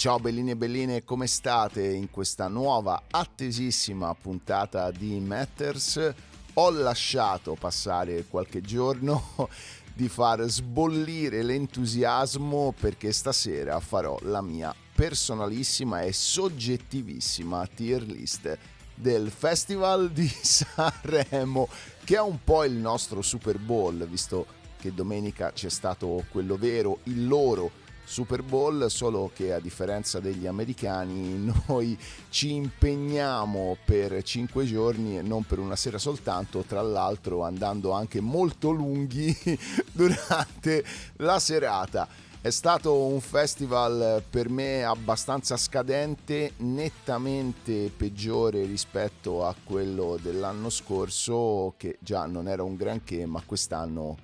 Ciao 0.00 0.18
bellini 0.18 0.52
e 0.52 0.56
belline, 0.56 1.04
come 1.04 1.26
state 1.26 1.86
in 1.86 2.10
questa 2.10 2.48
nuova 2.48 3.02
attesissima 3.10 4.14
puntata 4.14 4.90
di 4.90 5.20
Matters? 5.20 6.14
Ho 6.54 6.70
lasciato 6.70 7.54
passare 7.54 8.24
qualche 8.24 8.62
giorno 8.62 9.50
di 9.92 10.08
far 10.08 10.40
sbollire 10.48 11.42
l'entusiasmo 11.42 12.72
perché 12.80 13.12
stasera 13.12 13.78
farò 13.78 14.18
la 14.22 14.40
mia 14.40 14.74
personalissima 14.94 16.00
e 16.00 16.14
soggettivissima 16.14 17.66
tier 17.66 18.00
list 18.00 18.56
del 18.94 19.30
Festival 19.30 20.10
di 20.12 20.26
Sanremo, 20.32 21.68
che 22.04 22.16
è 22.16 22.22
un 22.22 22.38
po' 22.42 22.64
il 22.64 22.72
nostro 22.72 23.20
Super 23.20 23.58
Bowl, 23.58 24.08
visto 24.08 24.46
che 24.78 24.94
domenica 24.94 25.52
c'è 25.52 25.68
stato 25.68 26.24
quello 26.30 26.56
vero, 26.56 27.00
il 27.02 27.28
loro 27.28 27.79
Super 28.10 28.42
Bowl, 28.42 28.90
solo 28.90 29.30
che 29.32 29.52
a 29.52 29.60
differenza 29.60 30.18
degli 30.18 30.48
americani 30.48 31.52
noi 31.68 31.96
ci 32.28 32.52
impegniamo 32.54 33.76
per 33.84 34.20
5 34.20 34.64
giorni 34.64 35.16
e 35.16 35.22
non 35.22 35.44
per 35.44 35.60
una 35.60 35.76
sera 35.76 35.96
soltanto, 35.96 36.64
tra 36.66 36.82
l'altro 36.82 37.44
andando 37.44 37.92
anche 37.92 38.20
molto 38.20 38.72
lunghi 38.72 39.32
durante 39.92 40.84
la 41.18 41.38
serata. 41.38 42.08
È 42.40 42.50
stato 42.50 42.96
un 42.96 43.20
festival 43.20 44.24
per 44.28 44.48
me 44.48 44.82
abbastanza 44.82 45.56
scadente, 45.56 46.54
nettamente 46.56 47.92
peggiore 47.96 48.64
rispetto 48.64 49.46
a 49.46 49.54
quello 49.62 50.18
dell'anno 50.20 50.68
scorso, 50.68 51.74
che 51.76 51.98
già 52.00 52.26
non 52.26 52.48
era 52.48 52.64
un 52.64 52.74
granché, 52.74 53.24
ma 53.24 53.40
quest'anno 53.46 54.16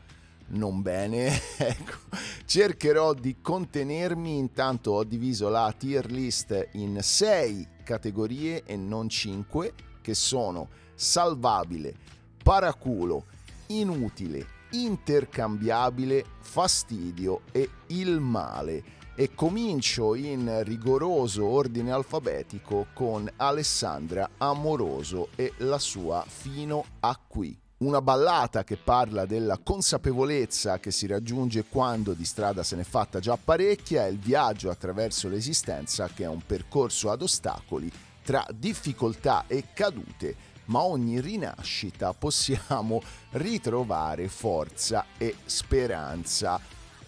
non 0.49 0.83
bene. 0.83 1.31
ecco, 1.57 1.97
cercherò 2.45 3.15
di 3.15 3.37
contenermi, 3.41 4.39
intanto 4.39 4.93
ho 4.93 5.05
diviso 5.05 5.49
la 5.49 5.73
tier 5.77 6.11
list 6.11 6.69
in 6.73 6.99
6 7.01 7.69
categorie 7.83 8.63
e 8.65 8.77
non 8.77 9.09
5, 9.09 9.73
che 10.01 10.15
sono 10.15 10.69
salvabile, 10.95 11.95
paraculo, 12.43 13.27
inutile, 13.69 14.47
intercambiabile, 14.71 16.25
fastidio 16.41 17.43
e 17.53 17.69
il 17.89 18.21
male. 18.21 18.95
E 19.19 19.35
comincio 19.35 20.15
in 20.15 20.63
rigoroso 20.63 21.47
ordine 21.47 21.91
alfabetico 21.91 22.89
con 22.93 23.27
Alessandra 23.37 24.33
Amoroso 24.37 25.29
e 25.37 25.55
la 25.59 25.79
sua 25.79 26.23
fino 26.29 26.85
a 27.01 27.19
qui 27.27 27.59
una 27.79 28.01
ballata 28.01 28.65
che 28.65 28.79
parla 28.79 29.27
della 29.27 29.59
consapevolezza 29.63 30.79
che 30.79 30.91
si 30.91 31.07
raggiunge 31.07 31.65
quando 31.65 32.15
di 32.15 32.25
strada 32.25 32.63
se 32.63 32.75
n'è 32.75 32.85
fatta 32.85 33.21
già 33.21 33.37
parecchia 33.37 34.07
e 34.07 34.11
il 34.11 34.19
viaggio 34.19 34.71
attraverso 34.71 35.29
l'esistenza 35.29 36.09
che 36.09 36.25
è 36.25 36.29
un 36.29 36.41
percorso 36.47 37.11
ad 37.11 37.21
ostacoli 37.21 37.93
tra 38.23 38.45
difficoltà 38.51 39.45
e 39.47 39.67
cadute, 39.75 40.35
ma 40.67 40.81
ogni 40.83 41.21
rinascita 41.21 42.15
possiamo 42.15 43.03
ritrovare 43.33 44.29
forza 44.29 45.05
e 45.19 45.37
speranza. 45.45 46.59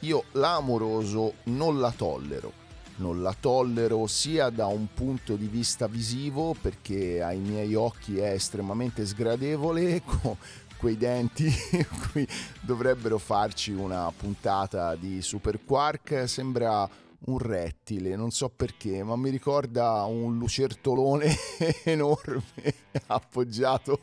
Io 0.01 0.25
l'amoroso 0.33 1.35
non 1.45 1.81
la 1.81 1.91
tollero 1.91 2.67
non 2.99 3.23
la 3.23 3.35
tollero 3.39 4.07
sia 4.07 4.51
da 4.51 4.67
un 4.67 4.89
punto 4.93 5.37
di 5.37 5.47
vista 5.47 5.87
visivo 5.87 6.55
perché 6.61 7.23
ai 7.23 7.39
miei 7.39 7.75
occhi 7.75 8.19
è 8.19 8.31
estremamente 8.31 9.07
sgradevole 9.07 10.03
quei 10.79 10.97
denti 10.97 11.53
qui 12.13 12.27
dovrebbero 12.61 13.19
farci 13.19 13.73
una 13.73 14.11
puntata 14.17 14.95
di 14.95 15.21
Super 15.21 15.63
Quark. 15.65 16.25
Sembra 16.27 16.89
un 17.27 17.39
rettile, 17.39 18.15
non 18.15 18.31
so 18.31 18.49
perché, 18.49 19.03
ma 19.03 19.17
mi 19.17 19.31
ricorda 19.31 20.05
un 20.05 20.39
lucertolone 20.39 21.35
enorme 21.85 22.43
appoggiato 23.07 24.01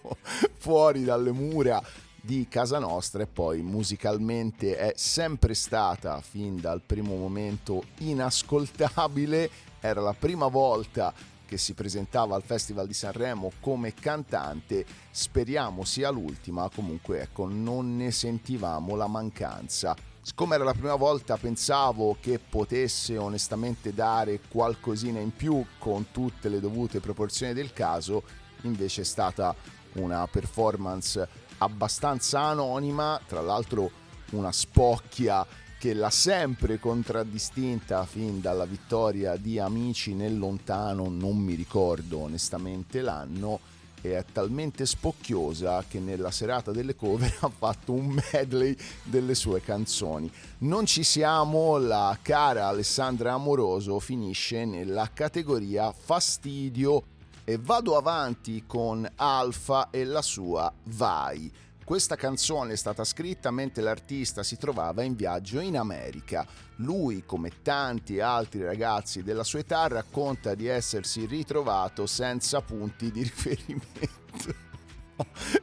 fuori 0.58 1.03
dalle 1.03 1.31
mura 1.31 1.81
di 2.22 2.47
casa 2.50 2.80
nostra 2.80 3.24
e 3.24 3.28
poi 3.28 3.62
musicalmente 3.62 4.75
è 4.75 4.94
sempre 4.96 5.53
stata 5.53 6.19
fin 6.22 6.59
dal 6.59 6.81
primo 6.81 7.16
momento 7.16 7.84
inascoltabile, 8.00 9.50
era 9.80 10.02
la 10.02 10.16
prima 10.18 10.47
volta 10.47 11.13
che 11.45 11.57
si 11.57 11.73
presentava 11.73 12.35
al 12.35 12.44
Festival 12.44 12.88
di 12.88 12.94
Sanremo 12.94 13.51
come 13.59 13.94
cantante, 13.94 14.85
speriamo 15.11 15.83
sia 15.83 16.09
l'ultima, 16.09 16.69
comunque 16.73 17.22
ecco 17.22 17.47
non 17.47 17.95
ne 17.95 18.11
sentivamo 18.11 18.95
la 18.95 19.07
mancanza. 19.07 19.95
Siccome 20.22 20.56
era 20.56 20.63
la 20.63 20.73
prima 20.73 20.95
volta 20.95 21.38
pensavo 21.38 22.17
che 22.19 22.39
potesse 22.39 23.16
onestamente 23.17 23.94
dare 23.94 24.41
qualcosina 24.47 25.19
in 25.19 25.31
più 25.31 25.63
con 25.78 26.11
tutte 26.11 26.50
le 26.50 26.59
dovute 26.59 27.00
proporzioni 27.00 27.53
del 27.53 27.72
caso, 27.73 28.23
invece 28.63 29.01
è 29.01 29.06
stata 29.06 29.56
una 29.94 30.27
performance 30.27 31.27
abbastanza 31.59 32.41
anonima, 32.41 33.22
tra 33.27 33.41
l'altro 33.41 34.03
una 34.31 34.51
spocchia 34.51 35.45
che 35.78 35.94
l'ha 35.94 36.09
sempre 36.09 36.80
contraddistinta 36.80 38.06
fin 38.06 38.41
dalla 38.41 38.66
vittoria 38.66 39.36
di 39.36 39.59
Amici 39.59 40.13
nel 40.13 40.38
lontano, 40.38 41.09
non 41.09 41.38
mi 41.38 41.53
ricordo 41.53 42.19
onestamente 42.19 43.02
l'anno, 43.02 43.59
è 44.02 44.24
talmente 44.31 44.86
spocchiosa 44.86 45.84
che 45.88 46.00
nella 46.00 46.31
serata 46.31 46.72
delle 46.72 46.96
cover 46.96 47.36
ha 47.41 47.50
fatto 47.50 47.94
un 47.94 48.19
medley 48.31 48.75
delle 49.03 49.36
sue 49.36 49.62
canzoni. 49.62 50.31
Non 50.59 50.86
ci 50.86 51.03
siamo, 51.03 51.78
la 51.78 52.18
cara 52.22 52.68
Alessandra 52.68 53.34
Amoroso 53.34 54.00
finisce 54.00 54.66
nella 54.66 55.09
categoria 55.13 55.92
fastidio 55.92 57.03
e 57.44 57.57
vado 57.59 57.96
avanti 57.96 58.63
con 58.66 59.07
Alfa 59.16 59.90
e 59.92 60.03
la 60.03 60.22
sua 60.22 60.72
Vai. 60.86 61.52
Questa 61.85 62.16
canzone 62.16 62.73
è 62.73 62.78
stata 62.78 63.03
scritta 63.03 63.51
mentre 63.51 63.84
l'artista 63.84 64.41
si 64.41 64.57
trovava 64.57 65.03
in 65.03 65.13
viaggio 65.13 65.59
in 65.59 65.78
America. 65.78 66.44
Lui, 66.78 67.25
come 67.28 67.62
tanti 67.62 68.19
altri 68.19 68.63
ragazzi 68.63 69.22
della 69.22 69.44
sua 69.44 69.59
età, 69.59 69.85
racconta 69.85 70.56
di 70.56 70.66
essersi 70.66 71.28
ritrovato 71.28 72.07
senza 72.07 72.62
punti 72.62 73.12
di 73.12 73.22
riferimento. 73.22 74.56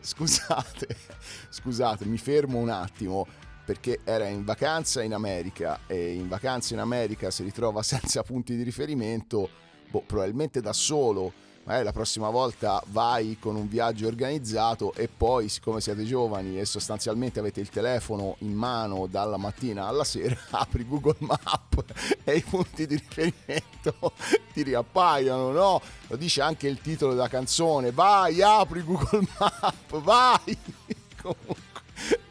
scusate, 0.01 0.97
scusate, 1.49 2.05
mi 2.05 2.19
fermo 2.19 2.59
un 2.59 2.69
attimo 2.69 3.27
perché 3.65 3.99
era 4.05 4.29
in 4.29 4.45
vacanza 4.45 5.03
in 5.03 5.15
America 5.15 5.81
e 5.89 6.13
in 6.13 6.29
vacanza 6.29 6.73
in 6.73 6.79
America 6.79 7.33
si 7.33 7.43
ritrova 7.43 7.83
senza 7.83 8.23
punti 8.23 8.55
di 8.55 8.63
riferimento, 8.63 9.51
boh, 9.91 10.03
probabilmente 10.03 10.61
da 10.61 10.73
solo 10.73 11.33
magari 11.65 11.85
la 11.85 11.93
prossima 11.93 12.29
volta 12.29 12.83
vai 12.89 13.37
con 13.39 13.57
un 13.57 13.69
viaggio 13.69 14.07
organizzato 14.07 14.93
e 14.95 15.09
poi 15.09 15.49
siccome 15.49 15.81
siete 15.81 16.05
giovani 16.05 16.59
e 16.59 16.65
sostanzialmente 16.65 17.39
avete 17.39 17.61
il 17.61 17.69
telefono 17.69 18.37
in 18.39 18.53
mano 18.53 19.07
dalla 19.07 19.37
mattina 19.37 19.87
alla 19.87 20.05
sera 20.05 20.37
apri 20.51 20.87
Google 20.87 21.17
Map 21.19 21.85
e 22.25 22.37
i 22.37 22.43
punti 22.43 22.87
di 22.87 22.97
riferimento 22.97 24.13
ti 24.53 24.63
riappaiono 24.63 25.51
no? 25.53 25.81
lo 26.09 26.17
dice 26.17 26.43
anche 26.43 26.69
il 26.69 26.81
titolo 26.81 27.13
della 27.13 27.29
canzone. 27.29 27.93
Vai 27.93 28.43
apri 28.43 28.83
Google 28.85 29.27
Map 29.39 30.01
vai! 30.03 30.59
Comunque 31.21 31.71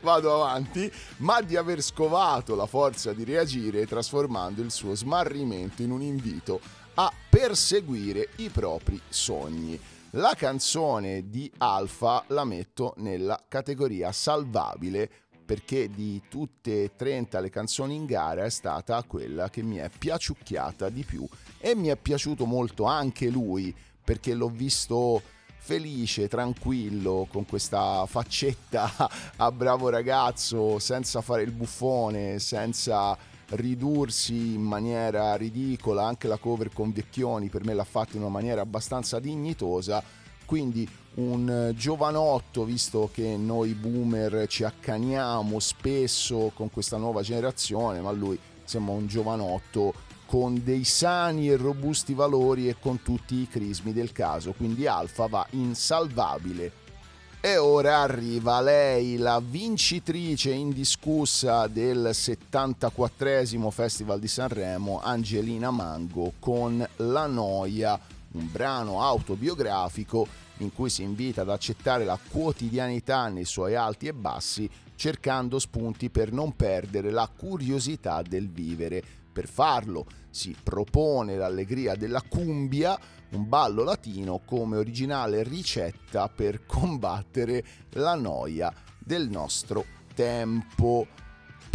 vado 0.02 0.44
avanti, 0.44 0.92
ma 1.18 1.42
di 1.42 1.56
aver 1.56 1.82
scovato 1.82 2.56
la 2.56 2.66
forza 2.66 3.14
di 3.14 3.24
reagire 3.24 3.86
trasformando 3.86 4.62
il 4.62 4.72
suo 4.72 4.96
smarrimento 4.96 5.82
in 5.82 5.92
un 5.92 6.02
invito 6.02 6.60
a 6.96 7.12
perseguire 7.30 8.30
i 8.38 8.50
propri 8.50 9.00
sogni. 9.08 9.80
La 10.12 10.34
canzone 10.36 11.30
di 11.30 11.50
Alfa 11.58 12.24
la 12.28 12.44
metto 12.44 12.94
nella 12.98 13.42
categoria 13.48 14.12
salvabile 14.12 15.10
perché 15.46 15.90
di 15.90 16.22
tutte 16.30 16.84
e 16.84 16.92
30 16.96 17.40
le 17.40 17.50
canzoni 17.50 17.96
in 17.96 18.06
gara 18.06 18.44
è 18.44 18.50
stata 18.50 19.04
quella 19.04 19.50
che 19.50 19.62
mi 19.64 19.78
è 19.78 19.90
piaciucchiata 19.90 20.90
di 20.90 21.04
più 21.04 21.28
e 21.60 21.76
mi 21.76 21.88
è 21.88 21.98
piaciuto 21.98 22.46
molto 22.46 22.84
anche 22.86 23.30
lui 23.30 23.76
perché 24.04 24.34
l'ho 24.34 24.50
visto 24.50 25.22
felice, 25.64 26.28
tranquillo, 26.28 27.28
con 27.30 27.46
questa 27.46 28.06
faccetta 28.08 28.92
a 29.38 29.52
bravo 29.52 29.90
ragazzo, 29.90 30.80
senza 30.80 31.22
fare 31.22 31.44
il 31.44 31.52
buffone, 31.52 32.40
senza 32.40 33.18
ridursi 33.52 34.54
in 34.54 34.62
maniera 34.62 35.36
ridicola, 35.36 36.06
anche 36.06 36.28
la 36.28 36.38
cover 36.38 36.72
con 36.72 36.92
Vecchioni 36.92 37.50
per 37.50 37.64
me 37.64 37.74
l'ha 37.74 37.84
fatta 37.84 38.16
in 38.16 38.22
una 38.22 38.30
maniera 38.30 38.62
abbastanza 38.62 39.20
dignitosa, 39.20 40.04
quindi 40.46 40.88
un 41.16 41.74
giovanotto, 41.76 42.64
visto 42.64 43.10
che 43.14 43.36
noi 43.38 43.74
boomer 43.74 44.48
ci 44.48 44.64
accaniamo 44.64 45.60
spesso 45.60 46.52
con 46.54 46.70
questa 46.70 46.98
nuova 46.98 47.22
generazione, 47.22 48.00
ma 48.02 48.12
lui 48.12 48.38
sembra 48.64 48.94
un 48.94 49.08
giovanotto 49.08 49.94
con 50.26 50.62
dei 50.64 50.86
sani 50.86 51.50
e 51.50 51.58
robusti 51.58 52.14
valori 52.14 52.70
e 52.70 52.78
con 52.80 53.02
tutti 53.02 53.36
i 53.36 53.48
crismi 53.50 53.92
del 53.92 54.14
caso, 54.14 54.54
quindi 54.54 54.88
Alfa 54.88 55.28
va 55.28 55.46
insalvabile. 55.52 56.81
E 57.44 57.58
ora 57.58 58.02
arriva 58.02 58.62
lei, 58.62 59.18
la 59.18 59.42
vincitrice 59.44 60.52
indiscussa 60.52 61.66
del 61.66 62.12
74 62.14 63.72
Festival 63.72 64.20
di 64.20 64.28
Sanremo, 64.28 65.02
Angelina 65.02 65.72
Mango, 65.72 66.34
con 66.38 66.88
La 66.98 67.26
Noia, 67.26 68.00
un 68.34 68.48
brano 68.52 69.02
autobiografico 69.02 70.28
in 70.58 70.72
cui 70.72 70.92
si 70.92 71.02
invita 71.02 71.42
ad 71.42 71.50
accettare 71.50 72.06
la 72.06 72.20
quotidianità 72.30 73.28
nei 73.30 73.46
suoi 73.46 73.74
alti 73.74 74.06
e 74.06 74.14
bassi, 74.14 74.70
cercando 74.96 75.58
spunti 75.58 76.12
per 76.12 76.32
non 76.32 76.56
perdere 76.56 77.10
la 77.10 77.28
curiosità 77.36 78.22
del 78.22 78.52
vivere. 78.52 79.02
Per 79.34 79.48
farlo 79.48 80.06
si 80.30 80.56
propone 80.62 81.38
l'allegria 81.38 81.96
della 81.96 82.22
cumbia, 82.22 83.00
un 83.32 83.48
ballo 83.48 83.84
latino 83.84 84.42
come 84.46 84.78
originale 84.78 85.44
ricetta 85.44 86.28
per 86.30 86.66
combattere 86.68 87.64
la 87.92 88.16
noia 88.16 88.74
del 88.98 89.30
nostro 89.30 89.86
tempo. 90.14 91.08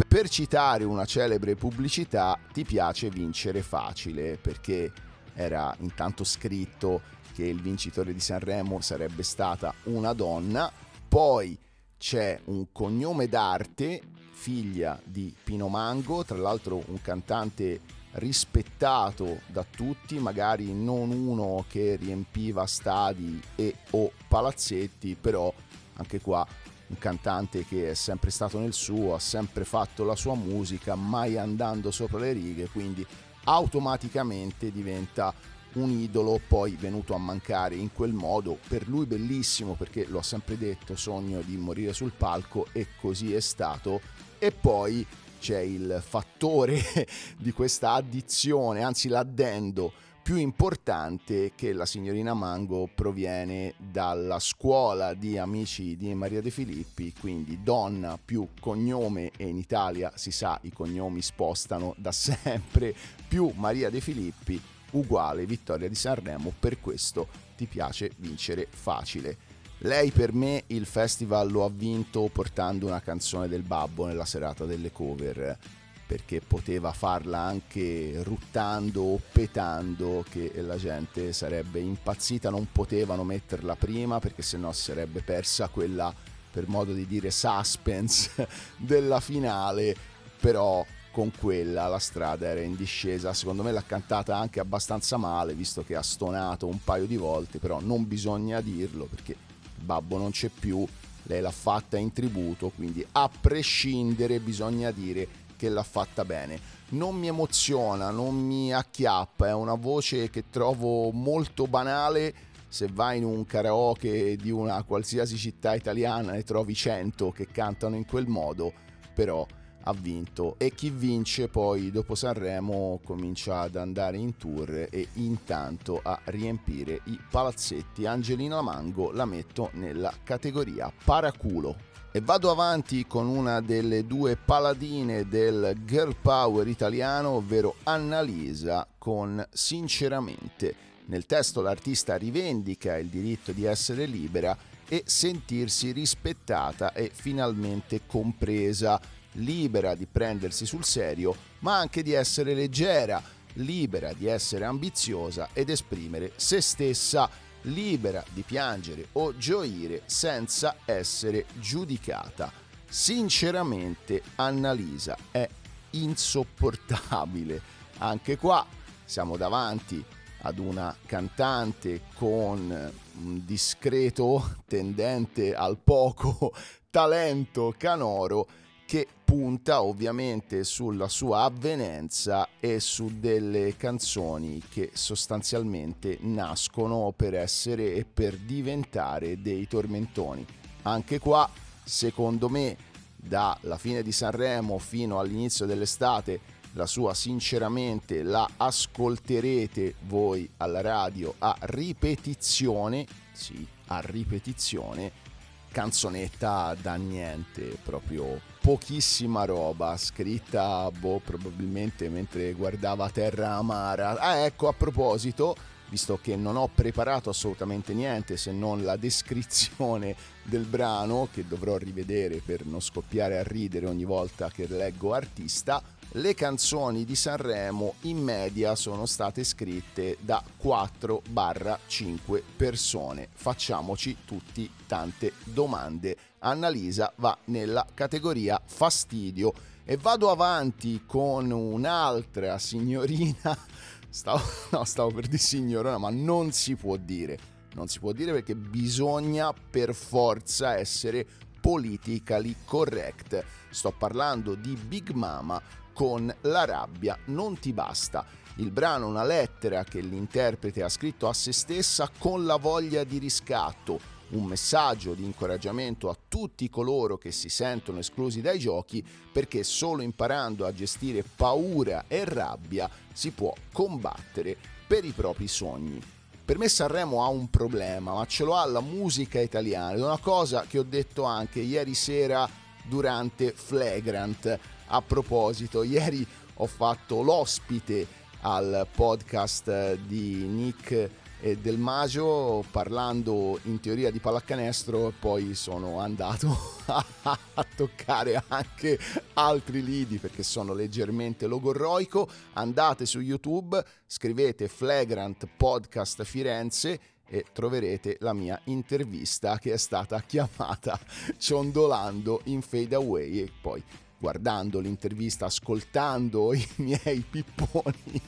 Per 0.08 0.28
citare 0.28 0.84
una 0.84 1.04
celebre 1.04 1.56
pubblicità, 1.56 2.38
ti 2.52 2.64
piace 2.64 3.10
vincere 3.10 3.62
facile, 3.62 4.36
perché 4.36 4.92
era 5.34 5.74
intanto 5.80 6.24
scritto 6.24 7.02
che 7.34 7.44
il 7.44 7.60
vincitore 7.60 8.14
di 8.14 8.20
Sanremo 8.20 8.80
sarebbe 8.80 9.22
stata 9.22 9.74
una 9.84 10.12
donna, 10.14 10.70
poi 11.08 11.56
c'è 11.98 12.40
un 12.44 12.66
cognome 12.72 13.26
d'arte, 13.28 14.00
figlia 14.32 14.98
di 15.04 15.34
Pino 15.44 15.68
Mango, 15.68 16.24
tra 16.24 16.36
l'altro 16.36 16.82
un 16.86 17.00
cantante 17.02 17.80
rispettato 18.16 19.40
da 19.46 19.64
tutti, 19.68 20.18
magari 20.18 20.72
non 20.72 21.10
uno 21.10 21.64
che 21.68 21.96
riempiva 21.96 22.66
stadi 22.66 23.40
e 23.54 23.74
o 23.90 24.12
palazzetti, 24.28 25.16
però 25.20 25.52
anche 25.94 26.20
qua 26.20 26.46
un 26.88 26.98
cantante 26.98 27.64
che 27.64 27.90
è 27.90 27.94
sempre 27.94 28.30
stato 28.30 28.58
nel 28.58 28.72
suo, 28.72 29.14
ha 29.14 29.18
sempre 29.18 29.64
fatto 29.64 30.04
la 30.04 30.16
sua 30.16 30.34
musica, 30.34 30.94
mai 30.94 31.36
andando 31.36 31.90
sopra 31.90 32.18
le 32.18 32.32
righe, 32.32 32.68
quindi 32.68 33.04
automaticamente 33.44 34.70
diventa 34.70 35.34
un 35.74 35.90
idolo 35.90 36.40
poi 36.46 36.72
venuto 36.72 37.14
a 37.14 37.18
mancare 37.18 37.74
in 37.74 37.92
quel 37.92 38.12
modo, 38.12 38.58
per 38.68 38.88
lui 38.88 39.04
bellissimo 39.04 39.74
perché 39.74 40.06
lo 40.06 40.18
ha 40.18 40.22
sempre 40.22 40.56
detto, 40.56 40.96
sogno 40.96 41.42
di 41.42 41.56
morire 41.56 41.92
sul 41.92 42.12
palco 42.12 42.66
e 42.72 42.88
così 42.98 43.34
è 43.34 43.40
stato. 43.40 44.00
E 44.38 44.52
poi 44.52 45.06
c'è 45.46 45.60
il 45.60 46.02
fattore 46.04 46.82
di 47.38 47.52
questa 47.52 47.92
addizione, 47.92 48.82
anzi 48.82 49.06
l'addendo 49.06 49.92
più 50.20 50.34
importante 50.34 51.52
che 51.54 51.72
la 51.72 51.86
signorina 51.86 52.34
Mango 52.34 52.90
proviene 52.92 53.74
dalla 53.78 54.40
scuola 54.40 55.14
di 55.14 55.38
amici 55.38 55.96
di 55.96 56.12
Maria 56.14 56.42
De 56.42 56.50
Filippi, 56.50 57.14
quindi 57.20 57.62
donna 57.62 58.18
più 58.18 58.48
cognome 58.60 59.30
e 59.36 59.46
in 59.46 59.56
Italia 59.56 60.10
si 60.16 60.32
sa 60.32 60.58
i 60.62 60.72
cognomi 60.72 61.22
spostano 61.22 61.94
da 61.96 62.10
sempre, 62.10 62.92
più 63.28 63.52
Maria 63.54 63.88
De 63.88 64.00
Filippi 64.00 64.60
uguale 64.90 65.46
vittoria 65.46 65.88
di 65.88 65.94
Sanremo, 65.94 66.52
per 66.58 66.80
questo 66.80 67.28
ti 67.56 67.66
piace 67.66 68.10
vincere 68.16 68.66
facile. 68.68 69.54
Lei 69.80 70.10
per 70.10 70.32
me 70.32 70.64
il 70.68 70.86
festival 70.86 71.50
lo 71.50 71.64
ha 71.64 71.70
vinto 71.70 72.28
portando 72.32 72.86
una 72.86 73.00
canzone 73.00 73.46
del 73.46 73.62
babbo 73.62 74.06
nella 74.06 74.24
serata 74.24 74.64
delle 74.64 74.90
cover 74.90 75.58
perché 76.06 76.40
poteva 76.40 76.92
farla 76.92 77.40
anche 77.40 78.22
ruttando 78.22 79.02
o 79.02 79.20
petando 79.32 80.24
che 80.30 80.52
la 80.62 80.76
gente 80.76 81.32
sarebbe 81.32 81.80
impazzita, 81.80 82.48
non 82.48 82.68
potevano 82.70 83.24
metterla 83.24 83.74
prima 83.74 84.20
perché 84.20 84.42
sennò 84.42 84.72
sarebbe 84.72 85.20
persa 85.22 85.68
quella 85.68 86.14
per 86.50 86.68
modo 86.68 86.92
di 86.92 87.06
dire 87.06 87.30
suspense 87.30 88.48
della 88.78 89.20
finale, 89.20 89.94
però 90.40 90.86
con 91.10 91.32
quella 91.36 91.86
la 91.88 91.98
strada 91.98 92.46
era 92.46 92.60
in 92.60 92.76
discesa, 92.76 93.34
secondo 93.34 93.62
me 93.62 93.72
l'ha 93.72 93.82
cantata 93.82 94.36
anche 94.36 94.60
abbastanza 94.60 95.16
male 95.16 95.54
visto 95.54 95.82
che 95.82 95.96
ha 95.96 96.02
stonato 96.02 96.66
un 96.66 96.82
paio 96.82 97.06
di 97.06 97.16
volte, 97.16 97.58
però 97.58 97.80
non 97.80 98.06
bisogna 98.06 98.60
dirlo 98.60 99.06
perché 99.06 99.45
babbo 99.86 100.18
non 100.18 100.32
c'è 100.32 100.48
più, 100.48 100.86
lei 101.22 101.40
l'ha 101.40 101.50
fatta 101.50 101.96
in 101.96 102.12
tributo, 102.12 102.70
quindi 102.74 103.06
a 103.12 103.30
prescindere 103.40 104.40
bisogna 104.40 104.90
dire 104.90 105.26
che 105.56 105.68
l'ha 105.68 105.82
fatta 105.82 106.24
bene. 106.24 106.74
Non 106.88 107.16
mi 107.16 107.28
emoziona, 107.28 108.10
non 108.10 108.34
mi 108.34 108.72
acchiappa, 108.72 109.48
è 109.48 109.54
una 109.54 109.74
voce 109.74 110.28
che 110.28 110.44
trovo 110.50 111.10
molto 111.10 111.66
banale. 111.66 112.34
Se 112.68 112.88
vai 112.92 113.18
in 113.18 113.24
un 113.24 113.46
karaoke 113.46 114.36
di 114.36 114.50
una 114.50 114.82
qualsiasi 114.82 115.38
città 115.38 115.74
italiana 115.74 116.32
ne 116.32 116.42
trovi 116.42 116.74
100 116.74 117.30
che 117.30 117.46
cantano 117.50 117.96
in 117.96 118.04
quel 118.04 118.26
modo, 118.26 118.72
però 119.14 119.46
ha 119.88 119.92
vinto 119.92 120.56
e 120.58 120.74
chi 120.74 120.90
vince 120.90 121.48
poi 121.48 121.90
dopo 121.90 122.14
Sanremo 122.14 123.00
comincia 123.04 123.60
ad 123.60 123.76
andare 123.76 124.16
in 124.16 124.36
tour 124.36 124.88
e 124.90 125.08
intanto 125.14 126.00
a 126.02 126.18
riempire 126.24 127.00
i 127.04 127.18
palazzetti. 127.30 128.04
Angelina 128.04 128.62
Mango 128.62 129.12
la 129.12 129.24
metto 129.24 129.70
nella 129.74 130.12
categoria 130.22 130.92
paraculo. 131.04 131.94
E 132.10 132.20
vado 132.20 132.50
avanti 132.50 133.06
con 133.06 133.28
una 133.28 133.60
delle 133.60 134.06
due 134.06 134.36
paladine 134.36 135.28
del 135.28 135.76
girl 135.84 136.16
power 136.16 136.66
italiano, 136.66 137.30
ovvero 137.30 137.76
Annalisa 137.82 138.88
con 138.96 139.46
Sinceramente. 139.52 140.74
Nel 141.06 141.26
testo 141.26 141.60
l'artista 141.60 142.16
rivendica 142.16 142.96
il 142.96 143.08
diritto 143.08 143.52
di 143.52 143.64
essere 143.64 144.06
libera 144.06 144.56
e 144.88 145.02
sentirsi 145.04 145.92
rispettata 145.92 146.92
e 146.92 147.10
finalmente 147.12 148.00
compresa 148.06 149.00
libera 149.36 149.94
di 149.94 150.06
prendersi 150.06 150.66
sul 150.66 150.84
serio, 150.84 151.34
ma 151.60 151.78
anche 151.78 152.02
di 152.02 152.12
essere 152.12 152.54
leggera, 152.54 153.22
libera 153.54 154.12
di 154.12 154.26
essere 154.26 154.64
ambiziosa 154.64 155.48
ed 155.52 155.70
esprimere 155.70 156.32
se 156.36 156.60
stessa, 156.60 157.28
libera 157.62 158.22
di 158.32 158.42
piangere 158.42 159.08
o 159.12 159.36
gioire 159.36 160.02
senza 160.06 160.76
essere 160.84 161.46
giudicata. 161.54 162.52
Sinceramente 162.88 164.22
Annalisa 164.36 165.16
è 165.30 165.48
insopportabile. 165.90 167.60
Anche 167.98 168.36
qua 168.36 168.64
siamo 169.04 169.36
davanti 169.36 170.04
ad 170.42 170.58
una 170.58 170.94
cantante 171.06 172.02
con 172.14 172.92
un 173.18 173.44
discreto 173.44 174.58
tendente 174.66 175.54
al 175.54 175.78
poco 175.78 176.52
talento 176.90 177.74
canoro 177.76 178.46
che 178.86 179.06
punta 179.24 179.82
ovviamente 179.82 180.62
sulla 180.62 181.08
sua 181.08 181.42
avvenenza 181.42 182.48
e 182.60 182.78
su 182.78 183.18
delle 183.18 183.76
canzoni 183.76 184.62
che 184.70 184.90
sostanzialmente 184.94 186.18
nascono 186.20 187.12
per 187.14 187.34
essere 187.34 187.94
e 187.94 188.04
per 188.04 188.36
diventare 188.38 189.42
dei 189.42 189.66
tormentoni. 189.66 190.46
Anche 190.82 191.18
qua, 191.18 191.50
secondo 191.82 192.48
me, 192.48 192.76
dalla 193.16 193.76
fine 193.76 194.04
di 194.04 194.12
Sanremo 194.12 194.78
fino 194.78 195.18
all'inizio 195.18 195.66
dell'estate, 195.66 196.54
la 196.74 196.86
sua 196.86 197.12
sinceramente 197.14 198.22
la 198.22 198.48
ascolterete 198.56 199.96
voi 200.02 200.48
alla 200.58 200.82
radio 200.82 201.34
a 201.38 201.56
ripetizione, 201.60 203.04
sì, 203.32 203.66
a 203.86 204.00
ripetizione 204.00 205.24
canzonetta 205.72 206.74
da 206.80 206.94
niente, 206.94 207.76
proprio 207.82 208.40
pochissima 208.66 209.44
roba, 209.44 209.96
scritta 209.96 210.90
boh, 210.90 211.20
probabilmente 211.24 212.08
mentre 212.08 212.52
guardava 212.52 213.08
Terra 213.10 213.52
Amara. 213.52 214.18
Ah, 214.18 214.38
ecco, 214.38 214.66
a 214.66 214.72
proposito, 214.72 215.54
visto 215.88 216.18
che 216.20 216.34
non 216.34 216.56
ho 216.56 216.68
preparato 216.74 217.30
assolutamente 217.30 217.94
niente 217.94 218.36
se 218.36 218.50
non 218.50 218.82
la 218.82 218.96
descrizione 218.96 220.16
del 220.42 220.64
brano, 220.64 221.28
che 221.32 221.46
dovrò 221.46 221.76
rivedere 221.76 222.42
per 222.44 222.66
non 222.66 222.80
scoppiare 222.80 223.38
a 223.38 223.44
ridere 223.44 223.86
ogni 223.86 224.04
volta 224.04 224.50
che 224.50 224.66
leggo 224.66 225.14
artista, 225.14 225.80
le 226.16 226.34
canzoni 226.34 227.04
di 227.04 227.14
Sanremo 227.14 227.94
in 228.02 228.16
media 228.18 228.74
sono 228.74 229.04
state 229.04 229.44
scritte 229.44 230.16
da 230.20 230.42
4-5 230.62 232.42
persone. 232.56 233.28
Facciamoci 233.34 234.18
tutti 234.24 234.70
tante 234.86 235.34
domande. 235.44 236.16
Annalisa 236.38 237.12
va 237.16 237.36
nella 237.46 237.86
categoria 237.92 238.58
fastidio 238.64 239.52
e 239.84 239.98
vado 239.98 240.30
avanti 240.30 241.02
con 241.04 241.50
un'altra 241.50 242.58
signorina, 242.58 243.56
stavo, 244.08 244.42
no, 244.70 244.84
stavo 244.84 245.10
per 245.10 245.26
dire 245.26 245.36
signorona, 245.36 245.98
ma 245.98 246.08
non 246.10 246.50
si 246.50 246.76
può 246.76 246.96
dire, 246.96 247.38
non 247.74 247.88
si 247.88 247.98
può 247.98 248.12
dire 248.12 248.32
perché 248.32 248.56
bisogna 248.56 249.52
per 249.52 249.94
forza 249.94 250.78
essere 250.78 251.26
politically 251.60 252.56
correct. 252.64 253.44
Sto 253.68 253.92
parlando 253.92 254.54
di 254.54 254.74
Big 254.76 255.10
Mama 255.10 255.60
con 255.96 256.30
La 256.42 256.66
rabbia 256.66 257.18
non 257.26 257.58
ti 257.58 257.72
basta. 257.72 258.26
Il 258.56 258.70
brano 258.70 259.06
è 259.06 259.08
una 259.08 259.24
lettera 259.24 259.82
che 259.82 260.00
l'interprete 260.00 260.82
ha 260.82 260.90
scritto 260.90 261.26
a 261.26 261.32
se 261.32 261.52
stessa 261.52 262.10
con 262.18 262.44
la 262.44 262.56
voglia 262.56 263.02
di 263.02 263.16
riscatto 263.16 264.14
un 264.28 264.44
messaggio 264.44 265.14
di 265.14 265.24
incoraggiamento 265.24 266.10
a 266.10 266.16
tutti 266.28 266.68
coloro 266.68 267.16
che 267.16 267.30
si 267.30 267.48
sentono 267.48 268.00
esclusi 268.00 268.42
dai 268.42 268.58
giochi 268.58 269.02
perché 269.32 269.62
solo 269.62 270.02
imparando 270.02 270.66
a 270.66 270.74
gestire 270.74 271.22
paura 271.22 272.04
e 272.08 272.24
rabbia 272.24 272.90
si 273.12 273.30
può 273.30 273.54
combattere 273.72 274.54
per 274.86 275.04
i 275.04 275.12
propri 275.12 275.48
sogni. 275.48 275.98
Per 276.44 276.58
me 276.58 276.68
Sanremo 276.68 277.24
ha 277.24 277.28
un 277.28 277.48
problema, 277.48 278.12
ma 278.12 278.26
ce 278.26 278.44
lo 278.44 278.54
ha 278.54 278.66
la 278.66 278.80
musica 278.80 279.40
italiana 279.40 279.96
è 279.96 280.02
una 280.02 280.18
cosa 280.18 280.66
che 280.68 280.78
ho 280.78 280.84
detto 280.84 281.22
anche 281.22 281.60
ieri 281.60 281.94
sera 281.94 282.46
durante 282.84 283.52
Flagrant. 283.52 284.58
A 284.88 285.02
proposito, 285.02 285.82
ieri 285.82 286.26
ho 286.54 286.66
fatto 286.66 287.22
l'ospite 287.22 288.06
al 288.42 288.86
podcast 288.92 289.96
di 289.96 290.46
Nick 290.46 291.10
e 291.40 291.56
Del 291.58 291.78
Maggio 291.78 292.64
parlando 292.70 293.58
in 293.64 293.78
teoria 293.80 294.10
di 294.10 294.20
pallacanestro 294.20 295.12
poi 295.18 295.54
sono 295.54 296.00
andato 296.00 296.56
a, 297.22 297.66
toccare 297.74 298.42
anche 298.48 298.98
altri 299.34 299.82
lidi 299.82 300.18
perché 300.18 300.42
sono 300.42 300.72
leggermente 300.72 301.46
logorroico. 301.46 302.28
Andate 302.54 303.06
su 303.06 303.20
youtube 303.20 303.84
scrivete 304.06 304.68
Flagrant 304.68 305.46
Podcast 305.56 306.22
Firenze 306.24 307.00
e 307.28 307.44
troverete 307.52 308.16
la 308.20 308.32
mia 308.32 308.58
intervista 308.64 309.58
che 309.58 309.72
è 309.72 309.76
stata 309.76 310.20
chiamata 310.20 310.98
ciondolando 311.36 312.40
in 312.44 312.62
fade 312.62 312.94
away 312.94 313.40
e 313.40 313.52
poi 313.60 313.82
guardando 314.18 314.80
l'intervista, 314.80 315.46
ascoltando 315.46 316.52
i 316.54 316.66
miei 316.76 317.24
pipponi, 317.28 318.20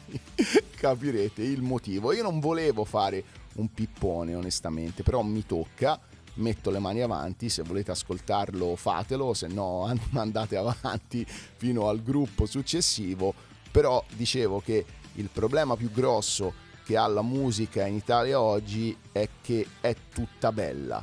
capirete 0.77 1.43
il 1.43 1.63
motivo. 1.63 2.13
Io 2.13 2.23
non 2.23 2.41
volevo 2.41 2.85
fare 2.85 3.25
un 3.55 3.73
pippone 3.73 4.35
onestamente, 4.35 5.03
però 5.03 5.23
mi 5.23 5.45
tocca, 5.45 6.01
metto 6.35 6.71
le 6.71 6.79
mani 6.79 7.01
avanti, 7.01 7.49
se 7.49 7.63
volete 7.63 7.91
ascoltarlo 7.91 8.77
fatelo, 8.77 9.35
se 9.35 9.49
no 9.49 9.85
andate 10.15 10.57
avanti 10.57 11.27
fino 11.27 11.89
al 11.89 12.03
gruppo 12.03 12.47
successivo, 12.47 13.35
però 13.71 14.05
dicevo 14.15 14.61
che 14.61 14.85
il 15.15 15.29
problema 15.33 15.77
più 15.77 15.91
grosso 15.91 16.67
che 16.85 16.97
ha 16.97 17.07
la 17.07 17.23
musica 17.23 17.87
in 17.87 17.97
Italia 17.97 18.41
oggi 18.41 18.97
è 19.13 19.29
che 19.43 19.67
è 19.81 19.95
tutta 20.11 20.53
bella 20.53 21.03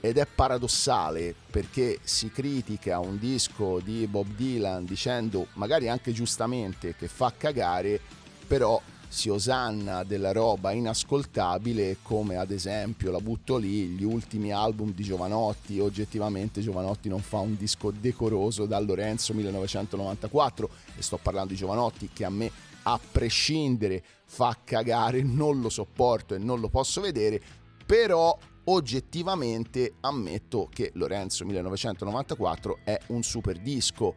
ed 0.00 0.16
è 0.16 0.26
paradossale 0.32 1.34
perché 1.50 1.98
si 2.02 2.30
critica 2.30 2.98
un 3.00 3.18
disco 3.18 3.80
di 3.80 4.06
Bob 4.06 4.28
Dylan 4.34 4.84
dicendo 4.84 5.48
magari 5.54 5.88
anche 5.88 6.12
giustamente 6.12 6.94
che 6.94 7.08
fa 7.08 7.32
cagare, 7.36 8.00
però 8.46 8.80
si 9.10 9.30
osanna 9.30 10.04
della 10.04 10.32
roba 10.32 10.72
inascoltabile 10.72 11.96
come 12.02 12.36
ad 12.36 12.50
esempio 12.50 13.10
la 13.10 13.20
butto 13.20 13.56
lì 13.56 13.86
gli 13.86 14.04
ultimi 14.04 14.52
album 14.52 14.92
di 14.92 15.02
Giovanotti. 15.02 15.80
Oggettivamente 15.80 16.60
Giovanotti 16.60 17.08
non 17.08 17.20
fa 17.20 17.38
un 17.38 17.56
disco 17.56 17.90
decoroso 17.90 18.66
da 18.66 18.78
Lorenzo 18.78 19.32
1994 19.32 20.70
e 20.96 21.02
sto 21.02 21.16
parlando 21.16 21.52
di 21.52 21.58
Giovanotti 21.58 22.10
che 22.12 22.24
a 22.24 22.30
me 22.30 22.50
a 22.82 23.00
prescindere 23.10 24.04
fa 24.24 24.56
cagare 24.62 25.22
non 25.22 25.60
lo 25.60 25.70
sopporto 25.70 26.34
e 26.34 26.38
non 26.38 26.60
lo 26.60 26.68
posso 26.68 27.00
vedere 27.00 27.40
però 27.84 28.38
oggettivamente 28.70 29.94
ammetto 30.00 30.68
che 30.72 30.90
Lorenzo 30.94 31.44
1994 31.44 32.78
è 32.84 32.98
un 33.08 33.22
super 33.22 33.58
disco. 33.58 34.14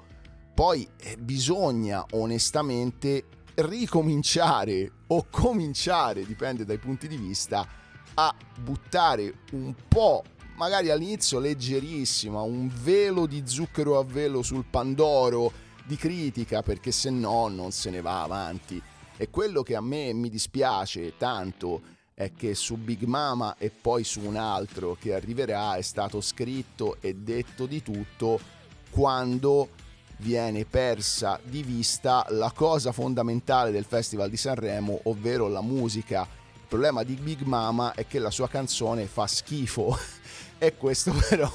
Poi 0.53 0.87
eh, 0.97 1.17
bisogna 1.17 2.05
onestamente 2.11 3.25
ricominciare 3.55 4.91
o 5.07 5.27
cominciare, 5.29 6.25
dipende 6.25 6.65
dai 6.65 6.77
punti 6.77 7.07
di 7.07 7.17
vista, 7.17 7.65
a 8.13 8.35
buttare 8.61 9.39
un 9.51 9.73
po', 9.87 10.23
magari 10.55 10.89
all'inizio 10.89 11.39
leggerissima, 11.39 12.41
un 12.41 12.69
velo 12.81 13.25
di 13.25 13.43
zucchero 13.45 13.97
a 13.97 14.03
velo 14.03 14.41
sul 14.41 14.65
Pandoro 14.69 15.51
di 15.85 15.95
critica 15.95 16.61
perché 16.61 16.91
se 16.91 17.09
no 17.09 17.47
non 17.47 17.71
se 17.71 17.89
ne 17.89 18.01
va 18.01 18.23
avanti. 18.23 18.81
E 19.15 19.29
quello 19.29 19.61
che 19.61 19.75
a 19.75 19.81
me 19.81 20.13
mi 20.13 20.29
dispiace 20.29 21.15
tanto 21.15 21.99
è 22.21 22.33
che 22.37 22.53
su 22.53 22.75
Big 22.75 23.01
Mama 23.03 23.55
e 23.57 23.71
poi 23.71 24.03
su 24.03 24.21
un 24.21 24.35
altro 24.35 24.95
che 24.99 25.15
arriverà 25.15 25.75
è 25.75 25.81
stato 25.81 26.21
scritto 26.21 26.97
e 27.01 27.15
detto 27.15 27.65
di 27.65 27.81
tutto 27.81 28.39
quando 28.91 29.69
viene 30.17 30.65
persa 30.65 31.39
di 31.43 31.63
vista 31.63 32.23
la 32.29 32.51
cosa 32.53 32.91
fondamentale 32.91 33.71
del 33.71 33.85
Festival 33.85 34.29
di 34.29 34.37
Sanremo, 34.37 34.99
ovvero 35.03 35.47
la 35.47 35.61
musica. 35.61 36.21
Il 36.53 36.67
problema 36.67 37.01
di 37.01 37.15
Big 37.15 37.41
Mama 37.41 37.93
è 37.95 38.05
che 38.05 38.19
la 38.19 38.29
sua 38.29 38.47
canzone 38.47 39.07
fa 39.07 39.25
schifo 39.25 39.97
e 40.59 40.77
questo 40.77 41.11
però 41.27 41.51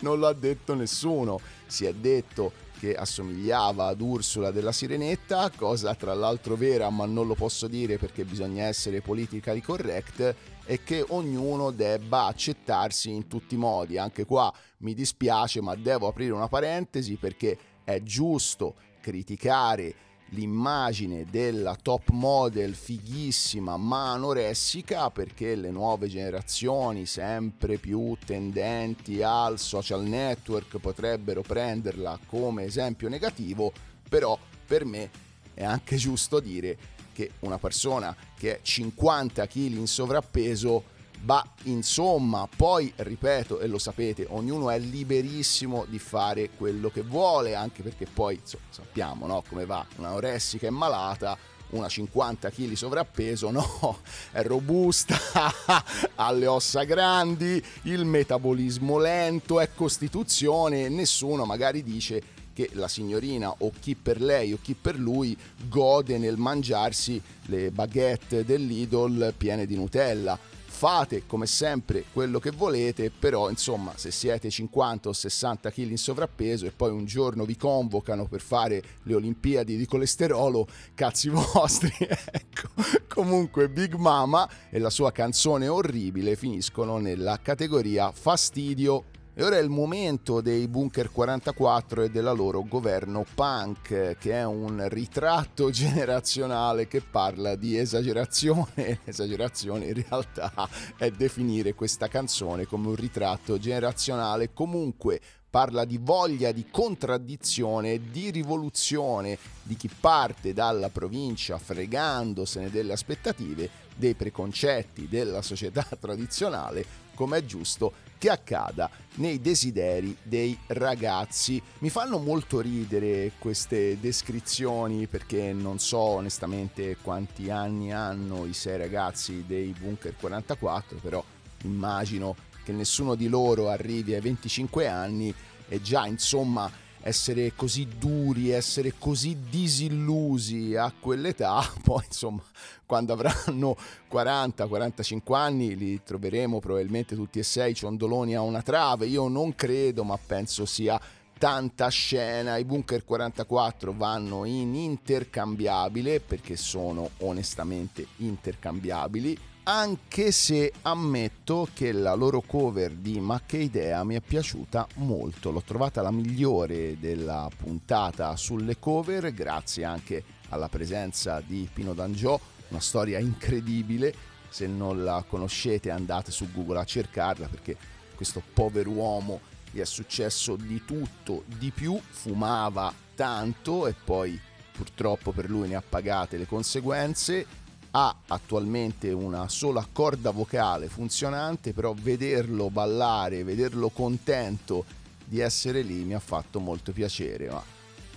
non 0.00 0.18
lo 0.18 0.26
ha 0.26 0.34
detto 0.34 0.74
nessuno. 0.74 1.40
Si 1.66 1.86
è 1.86 1.94
detto 1.94 2.52
che 2.86 2.94
assomigliava 2.94 3.86
ad 3.86 4.00
Ursula 4.00 4.52
della 4.52 4.70
Sirenetta, 4.70 5.50
cosa 5.50 5.96
tra 5.96 6.14
l'altro 6.14 6.54
vera 6.54 6.88
ma 6.88 7.04
non 7.04 7.26
lo 7.26 7.34
posso 7.34 7.66
dire 7.66 7.98
perché 7.98 8.24
bisogna 8.24 8.66
essere 8.66 9.00
politically 9.00 9.60
correct, 9.60 10.34
e 10.64 10.82
che 10.84 11.04
ognuno 11.08 11.72
debba 11.72 12.26
accettarsi 12.26 13.10
in 13.10 13.26
tutti 13.26 13.54
i 13.54 13.58
modi. 13.58 13.98
Anche 13.98 14.24
qua 14.24 14.52
mi 14.78 14.94
dispiace 14.94 15.60
ma 15.60 15.74
devo 15.74 16.06
aprire 16.06 16.32
una 16.32 16.46
parentesi 16.46 17.16
perché 17.16 17.58
è 17.82 18.00
giusto 18.02 18.76
criticare 19.00 19.94
l'immagine 20.36 21.24
della 21.30 21.74
top 21.80 22.10
model 22.10 22.74
fighissima 22.74 23.78
ma 23.78 24.12
anoressica 24.12 25.10
perché 25.10 25.54
le 25.54 25.70
nuove 25.70 26.08
generazioni 26.08 27.06
sempre 27.06 27.78
più 27.78 28.14
tendenti 28.24 29.22
al 29.22 29.58
social 29.58 30.02
network 30.02 30.76
potrebbero 30.78 31.40
prenderla 31.40 32.18
come 32.26 32.64
esempio 32.64 33.08
negativo, 33.08 33.72
però 34.08 34.38
per 34.66 34.84
me 34.84 35.10
è 35.54 35.64
anche 35.64 35.96
giusto 35.96 36.38
dire 36.38 36.76
che 37.14 37.32
una 37.40 37.58
persona 37.58 38.14
che 38.36 38.56
è 38.56 38.60
50 38.60 39.46
kg 39.46 39.56
in 39.56 39.86
sovrappeso 39.86 40.94
ma 41.26 41.44
insomma, 41.64 42.48
poi 42.54 42.92
ripeto 42.94 43.58
e 43.58 43.66
lo 43.66 43.78
sapete, 43.78 44.26
ognuno 44.30 44.70
è 44.70 44.78
liberissimo 44.78 45.84
di 45.88 45.98
fare 45.98 46.50
quello 46.50 46.88
che 46.88 47.02
vuole, 47.02 47.56
anche 47.56 47.82
perché 47.82 48.06
poi 48.06 48.36
insomma, 48.36 48.64
sappiamo 48.70 49.26
no, 49.26 49.42
come 49.48 49.66
va, 49.66 49.84
una 49.96 50.12
oressica 50.12 50.68
è 50.68 50.70
malata, 50.70 51.36
una 51.70 51.88
50 51.88 52.48
kg 52.50 52.72
sovrappeso, 52.74 53.50
no, 53.50 53.98
è 54.30 54.42
robusta, 54.44 55.18
ha 56.14 56.30
le 56.30 56.46
ossa 56.46 56.84
grandi, 56.84 57.60
il 57.82 58.04
metabolismo 58.04 58.96
lento, 58.98 59.58
è 59.58 59.70
costituzione, 59.74 60.88
nessuno 60.88 61.44
magari 61.44 61.82
dice 61.82 62.22
che 62.52 62.70
la 62.74 62.88
signorina 62.88 63.52
o 63.52 63.72
chi 63.80 63.96
per 63.96 64.22
lei 64.22 64.52
o 64.52 64.58
chi 64.62 64.74
per 64.74 64.96
lui 64.96 65.36
gode 65.68 66.18
nel 66.18 66.36
mangiarsi 66.36 67.20
le 67.46 67.72
baguette 67.72 68.44
dell'Idol 68.44 69.34
piene 69.36 69.66
di 69.66 69.74
Nutella 69.74 70.38
fate 70.76 71.26
come 71.26 71.46
sempre 71.46 72.04
quello 72.12 72.38
che 72.38 72.50
volete, 72.50 73.10
però 73.10 73.48
insomma 73.48 73.92
se 73.96 74.10
siete 74.10 74.50
50 74.50 75.08
o 75.08 75.12
60 75.14 75.70
kg 75.70 75.90
in 75.90 75.96
sovrappeso 75.96 76.66
e 76.66 76.70
poi 76.70 76.90
un 76.90 77.06
giorno 77.06 77.46
vi 77.46 77.56
convocano 77.56 78.26
per 78.26 78.42
fare 78.42 78.82
le 79.04 79.14
Olimpiadi 79.14 79.78
di 79.78 79.86
colesterolo, 79.86 80.68
cazzi 80.94 81.30
vostri, 81.32 81.90
ecco. 81.98 82.68
Comunque 83.08 83.70
Big 83.70 83.94
Mama 83.94 84.46
e 84.68 84.78
la 84.78 84.90
sua 84.90 85.10
canzone 85.12 85.66
orribile 85.66 86.36
finiscono 86.36 86.98
nella 86.98 87.40
categoria 87.40 88.12
fastidio 88.12 89.04
e 89.38 89.44
ora 89.44 89.58
è 89.58 89.60
il 89.60 89.68
momento 89.68 90.40
dei 90.40 90.66
Bunker 90.66 91.12
44 91.12 92.04
e 92.04 92.10
della 92.10 92.32
loro 92.32 92.62
governo 92.62 93.26
punk, 93.34 94.16
che 94.18 94.32
è 94.32 94.46
un 94.46 94.88
ritratto 94.88 95.68
generazionale 95.68 96.88
che 96.88 97.02
parla 97.02 97.54
di 97.54 97.76
esagerazione. 97.76 99.00
Esagerazione 99.04 99.88
in 99.88 100.02
realtà 100.08 100.50
è 100.96 101.10
definire 101.10 101.74
questa 101.74 102.08
canzone 102.08 102.64
come 102.64 102.88
un 102.88 102.94
ritratto 102.94 103.58
generazionale. 103.58 104.54
Comunque 104.54 105.20
parla 105.50 105.84
di 105.84 105.98
voglia 106.00 106.50
di 106.50 106.68
contraddizione, 106.70 108.10
di 108.10 108.30
rivoluzione 108.30 109.36
di 109.62 109.76
chi 109.76 109.90
parte 110.00 110.54
dalla 110.54 110.88
provincia 110.88 111.58
fregandosene 111.58 112.70
delle 112.70 112.94
aspettative, 112.94 113.68
dei 113.94 114.14
preconcetti 114.14 115.08
della 115.08 115.42
società 115.42 115.86
tradizionale, 116.00 117.04
come 117.14 117.36
è 117.36 117.44
giusto 117.44 118.05
che 118.18 118.30
accada 118.30 118.90
nei 119.16 119.40
desideri 119.40 120.16
dei 120.22 120.58
ragazzi. 120.68 121.60
Mi 121.78 121.90
fanno 121.90 122.18
molto 122.18 122.60
ridere 122.60 123.32
queste 123.38 123.98
descrizioni 124.00 125.06
perché 125.06 125.52
non 125.52 125.78
so 125.78 125.98
onestamente 125.98 126.96
quanti 127.00 127.50
anni 127.50 127.92
hanno 127.92 128.46
i 128.46 128.52
sei 128.52 128.78
ragazzi 128.78 129.44
dei 129.46 129.74
Bunker 129.78 130.14
44, 130.16 130.98
però 130.98 131.22
immagino 131.62 132.36
che 132.64 132.72
nessuno 132.72 133.14
di 133.14 133.28
loro 133.28 133.68
arrivi 133.68 134.14
ai 134.14 134.20
25 134.20 134.88
anni 134.88 135.32
e 135.68 135.80
già 135.80 136.06
insomma 136.06 136.70
essere 137.06 137.52
così 137.54 137.86
duri, 137.98 138.50
essere 138.50 138.94
così 138.98 139.36
disillusi 139.48 140.74
a 140.74 140.92
quell'età, 140.98 141.62
poi 141.82 142.02
insomma 142.04 142.42
quando 142.84 143.12
avranno 143.12 143.76
40-45 144.10 145.34
anni 145.34 145.76
li 145.76 146.02
troveremo 146.02 146.58
probabilmente 146.58 147.14
tutti 147.14 147.38
e 147.38 147.44
sei 147.44 147.74
ciondoloni 147.74 148.34
a 148.34 148.42
una 148.42 148.60
trave, 148.60 149.06
io 149.06 149.28
non 149.28 149.54
credo 149.54 150.02
ma 150.02 150.18
penso 150.18 150.66
sia 150.66 151.00
tanta 151.38 151.86
scena, 151.88 152.56
i 152.56 152.64
bunker 152.64 153.04
44 153.04 153.92
vanno 153.92 154.44
in 154.44 154.74
intercambiabile 154.74 156.18
perché 156.18 156.56
sono 156.56 157.10
onestamente 157.18 158.04
intercambiabili 158.16 159.38
anche 159.68 160.30
se 160.30 160.72
ammetto 160.82 161.68
che 161.74 161.90
la 161.90 162.14
loro 162.14 162.40
cover 162.40 162.92
di 162.92 163.18
Maccheidea 163.18 164.04
mi 164.04 164.14
è 164.14 164.20
piaciuta 164.20 164.86
molto, 164.96 165.50
l'ho 165.50 165.62
trovata 165.62 166.02
la 166.02 166.12
migliore 166.12 167.00
della 167.00 167.50
puntata 167.56 168.36
sulle 168.36 168.78
cover, 168.78 169.34
grazie 169.34 169.82
anche 169.82 170.22
alla 170.50 170.68
presenza 170.68 171.42
di 171.44 171.68
Pino 171.72 171.94
D'Angiò, 171.94 172.38
una 172.68 172.78
storia 172.78 173.18
incredibile, 173.18 174.14
se 174.48 174.68
non 174.68 175.02
la 175.02 175.24
conoscete 175.26 175.90
andate 175.90 176.30
su 176.30 176.48
Google 176.52 176.78
a 176.78 176.84
cercarla 176.84 177.48
perché 177.48 177.76
questo 178.14 178.40
povero 178.52 178.90
uomo 178.90 179.40
gli 179.72 179.80
è 179.80 179.84
successo 179.84 180.54
di 180.54 180.84
tutto, 180.84 181.42
di 181.44 181.72
più, 181.72 182.00
fumava 182.08 182.94
tanto 183.16 183.88
e 183.88 183.94
poi 183.94 184.40
purtroppo 184.70 185.32
per 185.32 185.50
lui 185.50 185.66
ne 185.66 185.74
ha 185.74 185.82
pagate 185.82 186.36
le 186.36 186.46
conseguenze 186.46 187.64
ha 187.98 188.14
attualmente 188.26 189.10
una 189.10 189.48
sola 189.48 189.86
corda 189.90 190.30
vocale 190.30 190.86
funzionante, 190.86 191.72
però 191.72 191.94
vederlo 191.94 192.68
ballare, 192.68 193.42
vederlo 193.42 193.88
contento 193.88 194.84
di 195.24 195.40
essere 195.40 195.80
lì 195.80 196.04
mi 196.04 196.12
ha 196.12 196.18
fatto 196.18 196.60
molto 196.60 196.92
piacere, 196.92 197.48
ma 197.48 197.62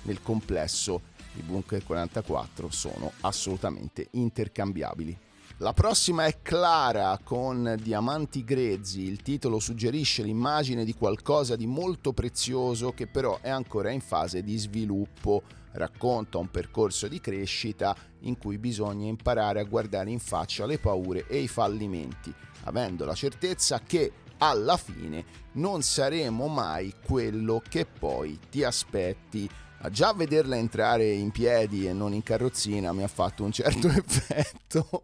nel 0.01 0.21
complesso 0.21 0.99
i 1.35 1.41
Bunker 1.41 1.85
44 1.85 2.69
sono 2.69 3.13
assolutamente 3.21 4.09
intercambiabili. 4.11 5.17
La 5.59 5.71
prossima 5.71 6.25
è 6.25 6.41
Clara 6.41 7.17
con 7.23 7.77
Diamanti 7.81 8.43
Grezzi, 8.43 9.03
il 9.03 9.21
titolo 9.21 9.59
suggerisce 9.59 10.23
l'immagine 10.23 10.83
di 10.83 10.93
qualcosa 10.93 11.55
di 11.55 11.67
molto 11.67 12.11
prezioso 12.11 12.91
che 12.91 13.07
però 13.07 13.39
è 13.41 13.49
ancora 13.49 13.91
in 13.91 14.01
fase 14.01 14.43
di 14.43 14.57
sviluppo 14.57 15.41
racconta 15.73 16.37
un 16.37 16.49
percorso 16.49 17.07
di 17.07 17.19
crescita 17.19 17.95
in 18.21 18.37
cui 18.37 18.57
bisogna 18.57 19.07
imparare 19.07 19.59
a 19.59 19.65
guardare 19.65 20.09
in 20.09 20.19
faccia 20.19 20.65
le 20.65 20.79
paure 20.79 21.27
e 21.27 21.37
i 21.37 21.47
fallimenti, 21.47 22.33
avendo 22.63 23.05
la 23.05 23.15
certezza 23.15 23.79
che 23.81 24.11
alla 24.39 24.77
fine 24.77 25.25
non 25.53 25.81
saremo 25.81 26.47
mai 26.47 26.93
quello 27.03 27.61
che 27.67 27.85
poi 27.85 28.39
ti 28.49 28.63
aspetti. 28.63 29.49
Già 29.89 30.13
vederla 30.13 30.57
entrare 30.57 31.09
in 31.09 31.31
piedi 31.31 31.87
e 31.87 31.93
non 31.93 32.13
in 32.13 32.21
carrozzina 32.21 32.91
mi 32.91 33.03
ha 33.03 33.07
fatto 33.07 33.43
un 33.43 33.51
certo 33.51 33.87
effetto. 33.89 35.01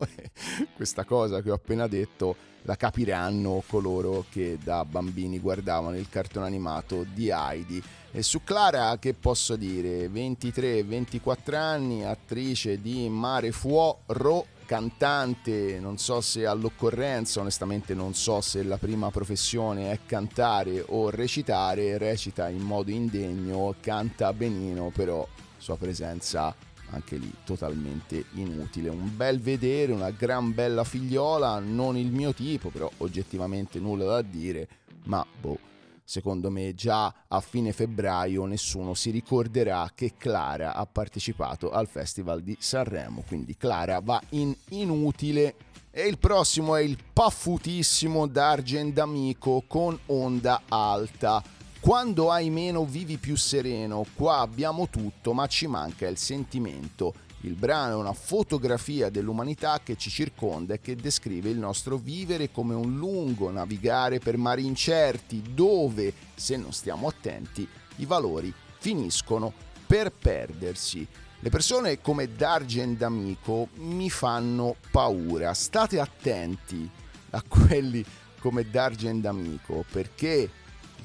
Questa 0.75 1.05
cosa 1.05 1.41
che 1.41 1.49
ho 1.49 1.55
appena 1.55 1.87
detto 1.87 2.35
la 2.63 2.75
capiranno 2.75 3.63
coloro 3.67 4.25
che 4.29 4.57
da 4.61 4.83
bambini 4.83 5.39
guardavano 5.39 5.97
il 5.97 6.09
cartone 6.09 6.47
animato 6.47 7.05
di 7.13 7.29
Heidi 7.29 7.81
e 8.11 8.21
su 8.21 8.43
Clara 8.43 8.97
che 8.97 9.13
posso 9.13 9.55
dire? 9.55 10.07
23-24 10.07 11.55
anni, 11.55 12.03
attrice 12.03 12.81
di 12.81 13.07
Mare 13.07 13.51
Fuoro, 13.51 14.45
cantante, 14.65 15.79
non 15.79 15.97
so 15.97 16.21
se 16.21 16.45
all'occorrenza, 16.45 17.39
onestamente 17.39 17.93
non 17.93 18.13
so 18.13 18.41
se 18.41 18.63
la 18.63 18.77
prima 18.77 19.11
professione 19.11 19.91
è 19.91 19.99
cantare 20.05 20.83
o 20.87 21.09
recitare, 21.09 21.97
recita 21.97 22.49
in 22.49 22.61
modo 22.61 22.91
indegno, 22.91 23.75
canta 23.79 24.33
benino, 24.33 24.91
però 24.93 25.27
sua 25.57 25.77
presenza 25.77 26.53
anche 26.89 27.17
lì 27.17 27.31
totalmente 27.43 28.25
inutile. 28.33 28.89
Un 28.89 29.15
bel 29.15 29.39
vedere, 29.39 29.91
una 29.91 30.11
gran 30.11 30.53
bella 30.53 30.83
figliola, 30.83 31.59
non 31.59 31.97
il 31.97 32.11
mio 32.11 32.33
tipo, 32.33 32.69
però 32.69 32.89
oggettivamente 32.97 33.79
nulla 33.79 34.05
da 34.05 34.21
dire, 34.21 34.67
ma 35.05 35.25
boh 35.39 35.73
secondo 36.05 36.51
me 36.51 36.75
già 36.75 37.13
a 37.27 37.41
fine 37.41 37.73
febbraio 37.73 38.45
nessuno 38.45 38.93
si 38.93 39.09
ricorderà 39.09 39.91
che 39.93 40.13
Clara 40.15 40.75
ha 40.75 40.85
partecipato 40.85 41.71
al 41.71 41.87
Festival 41.87 42.41
di 42.41 42.55
Sanremo, 42.59 43.23
quindi 43.27 43.57
Clara 43.57 43.99
va 43.99 44.21
in 44.29 44.55
inutile. 44.69 45.55
E 45.89 46.07
il 46.07 46.17
prossimo 46.17 46.75
è 46.75 46.81
il 46.81 46.97
paffutissimo 47.11 48.27
Dargen 48.27 48.93
D'Amico 48.93 49.63
con 49.65 49.97
onda 50.07 50.63
alta. 50.67 51.41
Quando 51.79 52.31
hai 52.31 52.49
meno 52.49 52.83
vivi 52.83 53.17
più 53.17 53.37
sereno, 53.37 54.05
qua 54.13 54.39
abbiamo 54.39 54.89
tutto 54.89 55.33
ma 55.33 55.47
ci 55.47 55.67
manca 55.67 56.07
il 56.07 56.17
sentimento 56.17 57.13
il 57.45 57.53
brano 57.53 57.93
è 57.93 57.95
una 57.95 58.13
fotografia 58.13 59.09
dell'umanità 59.09 59.79
che 59.83 59.95
ci 59.95 60.09
circonda 60.09 60.73
e 60.73 60.81
che 60.81 60.95
descrive 60.95 61.49
il 61.49 61.59
nostro 61.59 61.97
vivere 61.97 62.51
come 62.51 62.73
un 62.73 62.97
lungo 62.97 63.51
navigare 63.51 64.17
per 64.19 64.35
mari 64.37 64.65
incerti 64.65 65.43
dove, 65.53 66.11
se 66.33 66.57
non 66.57 66.73
stiamo 66.73 67.07
attenti, 67.07 67.67
i 67.97 68.05
valori 68.05 68.51
finiscono 68.79 69.53
per 69.85 70.11
perdersi. 70.11 71.07
Le 71.39 71.49
persone 71.49 72.01
come 72.01 72.33
Dargen 72.33 72.97
D'Amico 72.97 73.67
mi 73.75 74.09
fanno 74.09 74.75
paura. 74.89 75.53
State 75.53 75.99
attenti 75.99 76.89
a 77.31 77.43
quelli 77.47 78.03
come 78.39 78.69
Dargen 78.69 79.21
D'Amico 79.21 79.85
perché 79.91 80.49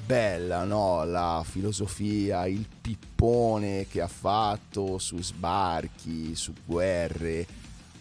bella, 0.05 0.63
no? 0.63 1.03
La 1.05 1.43
filosofia, 1.45 2.45
il 2.45 2.65
pippone 2.81 3.87
che 3.89 4.01
ha 4.01 4.07
fatto 4.07 4.97
su 4.97 5.21
sbarchi, 5.21 6.35
su 6.35 6.53
guerre, 6.65 7.45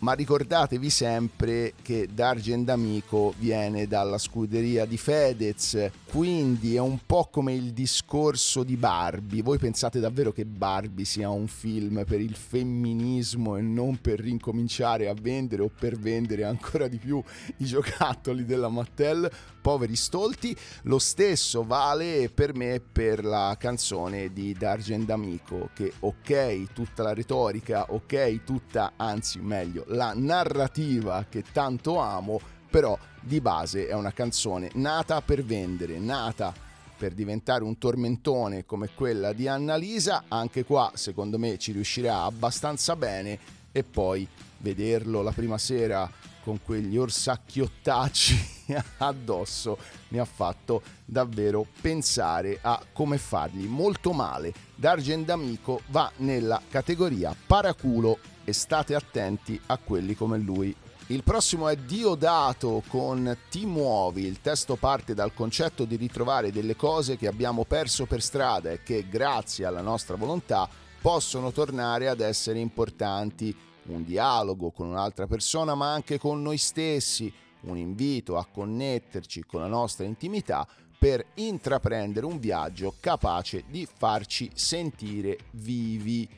ma 0.01 0.13
ricordatevi 0.13 0.89
sempre 0.89 1.75
che 1.83 2.09
Dargen 2.13 2.65
D'Amico 2.65 3.35
viene 3.39 3.87
dalla 3.87 4.19
scuderia 4.19 4.85
di 4.87 4.97
Fedez, 4.97 5.91
quindi 6.07 6.75
è 6.75 6.81
un 6.81 6.99
po' 7.05 7.29
come 7.31 7.55
il 7.55 7.73
discorso 7.73 8.63
di 8.63 8.77
Barbie. 8.77 9.43
Voi 9.43 9.59
pensate 9.59 10.01
davvero 10.01 10.33
che 10.33 10.47
Barbie 10.47 11.05
sia 11.05 11.29
un 11.29 11.47
film 11.47 12.05
per 12.07 12.21
il 12.21 12.35
femminismo 12.35 13.57
e 13.57 13.61
non 13.61 14.01
per 14.01 14.21
rincominciare 14.21 15.09
a 15.09 15.15
vendere 15.15 15.63
o 15.63 15.71
per 15.71 15.99
vendere 15.99 16.45
ancora 16.45 16.89
di 16.89 16.97
più 16.99 17.23
i 17.59 17.65
giocattoli 17.65 18.45
della 18.45 18.69
Mattel? 18.69 19.31
Poveri 19.61 19.97
stolti. 19.97 20.57
Lo 20.85 20.99
stesso 20.99 21.65
vale 21.65 22.31
per 22.31 22.55
me 22.55 22.81
per 22.81 23.23
la 23.23 23.55
canzone 23.59 24.33
di 24.33 24.55
Dargen 24.55 25.05
D'Amico, 25.05 25.69
che 25.75 25.93
ok, 26.01 26.73
tutta 26.73 27.03
la 27.03 27.13
retorica, 27.13 27.85
ok, 27.91 28.45
tutta, 28.45 28.95
anzi 28.97 29.39
meglio, 29.41 29.85
la 29.91 30.13
narrativa 30.15 31.27
che 31.29 31.45
tanto 31.53 31.99
amo, 31.99 32.41
però 32.69 32.99
di 33.21 33.41
base 33.41 33.87
è 33.89 33.95
una 33.95 34.13
canzone 34.13 34.71
nata 34.75 35.21
per 35.21 35.45
vendere, 35.45 35.99
nata 35.99 36.53
per 36.97 37.13
diventare 37.13 37.65
un 37.65 37.79
tormentone 37.79 38.67
come 38.67 38.91
quella 38.95 39.33
di 39.33 39.49
Annalisa, 39.49 40.25
anche 40.29 40.65
qua 40.65 40.93
secondo 40.95 41.39
me 41.39 41.59
ci 41.59 41.73
riuscirà 41.73 42.23
abbastanza 42.23 42.95
bene 42.95 43.39
e 43.73 43.83
poi 43.83 44.27
vederlo 44.59 45.23
la 45.23 45.33
prima 45.33 45.57
sera 45.57 46.11
con 46.43 46.61
quegli 46.63 46.97
orsacchiottacci 46.97 48.59
addosso 48.99 49.79
mi 50.09 50.19
ha 50.19 50.25
fatto 50.25 50.83
davvero 51.05 51.67
pensare 51.81 52.59
a 52.61 52.83
come 52.93 53.19
fargli 53.19 53.67
molto 53.67 54.13
male. 54.13 54.53
D'Argent 54.75 55.25
D'Amico 55.25 55.83
va 55.89 56.11
nella 56.17 56.61
categoria 56.69 57.35
paraculo 57.47 58.19
e 58.45 58.53
state 58.53 58.95
attenti 58.95 59.61
a 59.67 59.79
quelli 59.79 60.15
come 60.15 60.39
lui. 60.39 60.75
Il 61.11 61.25
prossimo 61.25 61.69
è 61.69 61.75
Diodato 61.75 62.85
con 62.87 63.37
Ti 63.51 63.67
muovi. 63.67 64.27
Il 64.27 64.41
testo 64.41 64.77
parte 64.77 65.13
dal 65.13 65.35
concetto 65.35 65.85
di 65.85 65.97
ritrovare 65.97 66.53
delle 66.53 66.77
cose 66.77 67.17
che 67.17 67.27
abbiamo 67.27 67.65
perso 67.65 68.07
per 68.07 68.23
strada 68.23 68.71
e 68.71 68.85
che 68.85 69.09
grazie 69.09 69.65
alla 69.65 69.81
nostra 69.81 70.15
volontà 70.15 70.69
possono 71.01 71.51
tornare 71.51 72.09
ad 72.09 72.21
essere 72.21 72.61
importanti. 72.61 73.53
Un 73.87 74.05
dialogo 74.05 74.71
con 74.71 74.87
un'altra 74.87 75.27
persona 75.27 75.75
ma 75.75 75.93
anche 75.93 76.17
con 76.17 76.43
noi 76.43 76.59
stessi, 76.59 77.33
un 77.63 77.77
invito 77.77 78.37
a 78.37 78.47
connetterci 78.47 79.43
con 79.45 79.63
la 79.63 79.67
nostra 79.67 80.05
intimità 80.05 80.65
per 80.97 81.25
intraprendere 81.35 82.27
un 82.27 82.39
viaggio 82.39 82.95
capace 83.01 83.65
di 83.67 83.89
farci 83.91 84.51
sentire 84.55 85.39
vivi. 85.53 86.29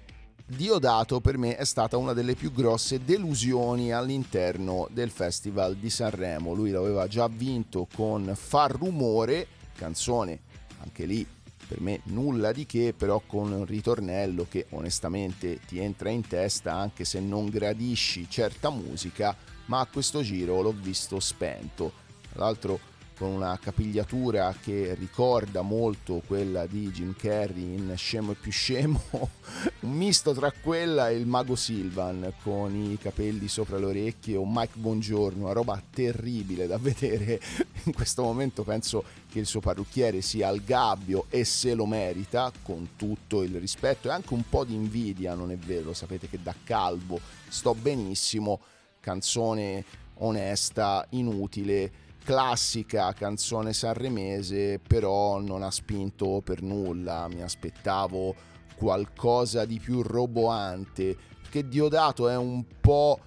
Diodato 0.54 1.22
per 1.22 1.38
me 1.38 1.56
è 1.56 1.64
stata 1.64 1.96
una 1.96 2.12
delle 2.12 2.34
più 2.34 2.52
grosse 2.52 3.02
delusioni 3.02 3.90
all'interno 3.90 4.86
del 4.90 5.08
Festival 5.08 5.76
di 5.76 5.88
Sanremo. 5.88 6.52
Lui 6.52 6.70
l'aveva 6.70 7.08
già 7.08 7.26
vinto 7.26 7.88
con 7.94 8.30
Far 8.36 8.72
rumore, 8.72 9.46
canzone 9.74 10.40
anche 10.82 11.06
lì 11.06 11.26
per 11.66 11.80
me 11.80 12.00
nulla 12.04 12.52
di 12.52 12.66
che, 12.66 12.92
però 12.94 13.22
con 13.26 13.50
un 13.50 13.64
ritornello 13.64 14.46
che 14.46 14.66
onestamente 14.70 15.58
ti 15.66 15.78
entra 15.78 16.10
in 16.10 16.26
testa 16.26 16.74
anche 16.74 17.06
se 17.06 17.18
non 17.18 17.48
gradisci 17.48 18.28
certa 18.28 18.68
musica, 18.68 19.34
ma 19.66 19.80
a 19.80 19.86
questo 19.86 20.20
giro 20.20 20.60
l'ho 20.60 20.74
visto 20.78 21.18
spento. 21.18 21.92
Tra 22.30 22.44
l'altro 22.44 22.78
con 23.16 23.30
una 23.30 23.58
capigliatura 23.60 24.54
che 24.60 24.94
ricorda 24.98 25.62
molto 25.62 26.22
quella 26.26 26.66
di 26.66 26.90
Jim 26.90 27.14
Carrey 27.16 27.74
in 27.74 27.92
Scemo 27.96 28.32
e 28.32 28.34
più 28.34 28.50
scemo, 28.50 29.00
un 29.80 29.92
misto 29.92 30.32
tra 30.32 30.50
quella 30.52 31.08
e 31.08 31.16
il 31.16 31.26
mago 31.26 31.54
Silvan 31.54 32.32
con 32.42 32.74
i 32.74 32.98
capelli 32.98 33.48
sopra 33.48 33.78
le 33.78 33.86
orecchie 33.86 34.36
o 34.36 34.44
Mike 34.46 34.78
Bongiorno, 34.78 35.44
una 35.44 35.52
roba 35.52 35.82
terribile 35.90 36.66
da 36.66 36.78
vedere. 36.78 37.40
In 37.84 37.92
questo 37.92 38.22
momento 38.22 38.62
penso 38.62 39.04
che 39.28 39.38
il 39.38 39.46
suo 39.46 39.60
parrucchiere 39.60 40.20
sia 40.20 40.48
al 40.48 40.62
gabbio 40.62 41.26
e 41.28 41.44
se 41.44 41.74
lo 41.74 41.86
merita 41.86 42.52
con 42.62 42.90
tutto 42.96 43.42
il 43.42 43.58
rispetto 43.58 44.08
e 44.08 44.12
anche 44.12 44.34
un 44.34 44.44
po' 44.48 44.64
di 44.64 44.74
invidia, 44.74 45.34
non 45.34 45.50
è 45.50 45.56
vero? 45.56 45.92
Sapete 45.92 46.28
che 46.28 46.40
da 46.42 46.54
calvo 46.62 47.20
sto 47.48 47.74
benissimo, 47.74 48.60
canzone 49.00 49.84
onesta, 50.18 51.04
inutile 51.10 52.01
classica 52.22 53.12
canzone 53.12 53.72
sanremese, 53.72 54.78
però 54.78 55.40
non 55.40 55.62
ha 55.62 55.70
spinto 55.70 56.40
per 56.42 56.62
nulla, 56.62 57.28
mi 57.28 57.42
aspettavo 57.42 58.34
qualcosa 58.76 59.64
di 59.64 59.78
più 59.78 60.02
roboante, 60.02 61.16
perché 61.40 61.68
Diodato 61.68 62.28
è 62.28 62.36
un 62.36 62.64
po' 62.80 63.20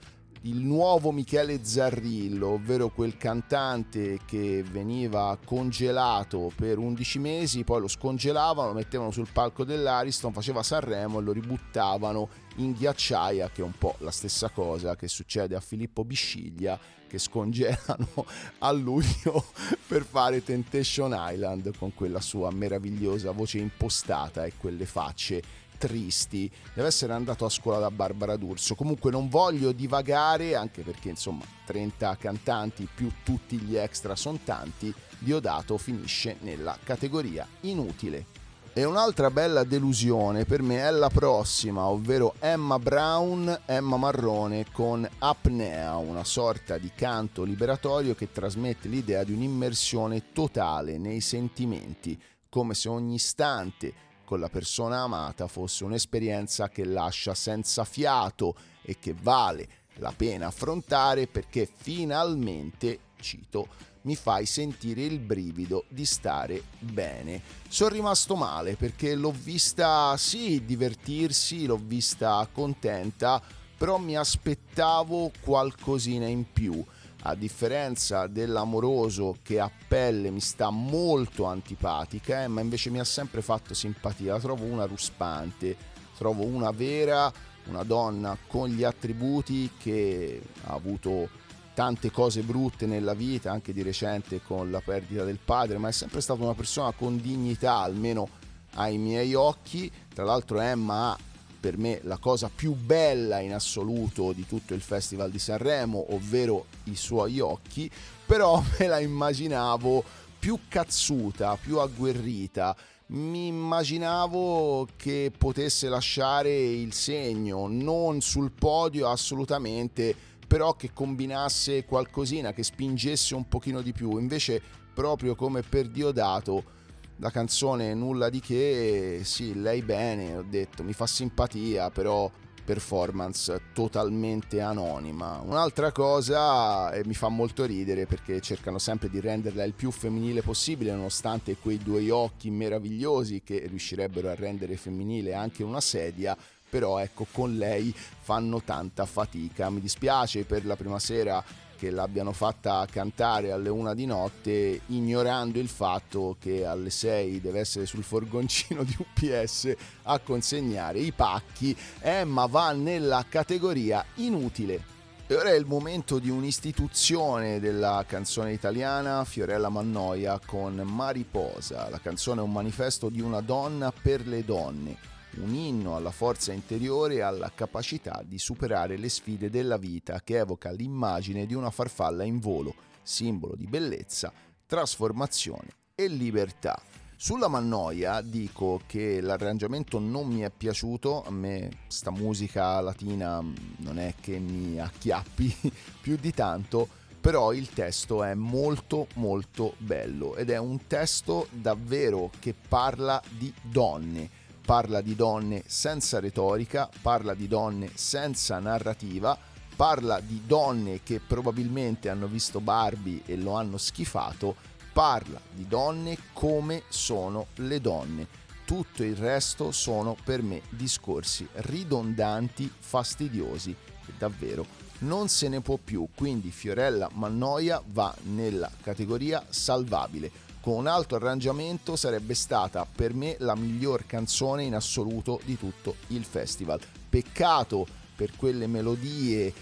il 0.46 0.58
nuovo 0.58 1.12
Michele 1.12 1.64
Zarrillo, 1.64 2.50
ovvero 2.50 2.90
quel 2.90 3.18
cantante 3.18 4.20
che 4.26 4.64
veniva 4.64 5.38
congelato 5.44 6.52
per 6.56 6.78
11 6.78 7.20
mesi, 7.20 7.64
poi 7.64 7.82
lo 7.82 7.88
scongelavano, 7.88 8.68
lo 8.68 8.74
mettevano 8.76 9.10
sul 9.10 9.28
palco 9.32 9.64
dell'Ariston, 9.64 10.34
faceva 10.34 10.62
Sanremo 10.62 11.20
e 11.20 11.24
lo 11.24 11.32
ributtavano 11.32 12.30
in 12.58 12.74
ghiacciaia, 12.74 13.50
che 13.50 13.62
è 13.62 13.66
un 13.66 13.76
po' 13.78 13.96
la 14.00 14.12
stessa 14.12 14.50
cosa 14.50 14.96
che 14.96 15.08
succede 15.08 15.56
a 15.56 15.60
Filippo 15.60 16.04
Bisciglia, 16.04 16.80
che 17.16 17.20
scongelano 17.20 18.26
a 18.60 18.72
luglio 18.72 19.46
per 19.88 20.04
fare 20.04 20.44
Temptation 20.44 21.16
Island 21.18 21.78
con 21.78 21.94
quella 21.94 22.20
sua 22.20 22.52
meravigliosa 22.52 23.32
voce 23.32 23.60
impostata 23.60 24.46
e 24.46 24.54
quelle 24.58 24.86
facce 24.86 25.42
tristi. 25.78 26.52
Deve 26.74 26.88
essere 26.88 27.14
andato 27.14 27.46
a 27.46 27.50
scuola 27.50 27.80
da 27.80 27.92
Barbara 27.92 28.36
D'Urso. 28.36 28.76
Comunque 28.76 29.12
non 29.12 29.30
voglio 29.30 29.72
divagare, 29.72 30.56
anche 30.56 30.82
perché 30.82 31.10
insomma 31.10 31.44
30 31.66 32.18
cantanti 32.18 32.88
più 32.94 33.10
tutti 33.24 33.58
gli 33.58 33.76
extra 33.76 34.16
sono 34.16 34.40
tanti. 34.44 34.94
Diodato 35.18 35.78
finisce 35.78 36.38
nella 36.42 36.78
categoria 36.84 37.48
inutile. 37.62 38.35
E 38.78 38.84
un'altra 38.84 39.32
bella 39.32 39.64
delusione 39.64 40.44
per 40.44 40.62
me 40.62 40.80
è 40.80 40.92
la 40.92 41.08
prossima, 41.08 41.86
ovvero 41.86 42.36
Emma 42.40 42.78
Brown, 42.78 43.62
Emma 43.66 43.96
Marrone 43.96 44.66
con 44.70 45.08
Apnea, 45.20 45.96
una 45.96 46.26
sorta 46.26 46.78
di 46.78 46.92
canto 46.94 47.44
liberatorio 47.44 48.16
che 48.16 48.34
trasmette 48.34 48.90
l'idea 48.90 49.24
di 49.24 49.32
un'immersione 49.32 50.34
totale 50.34 50.98
nei 50.98 51.22
sentimenti, 51.22 52.22
come 52.50 52.74
se 52.74 52.90
ogni 52.90 53.14
istante 53.14 53.94
con 54.26 54.42
la 54.42 54.50
persona 54.50 55.04
amata 55.04 55.48
fosse 55.48 55.86
un'esperienza 55.86 56.68
che 56.68 56.84
lascia 56.84 57.34
senza 57.34 57.86
fiato 57.86 58.56
e 58.82 58.98
che 59.00 59.16
vale 59.18 59.70
la 60.00 60.12
pena 60.14 60.48
affrontare 60.48 61.28
perché 61.28 61.66
finalmente, 61.74 63.00
cito, 63.22 63.70
mi 64.06 64.16
fai 64.16 64.46
sentire 64.46 65.02
il 65.04 65.20
brivido 65.20 65.86
di 65.90 66.06
stare 66.06 66.64
bene. 66.80 67.42
Sono 67.68 67.90
rimasto 67.90 68.36
male 68.36 68.76
perché 68.76 69.16
l'ho 69.16 69.32
vista 69.32 70.16
sì 70.18 70.64
divertirsi, 70.66 71.66
l'ho 71.66 71.80
vista 71.82 72.48
contenta, 72.52 73.42
però 73.78 73.98
mi 73.98 74.16
aspettavo 74.16 75.32
qualcosina 75.42 76.28
in 76.28 76.52
più 76.52 76.84
a 77.28 77.34
differenza 77.34 78.28
dell'amoroso 78.28 79.38
che 79.42 79.60
a 79.60 79.72
pelle 79.88 80.30
mi 80.30 80.40
sta 80.40 80.70
molto 80.70 81.46
antipatica, 81.46 82.44
eh, 82.44 82.48
ma 82.48 82.62
invece 82.62 82.92
mi 82.92 83.00
ha 83.00 83.04
sempre 83.04 83.42
fatto 83.42 83.74
simpatia, 83.74 84.34
la 84.34 84.40
trovo 84.40 84.66
una 84.66 84.86
ruspante, 84.86 85.76
trovo 86.18 86.44
una 86.44 86.70
vera, 86.70 87.32
una 87.66 87.82
donna 87.82 88.38
con 88.46 88.70
gli 88.70 88.84
attributi 88.84 89.72
che 89.76 90.40
ha 90.66 90.74
avuto 90.74 91.28
tante 91.76 92.10
cose 92.10 92.42
brutte 92.42 92.88
nella 92.88 93.14
vita, 93.14 93.52
anche 93.52 93.74
di 93.74 93.84
recente 93.84 94.42
con 94.42 94.72
la 94.72 94.82
perdita 94.82 95.24
del 95.26 95.40
padre, 95.44 95.78
ma 95.78 95.90
è 95.90 95.92
sempre 95.92 96.22
stata 96.22 96.42
una 96.42 96.56
persona 96.56 96.92
con 96.94 97.22
dignità, 97.22 97.76
almeno 97.76 98.30
ai 98.76 98.98
miei 98.98 99.36
occhi. 99.36 99.92
Tra 100.14 100.24
l'altro 100.24 100.60
Emma 100.62 101.12
ha 101.12 101.18
per 101.66 101.78
me 101.78 102.00
la 102.04 102.18
cosa 102.18 102.50
più 102.54 102.74
bella 102.76 103.40
in 103.40 103.52
assoluto 103.52 104.32
di 104.34 104.46
tutto 104.46 104.74
il 104.74 104.82
Festival 104.82 105.32
di 105.32 105.40
Sanremo, 105.40 106.14
ovvero 106.14 106.68
i 106.84 106.96
suoi 106.96 107.40
occhi, 107.40 107.90
però 108.26 108.64
me 108.80 108.88
la 108.88 109.00
immaginavo 109.00 110.04
più 110.40 110.60
cazzuta, 110.68 111.58
più 111.58 111.80
agguerrita. 111.80 112.76
Mi 113.08 113.48
immaginavo 113.48 114.88
che 114.96 115.32
potesse 115.36 115.90
lasciare 115.90 116.56
il 116.56 116.94
segno, 116.94 117.68
non 117.68 118.22
sul 118.22 118.52
podio 118.52 119.10
assolutamente, 119.10 120.16
però 120.46 120.76
che 120.76 120.92
combinasse 120.94 121.86
qualcosina, 121.86 122.54
che 122.54 122.64
spingesse 122.64 123.36
un 123.36 123.48
pochino 123.48 123.82
di 123.82 123.92
più. 123.92 124.18
Invece, 124.18 124.62
proprio 124.94 125.36
come 125.36 125.62
per 125.62 125.88
Diodato, 125.90 126.74
la 127.18 127.32
canzone 127.32 127.94
nulla 127.94 128.30
di 128.30 128.40
che, 128.40 129.22
sì, 129.24 129.60
lei 129.60 129.82
bene, 129.82 130.36
ho 130.36 130.46
detto, 130.48 130.84
mi 130.84 130.94
fa 130.94 131.08
simpatia, 131.08 131.90
però 131.90 132.30
performance 132.66 133.62
totalmente 133.74 134.60
anonima. 134.60 135.40
Un'altra 135.46 135.92
cosa 135.92 136.92
e 136.92 137.06
mi 137.06 137.14
fa 137.14 137.30
molto 137.30 137.64
ridere 137.64 138.08
perché 138.08 138.42
cercano 138.42 138.80
sempre 138.80 139.10
di 139.10 139.22
renderla 139.22 139.64
il 139.64 139.74
più 139.74 139.92
femminile 139.92 140.42
possibile 140.42 140.92
nonostante 140.92 141.58
quei 141.58 141.78
due 141.78 142.10
occhi 142.10 142.50
meravigliosi 142.50 143.44
che 143.44 143.66
riuscirebbero 143.68 144.30
a 144.30 144.36
rendere 144.36 144.76
femminile 144.76 145.36
anche 145.36 145.64
una 145.64 145.80
sedia 145.80 146.36
però 146.76 146.98
ecco 146.98 147.26
con 147.32 147.56
lei 147.56 147.96
fanno 147.96 148.62
tanta 148.62 149.06
fatica. 149.06 149.70
Mi 149.70 149.80
dispiace 149.80 150.44
per 150.44 150.66
la 150.66 150.76
prima 150.76 151.00
sera 151.00 151.42
che 151.78 151.90
l'abbiano 151.90 152.34
fatta 152.34 152.86
cantare 152.92 153.54
alle 153.54 153.70
una 153.70 153.94
di 153.94 154.06
notte 154.06 154.82
ignorando 154.88 155.58
il 155.58 155.70
fatto 155.70 156.36
che 156.38 156.66
alle 156.66 156.90
6 156.90 157.40
deve 157.40 157.62
essere 157.62 157.86
sul 157.86 158.04
forgoncino 158.04 158.84
di 158.84 158.94
UPS 158.98 159.74
a 160.04 160.20
consegnare 160.20 161.00
i 161.00 161.14
pacchi. 161.14 161.74
Emma 162.02 162.46
va 162.46 162.74
nella 162.74 163.24
categoria 163.30 164.04
inutile. 164.16 164.94
E 165.28 165.34
ora 165.34 165.52
è 165.52 165.56
il 165.56 165.66
momento 165.66 166.20
di 166.20 166.30
un'istituzione 166.30 167.62
della 167.62 168.04
canzone 168.06 168.52
italiana, 168.52 169.24
Fiorella 169.24 169.70
Mannoia 169.70 170.42
con 170.46 170.76
Mariposa. 170.76 171.90
La 171.90 172.00
canzone 172.00 172.42
è 172.42 172.44
un 172.44 172.52
manifesto 172.52 173.08
di 173.08 173.22
una 173.22 173.40
donna 173.40 173.94
per 173.94 174.28
le 174.28 174.44
donne 174.44 175.14
un 175.42 175.54
inno 175.54 175.96
alla 175.96 176.12
forza 176.12 176.52
interiore 176.52 177.16
e 177.16 177.22
alla 177.22 177.52
capacità 177.54 178.24
di 178.26 178.38
superare 178.38 178.98
le 178.98 179.10
sfide 179.10 179.50
della 179.50 179.78
vita 179.78 180.22
che 180.24 180.38
evoca 180.38 180.72
l'immagine 180.72 181.46
di 181.46 181.54
una 181.54 181.72
farfalla 181.72 182.24
in 182.24 182.40
volo, 182.40 182.74
simbolo 183.02 183.56
di 183.56 183.66
bellezza, 183.66 184.32
trasformazione 184.66 185.70
e 185.96 186.08
libertà. 186.08 186.80
Sulla 187.18 187.48
Mannoia 187.48 188.22
dico 188.22 188.82
che 188.86 189.22
l'arrangiamento 189.22 190.00
non 190.00 190.28
mi 190.28 190.42
è 190.42 190.52
piaciuto, 190.56 191.24
a 191.24 191.32
me 191.32 191.70
sta 191.88 192.12
musica 192.12 192.80
latina 192.82 193.42
non 193.78 194.00
è 194.00 194.16
che 194.20 194.38
mi 194.38 194.80
acchiappi 194.80 195.56
più 196.02 196.18
di 196.18 196.32
tanto, 196.32 196.88
però 197.22 197.54
il 197.54 197.70
testo 197.70 198.24
è 198.24 198.36
molto 198.36 199.08
molto 199.16 199.74
bello 199.78 200.36
ed 200.36 200.50
è 200.50 200.58
un 200.58 200.86
testo 200.86 201.48
davvero 201.50 202.30
che 202.40 202.54
parla 202.54 203.20
di 203.30 203.52
donne 203.64 204.44
parla 204.66 205.02
di 205.02 205.16
donne 205.16 205.64
senza 205.68 206.20
retorica, 206.20 206.90
parla 207.02 207.36
di 207.36 207.48
donne 207.48 207.92
senza 207.94 208.58
narrativa, 208.58 209.38
parla 209.76 210.20
di 210.20 210.42
donne 210.46 211.04
che 211.04 211.20
probabilmente 211.20 212.10
hanno 212.10 212.26
visto 212.26 212.60
Barbie 212.60 213.22
e 213.26 213.38
lo 213.38 213.54
hanno 213.54 213.78
schifato, 213.78 214.56
parla 214.92 215.40
di 215.52 215.68
donne 215.68 216.18
come 216.34 216.84
sono 216.88 217.48
le 217.56 217.80
donne. 217.80 218.28
Tutto 218.66 219.04
il 219.04 219.16
resto 219.16 219.72
sono 219.72 220.18
per 220.24 220.42
me 220.42 220.64
discorsi 220.70 221.48
ridondanti, 221.52 222.72
fastidiosi 222.76 223.70
e 223.70 224.14
davvero 224.18 224.84
non 225.00 225.28
se 225.28 225.50
ne 225.50 225.62
può 225.62 225.78
più, 225.78 226.08
quindi 226.16 226.52
Fiorella 226.52 227.10
Mannoia 227.14 227.82
va 227.86 228.16
nella 228.24 228.72
categoria 228.82 229.46
salvabile 229.50 230.32
con 230.66 230.78
un 230.78 230.88
alto 230.88 231.14
arrangiamento 231.14 231.96
sarebbe 231.96 232.34
stata 232.34 232.88
per 232.88 233.14
me 233.14 233.36
la 233.38 233.56
miglior 233.56 234.08
canzone 234.08 234.64
in 234.64 234.74
assoluto 234.74 235.40
di 235.46 235.60
tutto 235.60 235.98
il 236.08 236.24
festival. 236.24 236.80
peccato 237.08 237.86
per 238.16 238.36
quelle 238.36 238.66
melodie 238.66 239.54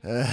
eh, 0.00 0.24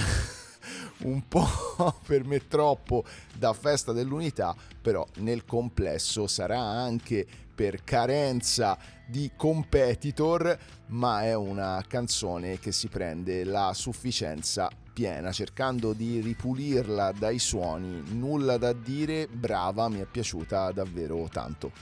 un 1.06 1.28
po' 1.28 1.46
per 2.04 2.24
me 2.24 2.48
troppo 2.48 3.04
da 3.32 3.52
festa 3.52 3.92
dell'unità, 3.92 4.52
però 4.82 5.06
nel 5.18 5.44
complesso 5.44 6.26
sarà 6.26 6.58
anche 6.58 7.24
per 7.54 7.84
carenza 7.84 8.76
di 9.06 9.30
competitor, 9.36 10.58
ma 10.86 11.22
è 11.22 11.34
una 11.36 11.84
canzone 11.86 12.58
che 12.58 12.72
si 12.72 12.88
prende 12.88 13.44
la 13.44 13.72
sufficienza 13.74 14.68
piena, 15.00 15.32
cercando 15.32 15.94
di 15.94 16.20
ripulirla 16.20 17.12
dai 17.12 17.38
suoni, 17.38 18.02
nulla 18.18 18.58
da 18.58 18.74
dire, 18.74 19.28
brava, 19.28 19.88
mi 19.88 19.98
è 20.00 20.04
piaciuta 20.04 20.72
davvero 20.72 21.26
tanto. 21.32 21.72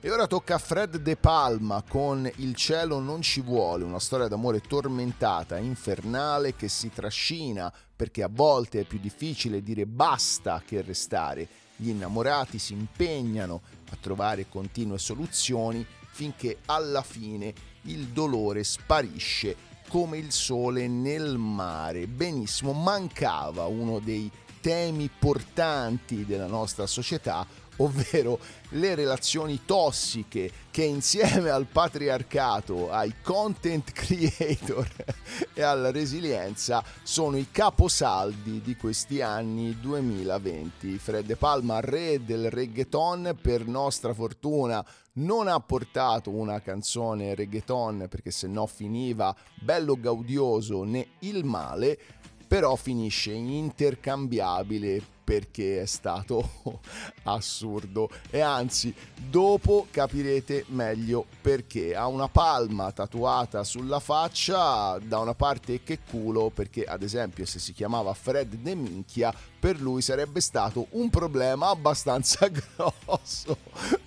E 0.00 0.08
ora 0.12 0.28
tocca 0.28 0.54
a 0.54 0.58
Fred 0.58 0.98
De 0.98 1.16
Palma 1.16 1.82
con 1.82 2.30
Il 2.36 2.54
cielo 2.54 3.00
non 3.00 3.20
ci 3.20 3.40
vuole, 3.40 3.82
una 3.82 3.98
storia 3.98 4.28
d'amore 4.28 4.60
tormentata, 4.60 5.58
infernale, 5.58 6.54
che 6.54 6.68
si 6.68 6.92
trascina 6.92 7.72
perché 7.96 8.22
a 8.22 8.30
volte 8.30 8.82
è 8.82 8.84
più 8.84 9.00
difficile 9.00 9.60
dire 9.60 9.84
basta 9.84 10.62
che 10.64 10.80
restare. 10.80 11.48
Gli 11.74 11.88
innamorati 11.88 12.60
si 12.60 12.74
impegnano 12.74 13.60
a 13.90 13.96
trovare 14.00 14.48
continue 14.48 14.98
soluzioni 14.98 15.84
finché 16.12 16.58
alla 16.66 17.02
fine 17.02 17.52
il 17.82 18.06
dolore 18.06 18.62
sparisce 18.62 19.66
come 19.88 20.18
il 20.18 20.30
sole 20.30 20.86
nel 20.86 21.38
mare. 21.38 22.06
Benissimo, 22.06 22.72
mancava 22.72 23.64
uno 23.64 23.98
dei 23.98 24.30
temi 24.60 25.08
portanti 25.08 26.24
della 26.24 26.46
nostra 26.46 26.86
società, 26.86 27.46
ovvero 27.76 28.38
le 28.70 28.94
relazioni 28.94 29.60
tossiche 29.64 30.50
che 30.70 30.82
insieme 30.82 31.48
al 31.50 31.66
patriarcato, 31.66 32.90
ai 32.90 33.14
content 33.22 33.90
creator 33.92 34.88
e 35.54 35.62
alla 35.62 35.90
resilienza 35.90 36.84
sono 37.02 37.36
i 37.36 37.48
caposaldi 37.50 38.60
di 38.60 38.76
questi 38.76 39.22
anni 39.22 39.78
2020. 39.80 40.98
Fred 40.98 41.24
De 41.24 41.36
Palma, 41.36 41.80
re 41.80 42.24
del 42.24 42.50
reggaeton, 42.50 43.36
per 43.40 43.66
nostra 43.66 44.12
fortuna 44.12 44.84
non 45.18 45.48
ha 45.48 45.58
portato 45.60 46.30
una 46.30 46.60
canzone 46.60 47.34
reggaeton 47.34 48.06
perché 48.08 48.30
se 48.30 48.46
no 48.46 48.66
finiva 48.66 49.34
bello 49.60 49.94
gaudioso 49.94 50.82
né 50.84 51.08
il 51.20 51.44
male, 51.44 51.98
però 52.46 52.76
finisce 52.76 53.32
intercambiabile 53.32 55.16
perché 55.28 55.82
è 55.82 55.84
stato 55.84 56.62
assurdo. 57.24 58.08
E 58.30 58.40
anzi 58.40 58.94
dopo 59.28 59.86
capirete 59.90 60.64
meglio 60.68 61.26
perché. 61.42 61.94
Ha 61.94 62.06
una 62.06 62.28
palma 62.28 62.90
tatuata 62.92 63.62
sulla 63.62 64.00
faccia 64.00 64.98
da 64.98 65.18
una 65.18 65.34
parte 65.34 65.82
che 65.82 65.98
culo 66.08 66.48
perché 66.48 66.84
ad 66.84 67.02
esempio 67.02 67.44
se 67.44 67.58
si 67.58 67.74
chiamava 67.74 68.14
Fred 68.14 68.54
De 68.54 68.74
Minchia 68.74 69.34
per 69.60 69.82
lui 69.82 70.00
sarebbe 70.00 70.40
stato 70.40 70.86
un 70.92 71.10
problema 71.10 71.68
abbastanza 71.68 72.48
grosso. 72.74 73.58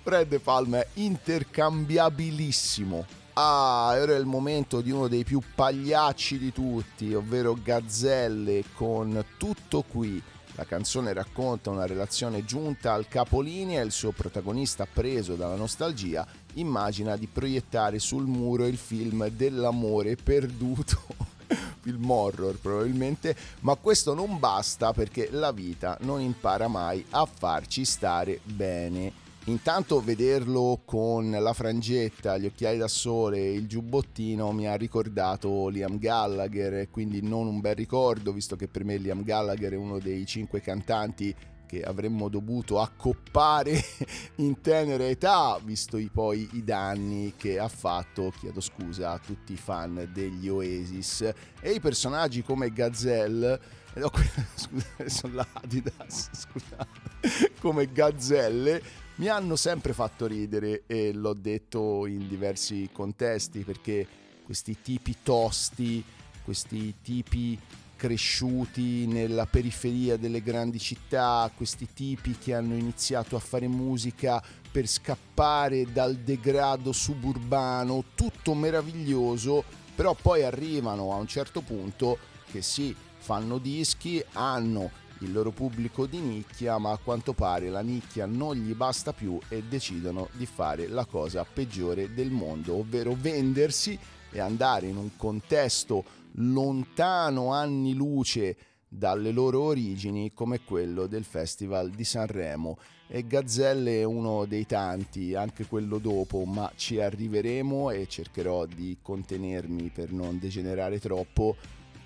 Fred 0.02 0.40
Palma 0.40 0.80
è 0.80 0.88
intercambiabilissimo. 0.94 3.20
Ah, 3.34 3.94
ora 3.96 4.14
è 4.14 4.18
il 4.18 4.26
momento 4.26 4.80
di 4.80 4.90
uno 4.90 5.06
dei 5.06 5.22
più 5.22 5.40
pagliacci 5.54 6.36
di 6.36 6.52
tutti, 6.52 7.14
ovvero 7.14 7.54
Gazzelle 7.54 8.64
con 8.74 9.24
Tutto 9.38 9.82
qui. 9.82 10.20
La 10.54 10.64
canzone 10.64 11.12
racconta 11.12 11.70
una 11.70 11.86
relazione 11.86 12.44
giunta 12.44 12.92
al 12.92 13.08
capolinea 13.08 13.80
e 13.80 13.84
il 13.84 13.92
suo 13.92 14.12
protagonista, 14.12 14.86
preso 14.90 15.34
dalla 15.34 15.56
nostalgia, 15.56 16.26
immagina 16.54 17.16
di 17.16 17.26
proiettare 17.26 17.98
sul 17.98 18.26
muro 18.26 18.66
il 18.66 18.76
film 18.76 19.28
dell'amore 19.28 20.16
perduto. 20.16 21.30
film 21.80 22.10
horror 22.10 22.58
probabilmente, 22.58 23.34
ma 23.60 23.74
questo 23.76 24.14
non 24.14 24.38
basta 24.38 24.92
perché 24.92 25.28
la 25.30 25.52
vita 25.52 25.96
non 26.02 26.20
impara 26.20 26.68
mai 26.68 27.04
a 27.10 27.26
farci 27.26 27.84
stare 27.84 28.40
bene. 28.44 29.21
Intanto 29.46 30.00
vederlo 30.00 30.82
con 30.84 31.28
la 31.32 31.52
frangetta, 31.52 32.38
gli 32.38 32.46
occhiali 32.46 32.78
da 32.78 32.86
sole, 32.86 33.50
il 33.50 33.66
giubbottino 33.66 34.52
mi 34.52 34.68
ha 34.68 34.76
ricordato 34.76 35.66
Liam 35.66 35.98
Gallagher, 35.98 36.88
quindi 36.90 37.22
non 37.22 37.48
un 37.48 37.60
bel 37.60 37.74
ricordo, 37.74 38.32
visto 38.32 38.54
che 38.54 38.68
per 38.68 38.84
me 38.84 38.98
Liam 38.98 39.24
Gallagher 39.24 39.72
è 39.72 39.76
uno 39.76 39.98
dei 39.98 40.24
cinque 40.26 40.60
cantanti 40.60 41.34
che 41.66 41.82
avremmo 41.82 42.28
dovuto 42.28 42.80
accoppare 42.80 43.82
in 44.36 44.60
tenera 44.60 45.08
età, 45.08 45.58
visto 45.64 45.96
i, 45.96 46.08
poi 46.08 46.48
i 46.52 46.62
danni 46.62 47.32
che 47.36 47.58
ha 47.58 47.68
fatto, 47.68 48.32
chiedo 48.38 48.60
scusa 48.60 49.10
a 49.10 49.18
tutti 49.18 49.54
i 49.54 49.56
fan 49.56 50.08
degli 50.12 50.48
Oasis, 50.48 51.32
e 51.60 51.72
i 51.72 51.80
personaggi 51.80 52.44
come 52.44 52.72
Gazelle, 52.72 53.58
no, 53.94 54.10
scusa, 54.54 54.86
sono 55.06 55.34
l'Adidas, 55.34 56.30
scusate, 56.46 57.54
come 57.58 57.90
Gazzelle, 57.90 59.01
mi 59.16 59.28
hanno 59.28 59.56
sempre 59.56 59.92
fatto 59.92 60.26
ridere 60.26 60.82
e 60.86 61.12
l'ho 61.12 61.34
detto 61.34 62.06
in 62.06 62.26
diversi 62.28 62.88
contesti 62.92 63.60
perché 63.60 64.06
questi 64.44 64.78
tipi 64.80 65.16
tosti, 65.22 66.02
questi 66.42 66.94
tipi 67.02 67.58
cresciuti 67.96 69.06
nella 69.06 69.46
periferia 69.46 70.16
delle 70.16 70.42
grandi 70.42 70.80
città, 70.80 71.48
questi 71.54 71.88
tipi 71.94 72.36
che 72.36 72.52
hanno 72.52 72.74
iniziato 72.74 73.36
a 73.36 73.38
fare 73.38 73.68
musica 73.68 74.42
per 74.72 74.88
scappare 74.88 75.92
dal 75.92 76.16
degrado 76.16 76.90
suburbano, 76.90 78.02
tutto 78.16 78.54
meraviglioso, 78.54 79.62
però 79.94 80.16
poi 80.20 80.42
arrivano 80.42 81.12
a 81.12 81.16
un 81.16 81.28
certo 81.28 81.60
punto 81.60 82.18
che 82.50 82.60
sì, 82.60 82.92
fanno 83.18 83.58
dischi, 83.58 84.20
hanno 84.32 84.90
il 85.24 85.32
loro 85.32 85.50
pubblico 85.50 86.06
di 86.06 86.18
nicchia, 86.18 86.78
ma 86.78 86.92
a 86.92 86.98
quanto 86.98 87.32
pare 87.32 87.68
la 87.68 87.80
nicchia 87.80 88.26
non 88.26 88.56
gli 88.56 88.74
basta 88.74 89.12
più 89.12 89.38
e 89.48 89.62
decidono 89.62 90.28
di 90.32 90.46
fare 90.46 90.88
la 90.88 91.04
cosa 91.04 91.44
peggiore 91.44 92.12
del 92.14 92.30
mondo, 92.30 92.74
ovvero 92.74 93.16
vendersi 93.18 93.98
e 94.30 94.40
andare 94.40 94.86
in 94.86 94.96
un 94.96 95.16
contesto 95.16 96.04
lontano 96.36 97.52
anni 97.52 97.94
luce 97.94 98.56
dalle 98.88 99.30
loro 99.30 99.62
origini 99.62 100.32
come 100.34 100.60
quello 100.64 101.06
del 101.06 101.24
Festival 101.24 101.90
di 101.90 102.04
Sanremo. 102.04 102.78
E 103.08 103.26
Gazzelle 103.26 104.00
è 104.00 104.04
uno 104.04 104.46
dei 104.46 104.66
tanti, 104.66 105.34
anche 105.34 105.66
quello 105.66 105.98
dopo, 105.98 106.44
ma 106.44 106.70
ci 106.76 106.98
arriveremo 106.98 107.90
e 107.90 108.06
cercherò 108.08 108.64
di 108.64 108.98
contenermi 109.02 109.90
per 109.90 110.12
non 110.12 110.38
degenerare 110.38 110.98
troppo, 110.98 111.56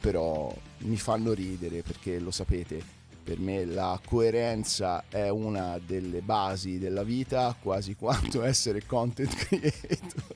però 0.00 0.52
mi 0.79 0.96
fanno 0.96 1.33
ridere 1.33 1.83
perché 1.83 2.18
lo 2.18 2.31
sapete, 2.33 2.96
per 3.27 3.41
me 3.41 3.65
la 3.65 4.01
coerenza 4.07 5.03
è 5.09 5.29
una 5.31 5.81
delle 5.85 6.21
basi 6.21 6.79
della 6.79 7.03
vita, 7.03 7.57
quasi 7.61 7.97
quanto 7.97 8.45
essere 8.45 8.87
content 8.87 9.35
creator. 9.35 10.35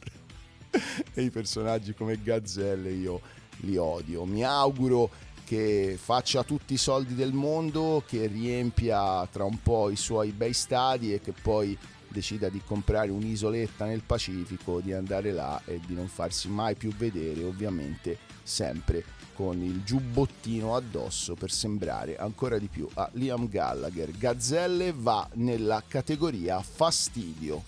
e 1.14 1.22
i 1.22 1.31
personaggi 1.31 1.94
come 1.94 2.20
Gazzelle 2.20 2.90
io 2.90 3.20
li 3.59 3.76
odio. 3.76 4.24
Mi 4.24 4.42
auguro 4.42 5.09
che 5.44 5.96
faccia 6.03 6.42
tutti 6.42 6.72
i 6.72 6.79
soldi 6.79 7.14
del 7.14 7.33
mondo, 7.33 8.03
che 8.05 8.26
riempia 8.26 9.24
tra 9.29 9.44
un 9.44 9.62
po' 9.62 9.88
i 9.90 9.96
suoi 9.96 10.33
bei 10.33 10.53
stadi 10.53 11.14
e 11.14 11.20
che 11.20 11.33
poi 11.33 11.79
decida 12.09 12.48
di 12.48 12.61
comprare 12.66 13.12
un'isoletta 13.12 13.85
nel 13.85 14.03
Pacifico, 14.05 14.81
di 14.81 14.92
andare 14.92 15.31
là 15.31 15.62
e 15.64 15.79
di 15.87 15.94
non 15.94 16.09
farsi 16.09 16.48
mai 16.48 16.74
più 16.74 16.92
vedere, 16.92 17.44
ovviamente 17.44 18.18
sempre 18.42 19.05
con 19.40 19.62
il 19.62 19.83
giubbottino 19.85 20.76
addosso 20.76 21.35
per 21.35 21.50
sembrare 21.50 22.18
ancora 22.18 22.59
di 22.59 22.68
più 22.68 22.87
a 22.92 23.09
Liam 23.14 23.48
Gallagher. 23.48 24.11
Gazzelle 24.11 24.92
va 24.94 25.26
nella 25.37 25.83
categoria 25.88 26.61
fastidio. 26.61 27.62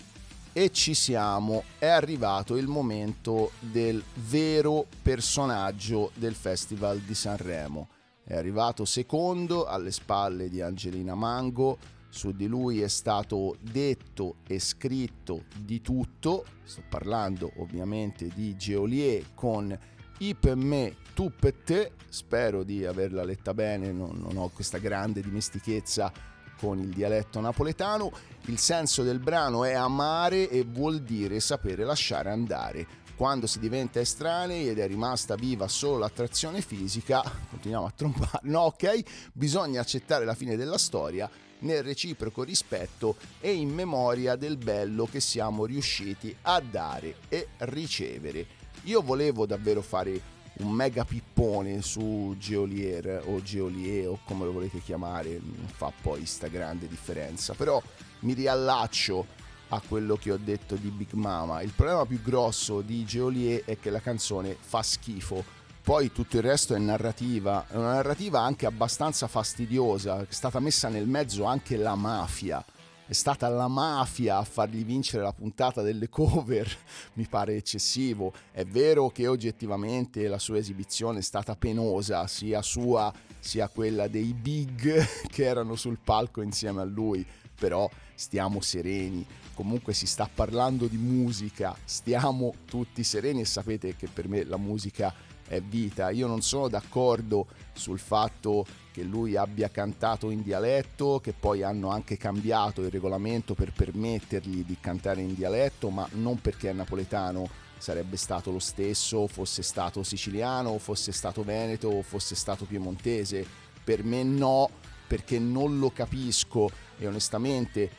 E 0.52 0.70
ci 0.70 0.92
siamo, 0.92 1.62
è 1.78 1.86
arrivato 1.86 2.58
il 2.58 2.66
momento 2.66 3.52
del 3.58 4.04
vero 4.16 4.84
personaggio 5.00 6.10
del 6.14 6.34
Festival 6.34 6.98
di 6.98 7.14
Sanremo. 7.14 7.88
È 8.22 8.36
arrivato 8.36 8.84
secondo 8.84 9.64
alle 9.64 9.92
spalle 9.92 10.50
di 10.50 10.60
Angelina 10.60 11.14
Mango, 11.14 11.78
su 12.10 12.32
di 12.32 12.48
lui 12.48 12.82
è 12.82 12.88
stato 12.88 13.56
detto 13.58 14.34
e 14.46 14.58
scritto 14.58 15.44
di 15.56 15.80
tutto, 15.80 16.44
sto 16.64 16.82
parlando 16.86 17.50
ovviamente 17.56 18.28
di 18.34 18.54
Geolier 18.58 19.28
con 19.34 19.74
I 20.22 20.36
per 20.36 20.54
me, 20.54 20.94
tu 21.14 21.32
per 21.36 21.52
te, 21.64 21.94
spero 22.08 22.62
di 22.62 22.86
averla 22.86 23.24
letta 23.24 23.52
bene, 23.54 23.90
non, 23.90 24.20
non 24.20 24.36
ho 24.36 24.50
questa 24.50 24.78
grande 24.78 25.20
dimestichezza 25.20 26.12
con 26.60 26.78
il 26.78 26.90
dialetto 26.90 27.40
napoletano, 27.40 28.12
il 28.42 28.56
senso 28.56 29.02
del 29.02 29.18
brano 29.18 29.64
è 29.64 29.72
amare 29.72 30.48
e 30.48 30.62
vuol 30.62 31.00
dire 31.00 31.40
sapere 31.40 31.82
lasciare 31.82 32.30
andare. 32.30 32.86
Quando 33.16 33.48
si 33.48 33.58
diventa 33.58 33.98
estranei 33.98 34.68
ed 34.68 34.78
è 34.78 34.86
rimasta 34.86 35.34
viva 35.34 35.66
solo 35.66 35.98
l'attrazione 35.98 36.60
fisica, 36.60 37.20
continuiamo 37.50 37.86
a 37.86 37.92
trombare, 37.92 38.40
no 38.42 38.60
ok, 38.60 39.32
bisogna 39.32 39.80
accettare 39.80 40.24
la 40.24 40.36
fine 40.36 40.54
della 40.54 40.78
storia 40.78 41.28
nel 41.62 41.82
reciproco 41.82 42.44
rispetto 42.44 43.16
e 43.40 43.54
in 43.54 43.70
memoria 43.70 44.36
del 44.36 44.56
bello 44.56 45.04
che 45.10 45.18
siamo 45.18 45.66
riusciti 45.66 46.32
a 46.42 46.60
dare 46.60 47.16
e 47.28 47.48
ricevere. 47.58 48.61
Io 48.84 49.00
volevo 49.00 49.46
davvero 49.46 49.80
fare 49.80 50.20
un 50.54 50.70
mega 50.70 51.04
pippone 51.04 51.82
su 51.82 52.34
Geolier 52.36 53.22
o 53.26 53.40
Geolier 53.40 54.08
o 54.08 54.18
come 54.24 54.44
lo 54.44 54.52
volete 54.52 54.80
chiamare, 54.80 55.40
non 55.40 55.68
fa 55.68 55.92
poi 56.02 56.26
sta 56.26 56.48
grande 56.48 56.88
differenza, 56.88 57.54
però 57.54 57.80
mi 58.20 58.32
riallaccio 58.32 59.40
a 59.68 59.80
quello 59.86 60.16
che 60.16 60.32
ho 60.32 60.36
detto 60.36 60.74
di 60.74 60.88
Big 60.88 61.12
Mama. 61.12 61.62
Il 61.62 61.72
problema 61.74 62.04
più 62.04 62.20
grosso 62.20 62.80
di 62.80 63.04
Geolier 63.04 63.64
è 63.64 63.78
che 63.78 63.90
la 63.90 64.00
canzone 64.00 64.56
fa 64.58 64.82
schifo. 64.82 65.60
Poi 65.82 66.12
tutto 66.12 66.36
il 66.36 66.42
resto 66.42 66.74
è 66.74 66.78
narrativa, 66.78 67.66
è 67.68 67.76
una 67.76 67.94
narrativa 67.94 68.40
anche 68.40 68.66
abbastanza 68.66 69.26
fastidiosa, 69.28 70.20
è 70.20 70.26
stata 70.28 70.60
messa 70.60 70.88
nel 70.88 71.06
mezzo 71.06 71.44
anche 71.44 71.76
la 71.76 71.94
mafia 71.94 72.64
è 73.12 73.14
stata 73.14 73.46
la 73.50 73.68
mafia 73.68 74.38
a 74.38 74.42
fargli 74.42 74.86
vincere 74.86 75.22
la 75.22 75.34
puntata 75.34 75.82
delle 75.82 76.08
cover, 76.08 76.66
mi 77.14 77.26
pare 77.26 77.56
eccessivo. 77.56 78.32
È 78.50 78.64
vero 78.64 79.10
che 79.10 79.26
oggettivamente 79.26 80.26
la 80.28 80.38
sua 80.38 80.56
esibizione 80.56 81.18
è 81.18 81.22
stata 81.22 81.54
penosa, 81.54 82.26
sia 82.26 82.62
sua 82.62 83.12
sia 83.38 83.68
quella 83.68 84.08
dei 84.08 84.32
big 84.32 85.04
che 85.28 85.44
erano 85.44 85.76
sul 85.76 85.98
palco 86.02 86.40
insieme 86.40 86.80
a 86.80 86.84
lui, 86.84 87.26
però 87.54 87.88
stiamo 88.14 88.62
sereni. 88.62 89.26
Comunque 89.52 89.92
si 89.92 90.06
sta 90.06 90.26
parlando 90.32 90.86
di 90.86 90.96
musica, 90.96 91.76
stiamo 91.84 92.54
tutti 92.64 93.04
sereni 93.04 93.42
e 93.42 93.44
sapete 93.44 93.94
che 93.94 94.08
per 94.08 94.26
me 94.26 94.42
la 94.44 94.56
musica 94.56 95.12
è 95.46 95.60
vita. 95.60 96.08
Io 96.08 96.26
non 96.26 96.40
sono 96.40 96.68
d'accordo 96.68 97.46
sul 97.74 97.98
fatto 97.98 98.64
che 98.92 99.02
lui 99.02 99.36
abbia 99.36 99.70
cantato 99.70 100.30
in 100.30 100.42
dialetto, 100.42 101.18
che 101.20 101.32
poi 101.32 101.62
hanno 101.62 101.88
anche 101.88 102.16
cambiato 102.16 102.82
il 102.82 102.90
regolamento 102.90 103.54
per 103.54 103.72
permettergli 103.72 104.64
di 104.64 104.76
cantare 104.80 105.22
in 105.22 105.34
dialetto, 105.34 105.90
ma 105.90 106.06
non 106.12 106.40
perché 106.40 106.70
è 106.70 106.72
napoletano 106.72 107.60
sarebbe 107.82 108.16
stato 108.16 108.52
lo 108.52 108.60
stesso, 108.60 109.26
fosse 109.26 109.62
stato 109.62 110.04
siciliano, 110.04 110.78
fosse 110.78 111.10
stato 111.10 111.42
veneto 111.42 112.02
fosse 112.02 112.36
stato 112.36 112.64
piemontese. 112.64 113.44
Per 113.82 114.04
me 114.04 114.22
no, 114.22 114.70
perché 115.08 115.40
non 115.40 115.80
lo 115.80 115.90
capisco 115.90 116.70
e 116.96 117.08
onestamente 117.08 117.90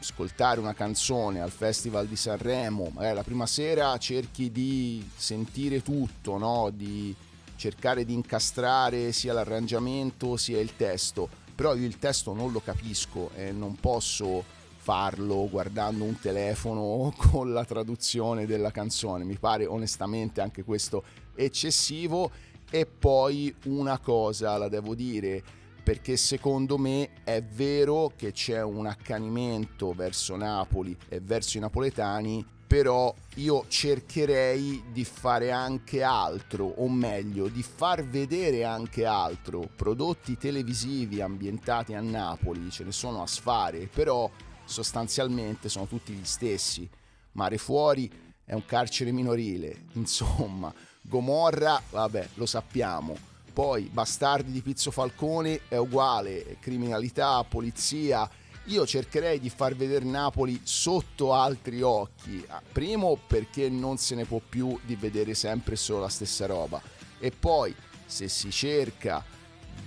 ascoltare 0.00 0.58
una 0.58 0.74
canzone 0.74 1.40
al 1.40 1.50
Festival 1.50 2.06
di 2.08 2.16
Sanremo, 2.16 2.90
magari 2.92 3.14
la 3.14 3.22
prima 3.22 3.46
sera 3.46 3.96
cerchi 3.98 4.50
di 4.50 5.08
sentire 5.16 5.82
tutto, 5.82 6.36
no? 6.36 6.70
di 6.72 7.14
cercare 7.58 8.04
di 8.04 8.14
incastrare 8.14 9.12
sia 9.12 9.32
l'arrangiamento 9.32 10.36
sia 10.36 10.60
il 10.60 10.76
testo, 10.76 11.28
però 11.54 11.74
io 11.74 11.84
il 11.84 11.98
testo 11.98 12.32
non 12.32 12.52
lo 12.52 12.60
capisco 12.60 13.30
e 13.34 13.50
non 13.50 13.74
posso 13.74 14.44
farlo 14.76 15.48
guardando 15.50 16.04
un 16.04 16.18
telefono 16.18 17.12
con 17.18 17.52
la 17.52 17.64
traduzione 17.64 18.46
della 18.46 18.70
canzone, 18.70 19.24
mi 19.24 19.36
pare 19.36 19.66
onestamente 19.66 20.40
anche 20.40 20.62
questo 20.62 21.04
eccessivo. 21.34 22.30
E 22.70 22.84
poi 22.84 23.54
una 23.64 23.98
cosa 23.98 24.56
la 24.58 24.68
devo 24.68 24.94
dire 24.94 25.42
perché 25.82 26.18
secondo 26.18 26.76
me 26.76 27.22
è 27.24 27.42
vero 27.42 28.12
che 28.14 28.30
c'è 28.32 28.62
un 28.62 28.84
accanimento 28.84 29.94
verso 29.94 30.36
Napoli 30.36 30.94
e 31.08 31.20
verso 31.20 31.56
i 31.56 31.60
napoletani 31.60 32.44
però 32.68 33.12
io 33.36 33.64
cercherei 33.66 34.84
di 34.92 35.02
fare 35.02 35.50
anche 35.50 36.02
altro, 36.02 36.66
o 36.66 36.88
meglio, 36.90 37.48
di 37.48 37.62
far 37.62 38.04
vedere 38.04 38.62
anche 38.64 39.06
altro. 39.06 39.70
Prodotti 39.74 40.36
televisivi 40.36 41.22
ambientati 41.22 41.94
a 41.94 42.02
Napoli 42.02 42.70
ce 42.70 42.84
ne 42.84 42.92
sono 42.92 43.22
a 43.22 43.26
sfare, 43.26 43.88
però 43.90 44.30
sostanzialmente 44.66 45.70
sono 45.70 45.86
tutti 45.86 46.12
gli 46.12 46.26
stessi. 46.26 46.86
Mare 47.32 47.56
Fuori 47.56 48.10
è 48.44 48.52
un 48.52 48.66
carcere 48.66 49.12
minorile, 49.12 49.86
insomma, 49.94 50.70
Gomorra, 51.00 51.80
vabbè, 51.88 52.28
lo 52.34 52.44
sappiamo. 52.44 53.16
Poi 53.50 53.84
Bastardi 53.90 54.52
di 54.52 54.60
Pizzo 54.60 54.90
Falcone 54.90 55.62
è 55.68 55.76
uguale, 55.76 56.58
criminalità, 56.60 57.42
polizia, 57.44 58.28
io 58.68 58.86
cercherei 58.86 59.40
di 59.40 59.50
far 59.50 59.74
vedere 59.74 60.04
Napoli 60.04 60.60
sotto 60.62 61.32
altri 61.32 61.80
occhi. 61.82 62.44
Ah, 62.48 62.62
primo 62.70 63.18
perché 63.26 63.68
non 63.68 63.96
se 63.96 64.14
ne 64.14 64.24
può 64.24 64.40
più 64.46 64.78
di 64.84 64.94
vedere 64.96 65.34
sempre 65.34 65.76
solo 65.76 66.00
la 66.00 66.08
stessa 66.08 66.46
roba. 66.46 66.80
E 67.18 67.30
poi 67.30 67.74
se 68.04 68.28
si 68.28 68.50
cerca 68.50 69.24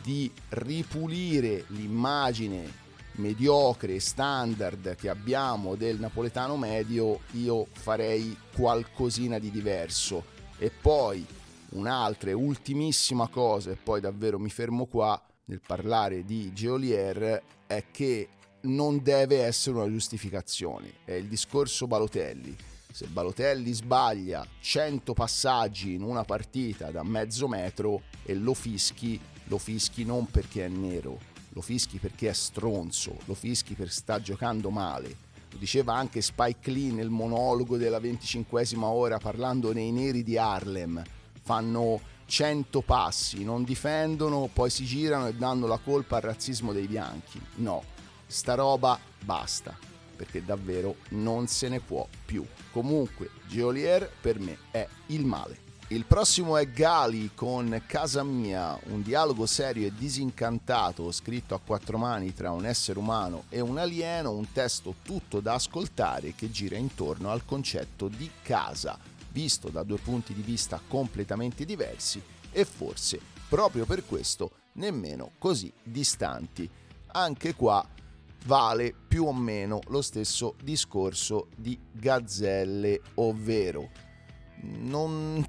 di 0.01 0.31
ripulire 0.49 1.65
l'immagine 1.67 2.79
mediocre, 3.13 3.99
standard 3.99 4.95
che 4.95 5.09
abbiamo 5.09 5.75
del 5.75 5.99
napoletano 5.99 6.57
medio, 6.57 7.21
io 7.33 7.67
farei 7.71 8.35
qualcosina 8.55 9.37
di 9.37 9.51
diverso. 9.51 10.25
E 10.57 10.71
poi 10.71 11.25
un'altra 11.69 12.31
e 12.31 12.33
ultimissima 12.33 13.27
cosa, 13.27 13.71
e 13.71 13.75
poi 13.75 14.01
davvero 14.01 14.39
mi 14.39 14.49
fermo 14.49 14.85
qua 14.85 15.21
nel 15.45 15.61
parlare 15.65 16.25
di 16.25 16.51
Geolier, 16.51 17.43
è 17.67 17.85
che 17.91 18.29
non 18.62 19.02
deve 19.02 19.43
essere 19.43 19.78
una 19.78 19.89
giustificazione. 19.89 20.93
È 21.06 21.13
il 21.13 21.28
discorso 21.28 21.88
Balotelli. 21.88 22.56
Se 22.91 23.08
Balotelli 23.08 23.71
sbaglia 23.71 24.45
100 24.60 25.13
passaggi 25.13 25.93
in 25.93 26.04
una 26.04 26.24
partita 26.24 26.91
da 26.91 27.04
mezzo 27.04 27.47
metro 27.47 28.02
e 28.24 28.36
lo 28.36 28.54
fischi, 28.54 29.19
lo 29.45 29.58
fischi 29.58 30.04
non 30.04 30.26
perché 30.30 30.65
è 30.65 30.67
nero, 30.67 31.17
lo 31.50 31.62
fischi 31.62 32.00
perché 32.00 32.30
è 32.30 32.34
stronzo, 32.34 33.17
lo 33.26 33.34
fischi 33.34 33.76
perché 33.76 33.93
sta 33.93 34.19
giocando 34.21 34.69
male. 34.69 35.30
Lo 35.52 35.58
diceva 35.58 35.95
anche 35.95 36.21
Spike 36.21 36.71
Lee 36.71 36.91
nel 36.91 37.10
monologo 37.10 37.78
della 37.78 38.00
25esima 38.00 38.84
ora 38.84 39.17
parlando 39.17 39.71
dei 39.71 39.91
neri 39.91 40.24
di 40.24 40.38
Harlem. 40.38 41.02
Fanno 41.43 42.00
100 42.26 42.82
passi, 42.82 43.43
non 43.43 43.63
difendono, 43.63 44.50
poi 44.52 44.69
si 44.69 44.86
girano 44.86 45.28
e 45.28 45.34
danno 45.34 45.67
la 45.67 45.78
colpa 45.78 46.15
al 46.17 46.21
razzismo 46.21 46.71
dei 46.71 46.88
bianchi. 46.88 47.41
No, 47.56 47.84
sta 48.31 48.55
roba 48.55 48.99
basta, 49.23 49.77
perché 50.15 50.43
davvero 50.43 50.95
non 51.09 51.47
se 51.47 51.69
ne 51.69 51.79
può 51.79 52.07
più. 52.25 52.45
Comunque, 52.71 53.29
Geolier 53.47 54.09
per 54.21 54.39
me 54.39 54.57
è 54.71 54.87
il 55.07 55.25
male. 55.25 55.69
Il 55.89 56.05
prossimo 56.05 56.55
è 56.55 56.69
Gali 56.69 57.31
con 57.35 57.83
Casa 57.85 58.23
Mia, 58.23 58.79
un 58.83 59.01
dialogo 59.01 59.45
serio 59.45 59.87
e 59.87 59.93
disincantato 59.93 61.11
scritto 61.11 61.53
a 61.53 61.59
quattro 61.59 61.97
mani 61.97 62.33
tra 62.33 62.51
un 62.51 62.65
essere 62.65 62.97
umano 62.97 63.43
e 63.49 63.59
un 63.59 63.77
alieno, 63.77 64.31
un 64.31 64.53
testo 64.53 64.95
tutto 65.03 65.41
da 65.41 65.55
ascoltare 65.55 66.33
che 66.33 66.49
gira 66.49 66.77
intorno 66.77 67.29
al 67.29 67.43
concetto 67.43 68.07
di 68.07 68.31
casa, 68.41 68.97
visto 69.31 69.67
da 69.67 69.83
due 69.83 69.97
punti 69.97 70.33
di 70.33 70.41
vista 70.41 70.79
completamente 70.87 71.65
diversi 71.65 72.23
e 72.53 72.63
forse 72.63 73.19
proprio 73.49 73.85
per 73.85 74.05
questo 74.05 74.51
nemmeno 74.73 75.31
così 75.37 75.73
distanti. 75.83 76.69
Anche 77.13 77.53
qua 77.53 77.85
vale 78.45 78.93
più 79.08 79.25
o 79.25 79.34
meno 79.34 79.80
lo 79.88 80.01
stesso 80.01 80.56
discorso 80.63 81.47
di 81.56 81.80
gazzelle, 81.91 83.01
ovvero 83.15 83.89
non 84.63 85.43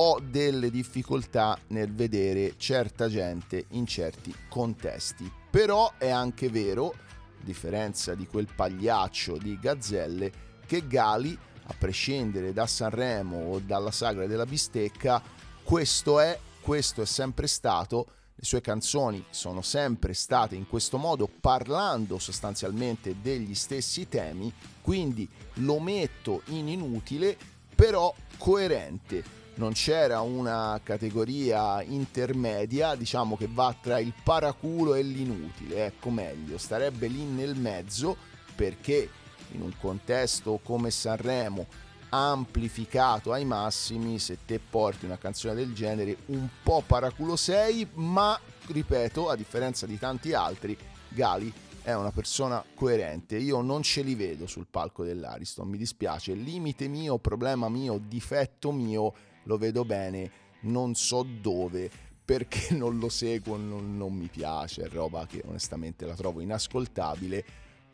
ho 0.00 0.20
delle 0.20 0.70
difficoltà 0.70 1.58
nel 1.68 1.92
vedere 1.92 2.54
certa 2.56 3.08
gente 3.08 3.66
in 3.70 3.84
certi 3.84 4.32
contesti, 4.48 5.30
però 5.50 5.92
è 5.98 6.08
anche 6.08 6.48
vero, 6.48 6.90
a 6.90 7.44
differenza 7.44 8.14
di 8.14 8.26
quel 8.26 8.48
pagliaccio 8.54 9.36
di 9.38 9.58
gazzelle, 9.58 10.46
che 10.66 10.86
Gali, 10.86 11.36
a 11.70 11.74
prescindere 11.76 12.52
da 12.52 12.66
Sanremo 12.66 13.50
o 13.50 13.58
dalla 13.58 13.90
sagra 13.90 14.26
della 14.26 14.46
bistecca, 14.46 15.20
questo 15.64 16.20
è, 16.20 16.38
questo 16.60 17.02
è 17.02 17.06
sempre 17.06 17.46
stato 17.46 18.12
le 18.40 18.44
sue 18.44 18.60
canzoni 18.60 19.24
sono 19.30 19.62
sempre 19.62 20.14
state 20.14 20.54
in 20.54 20.68
questo 20.68 20.96
modo 20.96 21.28
parlando 21.28 22.20
sostanzialmente 22.20 23.16
degli 23.20 23.52
stessi 23.52 24.08
temi, 24.08 24.52
quindi 24.80 25.28
lo 25.54 25.80
metto 25.80 26.42
in 26.46 26.68
inutile, 26.68 27.36
però 27.74 28.14
coerente. 28.36 29.36
Non 29.56 29.72
c'era 29.72 30.20
una 30.20 30.78
categoria 30.84 31.82
intermedia, 31.82 32.94
diciamo 32.94 33.36
che 33.36 33.48
va 33.50 33.74
tra 33.80 33.98
il 33.98 34.14
paraculo 34.22 34.94
e 34.94 35.02
l'inutile, 35.02 35.86
ecco 35.86 36.10
meglio, 36.10 36.58
starebbe 36.58 37.08
lì 37.08 37.24
nel 37.24 37.56
mezzo 37.56 38.16
perché 38.54 39.10
in 39.50 39.62
un 39.62 39.72
contesto 39.80 40.60
come 40.62 40.92
Sanremo 40.92 41.66
amplificato 42.10 43.32
ai 43.32 43.44
massimi 43.44 44.18
se 44.18 44.38
te 44.44 44.58
porti 44.58 45.04
una 45.04 45.18
canzone 45.18 45.54
del 45.54 45.72
genere 45.74 46.16
un 46.26 46.48
po' 46.62 46.82
paraculo 46.86 47.36
sei 47.36 47.86
ma 47.94 48.38
ripeto 48.66 49.28
a 49.28 49.36
differenza 49.36 49.86
di 49.86 49.98
tanti 49.98 50.32
altri 50.32 50.76
Gali 51.08 51.52
è 51.82 51.94
una 51.94 52.10
persona 52.10 52.62
coerente. 52.74 53.36
Io 53.38 53.62
non 53.62 53.82
ce 53.82 54.02
li 54.02 54.14
vedo 54.14 54.46
sul 54.46 54.66
palco 54.70 55.04
dell'Ariston 55.04 55.68
mi 55.68 55.78
dispiace. 55.78 56.34
Limite 56.34 56.86
mio 56.86 57.18
problema 57.18 57.70
mio 57.70 57.98
difetto 57.98 58.72
mio 58.72 59.14
lo 59.44 59.56
vedo 59.56 59.84
bene 59.86 60.30
non 60.60 60.94
so 60.94 61.22
dove 61.22 61.90
perché 62.24 62.74
non 62.76 62.98
lo 62.98 63.08
seguo 63.08 63.56
non, 63.56 63.96
non 63.96 64.12
mi 64.12 64.28
piace 64.28 64.82
è 64.82 64.88
roba 64.88 65.26
che 65.26 65.42
onestamente 65.46 66.04
la 66.04 66.14
trovo 66.14 66.40
inascoltabile 66.40 67.44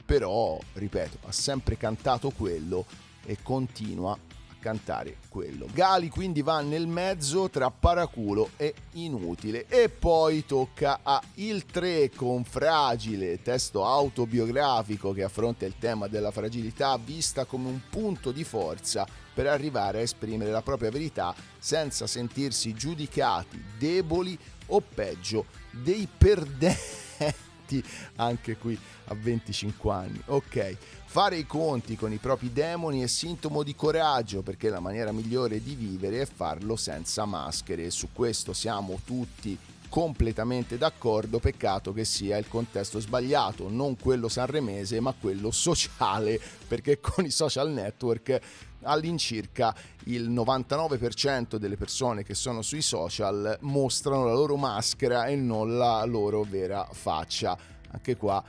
però 0.05 0.59
ripeto 0.73 1.19
ha 1.29 1.33
sempre 1.33 1.77
cantato 1.77 2.31
quello 2.31 2.85
e 3.25 3.39
continua 3.43 4.13
a 4.13 4.19
cantare 4.61 5.19
quello. 5.29 5.67
Gali 5.73 6.09
quindi 6.09 6.41
va 6.41 6.63
nel 6.63 6.87
mezzo 6.87 7.51
tra 7.51 7.71
paraculo 7.71 8.51
e 8.57 8.75
inutile 8.93 9.67
e 9.69 9.91
poi 9.91 10.47
tocca 10.47 11.01
a 11.03 11.23
Il 11.35 11.67
3 11.67 12.11
con 12.17 12.45
Fragile, 12.45 13.43
testo 13.43 13.85
autobiografico 13.85 15.13
che 15.13 15.23
affronta 15.23 15.67
il 15.67 15.75
tema 15.79 16.09
della 16.09 16.31
fragilità 16.31 16.97
vista 16.97 17.45
come 17.45 17.69
un 17.69 17.81
punto 17.91 18.33
di 18.33 18.45
forza 18.45 19.07
per 19.35 19.49
arrivare 19.49 19.99
a 19.99 20.03
esprimere 20.03 20.51
la 20.51 20.63
propria 20.63 20.91
verità 20.91 21.35
senza 21.59 22.07
sentirsi 22.07 22.73
giudicati, 22.73 23.63
deboli 23.77 24.39
o 24.69 24.81
peggio 24.81 25.45
dei 25.71 26.09
perdenti 26.17 27.85
anche 28.17 28.57
qui 28.57 28.79
a 29.07 29.15
25 29.15 29.93
anni. 29.93 30.23
Ok, 30.27 30.77
fare 31.15 31.37
i 31.37 31.47
conti 31.47 31.95
con 31.95 32.13
i 32.13 32.17
propri 32.17 32.53
demoni 32.53 33.01
è 33.01 33.07
sintomo 33.07 33.63
di 33.63 33.77
coraggio 33.77 34.43
perché 34.43 34.69
la 34.69 34.81
maniera 34.81 35.13
migliore 35.13 35.63
di 35.63 35.77
vivere 35.77 36.23
è 36.23 36.27
farlo 36.27 36.75
senza 36.75 37.25
maschere 37.25 37.85
e 37.85 37.91
su 37.91 38.09
questo 38.13 38.53
siamo 38.53 38.99
tutti 39.05 39.57
completamente 39.89 40.77
d'accordo, 40.77 41.39
peccato 41.39 41.93
che 41.93 42.05
sia 42.05 42.37
il 42.37 42.49
contesto 42.49 42.99
sbagliato, 42.99 43.69
non 43.69 43.97
quello 43.97 44.29
sanremese 44.29 44.99
ma 44.99 45.15
quello 45.17 45.53
sociale, 45.53 46.41
perché 46.67 46.99
con 46.99 47.25
i 47.25 47.31
social 47.31 47.71
network 47.71 48.41
all'incirca 48.83 49.73
il 50.07 50.29
99% 50.29 51.59
delle 51.59 51.77
persone 51.77 52.25
che 52.25 52.35
sono 52.35 52.61
sui 52.61 52.83
social 52.83 53.57
mostrano 53.61 54.25
la 54.25 54.35
loro 54.35 54.57
maschera 54.57 55.27
e 55.27 55.37
non 55.37 55.77
la 55.77 56.05
loro 56.07 56.43
vera 56.43 56.89
faccia. 56.91 57.57
Anche 57.93 58.17
qua 58.17 58.43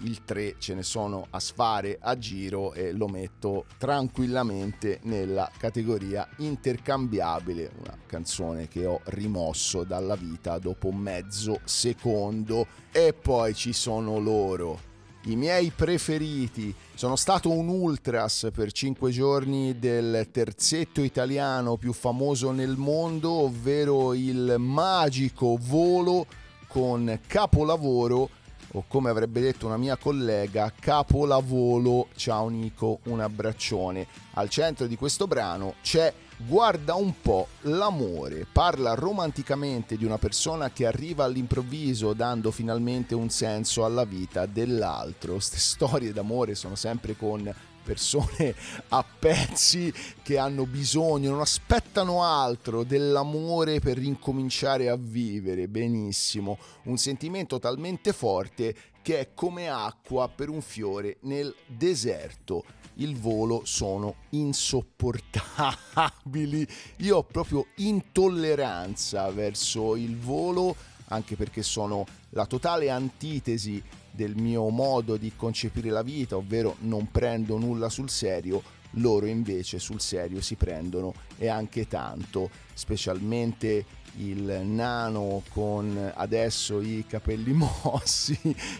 il 0.00 0.24
3 0.24 0.56
ce 0.58 0.74
ne 0.74 0.82
sono 0.82 1.26
a 1.30 1.40
sfare 1.40 1.98
a 2.00 2.16
giro 2.16 2.72
e 2.72 2.92
lo 2.92 3.08
metto 3.08 3.66
tranquillamente 3.78 5.00
nella 5.02 5.50
categoria 5.56 6.28
intercambiabile, 6.38 7.70
una 7.78 7.98
canzone 8.06 8.68
che 8.68 8.86
ho 8.86 9.00
rimosso 9.04 9.84
dalla 9.84 10.16
vita 10.16 10.58
dopo 10.58 10.90
mezzo 10.92 11.60
secondo 11.64 12.66
e 12.90 13.12
poi 13.12 13.54
ci 13.54 13.72
sono 13.72 14.18
loro 14.18 14.90
i 15.26 15.36
miei 15.36 15.70
preferiti. 15.74 16.74
Sono 16.94 17.16
stato 17.16 17.50
un 17.50 17.68
ultras 17.68 18.48
per 18.52 18.72
5 18.72 19.10
giorni 19.10 19.78
del 19.78 20.28
terzetto 20.30 21.02
italiano 21.02 21.76
più 21.76 21.92
famoso 21.92 22.50
nel 22.50 22.76
mondo, 22.76 23.30
ovvero 23.30 24.14
il 24.14 24.56
magico 24.58 25.56
volo 25.60 26.26
con 26.66 27.20
capolavoro 27.26 28.30
o 28.72 28.84
come 28.86 29.10
avrebbe 29.10 29.40
detto 29.40 29.66
una 29.66 29.76
mia 29.76 29.96
collega, 29.96 30.72
capolavoro. 30.78 32.08
Ciao 32.14 32.48
Nico, 32.48 33.00
un 33.04 33.20
abbraccione. 33.20 34.06
Al 34.34 34.48
centro 34.48 34.86
di 34.86 34.96
questo 34.96 35.26
brano 35.26 35.74
c'è 35.82 36.12
Guarda 36.44 36.94
un 36.94 37.20
po' 37.20 37.46
l'amore, 37.62 38.46
parla 38.50 38.94
romanticamente 38.94 39.96
di 39.96 40.04
una 40.04 40.18
persona 40.18 40.70
che 40.70 40.86
arriva 40.86 41.22
all'improvviso 41.22 42.14
dando 42.14 42.50
finalmente 42.50 43.14
un 43.14 43.30
senso 43.30 43.84
alla 43.84 44.04
vita 44.04 44.46
dell'altro. 44.46 45.34
Queste 45.34 45.58
storie 45.58 46.12
d'amore 46.12 46.56
sono 46.56 46.74
sempre 46.74 47.16
con 47.16 47.48
persone 47.82 48.54
a 48.88 49.04
pezzi 49.04 49.92
che 50.22 50.38
hanno 50.38 50.66
bisogno, 50.66 51.30
non 51.30 51.40
aspettano 51.40 52.22
altro 52.22 52.84
dell'amore 52.84 53.80
per 53.80 53.98
ricominciare 53.98 54.88
a 54.88 54.96
vivere 54.96 55.66
benissimo, 55.68 56.58
un 56.84 56.96
sentimento 56.96 57.58
talmente 57.58 58.12
forte 58.12 58.74
che 59.02 59.18
è 59.18 59.34
come 59.34 59.68
acqua 59.68 60.28
per 60.28 60.48
un 60.48 60.62
fiore 60.62 61.16
nel 61.22 61.52
deserto. 61.66 62.64
Il 62.96 63.18
volo 63.18 63.62
sono 63.64 64.16
insopportabili. 64.30 66.68
Io 66.98 67.16
ho 67.16 67.24
proprio 67.24 67.68
intolleranza 67.76 69.30
verso 69.30 69.96
il 69.96 70.18
volo, 70.18 70.76
anche 71.06 71.36
perché 71.36 71.62
sono 71.62 72.04
la 72.30 72.44
totale 72.46 72.90
antitesi 72.90 73.82
del 74.12 74.36
mio 74.36 74.68
modo 74.68 75.16
di 75.16 75.32
concepire 75.34 75.90
la 75.90 76.02
vita, 76.02 76.36
ovvero 76.36 76.76
non 76.80 77.10
prendo 77.10 77.58
nulla 77.58 77.88
sul 77.88 78.10
serio, 78.10 78.62
loro 78.96 79.26
invece 79.26 79.78
sul 79.78 80.00
serio 80.00 80.40
si 80.40 80.54
prendono 80.54 81.14
e 81.38 81.48
anche 81.48 81.88
tanto, 81.88 82.50
specialmente 82.74 83.84
il 84.16 84.60
nano 84.64 85.42
con 85.48 86.12
adesso 86.14 86.82
i 86.82 87.04
capelli 87.08 87.52
mossi 87.82 88.38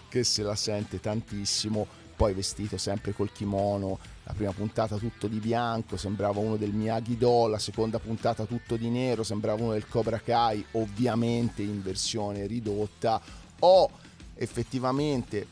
che 0.08 0.24
se 0.24 0.42
la 0.42 0.54
sente 0.54 1.00
tantissimo, 1.00 1.86
poi 2.14 2.34
vestito 2.34 2.76
sempre 2.76 3.12
col 3.12 3.32
kimono, 3.32 3.98
la 4.24 4.34
prima 4.34 4.52
puntata 4.52 4.96
tutto 4.96 5.26
di 5.26 5.38
bianco, 5.38 5.96
sembrava 5.96 6.40
uno 6.40 6.56
del 6.56 6.72
Miyagi-Do, 6.72 7.48
la 7.48 7.58
seconda 7.58 7.98
puntata 7.98 8.44
tutto 8.44 8.76
di 8.76 8.90
nero, 8.90 9.22
sembrava 9.22 9.62
uno 9.62 9.72
del 9.72 9.88
Cobra 9.88 10.20
Kai, 10.20 10.64
ovviamente 10.72 11.62
in 11.62 11.82
versione 11.82 12.46
ridotta. 12.46 13.20
Ho 13.60 13.90
effettivamente 14.34 15.46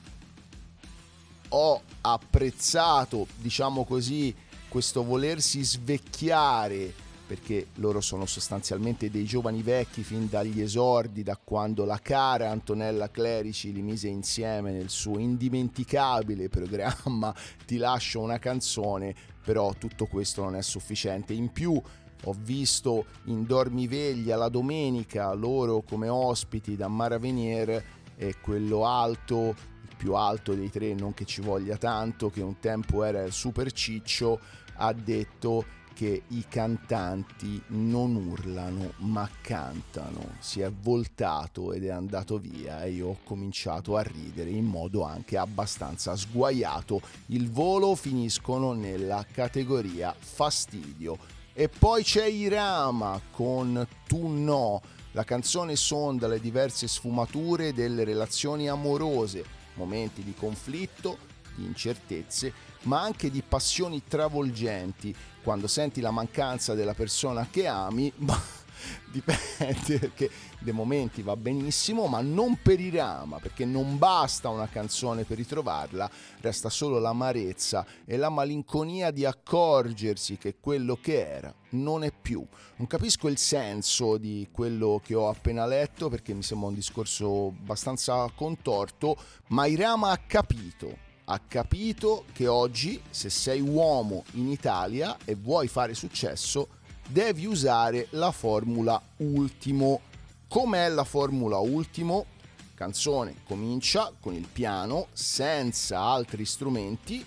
ho 1.49 1.83
apprezzato, 2.03 3.27
diciamo 3.37 3.85
così, 3.85 4.35
questo 4.69 5.05
volersi 5.05 5.65
svecchiare 5.65 7.09
perché 7.31 7.69
loro 7.77 8.01
sono 8.01 8.27
sostanzialmente 8.27 9.09
dei 9.09 9.25
giovani 9.25 9.63
vecchi 9.63 10.03
fin 10.03 10.29
dagli 10.29 10.61
esordi, 10.61 11.23
da 11.23 11.37
quando 11.37 11.85
la 11.85 12.01
cara 12.03 12.51
Antonella 12.51 13.09
Clerici 13.09 13.73
li 13.73 13.83
mise 13.83 14.09
insieme 14.09 14.73
nel 14.73 14.91
suo 14.91 15.17
indimenticabile 15.17 16.49
programma 16.49 17.33
Ti 17.65 17.77
lascio 17.77 18.19
una 18.19 18.41
canzone, 18.41 19.15
però 19.45 19.73
tutto 19.75 20.07
questo 20.07 20.43
non 20.43 20.57
è 20.57 20.63
sufficiente. 20.63 21.33
In 21.33 21.53
più 21.53 21.81
ho 22.25 22.37
visto 22.37 23.07
in 23.27 23.47
Dormiveglia 23.47 24.35
la 24.35 24.49
domenica 24.49 25.33
loro 25.33 25.83
come 25.83 26.09
ospiti 26.09 26.75
da 26.75 26.89
Mara 26.89 27.19
Venier 27.19 27.83
e 28.21 28.37
quello 28.39 28.85
alto, 28.85 29.55
il 29.89 29.97
più 29.97 30.15
alto 30.15 30.53
dei 30.53 30.69
tre, 30.69 30.93
non 30.93 31.15
che 31.15 31.25
ci 31.25 31.41
voglia 31.41 31.79
tanto, 31.79 32.29
che 32.29 32.43
un 32.43 32.59
tempo 32.59 33.03
era 33.03 33.23
il 33.23 33.33
super 33.33 33.73
ciccio, 33.73 34.39
ha 34.75 34.93
detto 34.93 35.65
che 35.95 36.25
i 36.29 36.45
cantanti 36.47 37.63
non 37.69 38.15
urlano 38.15 38.93
ma 38.99 39.27
cantano. 39.41 40.35
Si 40.39 40.61
è 40.61 40.71
voltato 40.71 41.73
ed 41.73 41.85
è 41.85 41.89
andato 41.89 42.37
via 42.37 42.85
e 42.85 42.91
io 42.91 43.09
ho 43.09 43.19
cominciato 43.25 43.97
a 43.97 44.03
ridere 44.03 44.51
in 44.51 44.67
modo 44.67 45.03
anche 45.03 45.39
abbastanza 45.39 46.15
sguaiato. 46.15 47.01
Il 47.27 47.51
volo 47.51 47.95
finiscono 47.95 48.75
nella 48.75 49.25
categoria 49.33 50.15
fastidio. 50.19 51.17
E 51.55 51.71
poi 51.71 52.03
c'è 52.03 52.27
Irama 52.27 53.19
con 53.31 53.87
Tu 54.07 54.29
no 54.29 54.81
la 55.13 55.25
canzone 55.25 55.77
sonda 55.77 56.29
le 56.29 56.41
diverse 56.41 56.87
sfumature 56.87 57.73
delle 57.73 58.05
relazioni 58.05 58.69
amorose, 58.69 59.45
momenti 59.75 60.23
di 60.23 60.35
conflitto, 60.35 61.19
di 61.55 61.65
incertezze, 61.65 62.53
ma 62.83 63.01
anche 63.03 63.31
di 63.31 63.43
passioni 63.47 64.03
travolgenti, 64.07 65.15
quando 65.43 65.67
senti 65.67 66.01
la 66.01 66.11
mancanza 66.11 66.75
della 66.75 66.95
persona 66.95 67.47
che 67.51 67.67
ami, 67.67 68.13
dipende 69.11 69.99
perché 69.99 70.31
dei 70.61 70.73
momenti 70.73 71.23
va 71.23 71.37
benissimo, 71.37 72.07
ma 72.07 72.21
non 72.21 72.61
per 72.63 72.81
i 72.81 72.91
rama, 72.91 73.39
perché 73.39 73.65
non 73.65 73.99
basta 73.99 74.49
una 74.49 74.69
canzone 74.69 75.25
per 75.25 75.37
ritrovarla, 75.37 76.11
resta 76.41 76.69
solo 76.69 76.99
l'amarezza 76.99 77.85
e 78.05 78.17
la 78.17 78.29
malinconia 78.29 79.11
di 79.11 79.25
accorgersi 79.25 80.37
che 80.37 80.57
quello 80.61 80.97
che 81.01 81.27
era 81.27 81.55
non 81.71 82.05
è 82.05 82.13
più. 82.13 82.45
Non 82.77 82.87
capisco 82.87 83.29
il 83.29 83.39
senso 83.39 84.17
di 84.17 84.49
quello 84.51 85.01
che 85.05 85.15
ho 85.15 85.29
appena 85.29 85.67
letto 85.67 86.09
perché 86.09 86.35
mi 86.35 86.43
sembra 86.43 86.69
un 86.69 86.75
discorso 86.75 87.49
abbastanza 87.49 88.31
contorto, 88.35 89.17
ma 89.49 89.67
Irama 89.67 90.11
ha 90.11 90.19
capito 90.19 91.09
ha 91.33 91.39
capito 91.47 92.25
che 92.33 92.49
oggi, 92.49 93.01
se 93.09 93.31
sei 93.31 93.61
uomo 93.61 94.25
in 94.33 94.49
Italia 94.49 95.17
e 95.25 95.37
vuoi 95.37 95.69
fare 95.69 95.95
successo, 95.95 96.80
devi 97.11 97.45
usare 97.47 98.07
la 98.11 98.31
formula 98.31 99.01
ultimo. 99.19 100.01
Com'è 100.49 100.89
la 100.89 101.05
formula 101.05 101.59
ultimo? 101.59 102.27
Canzone 102.75 103.37
comincia 103.45 104.13
con 104.19 104.35
il 104.35 104.47
piano 104.51 105.09
senza 105.13 106.01
altri 106.01 106.45
strumenti, 106.45 107.25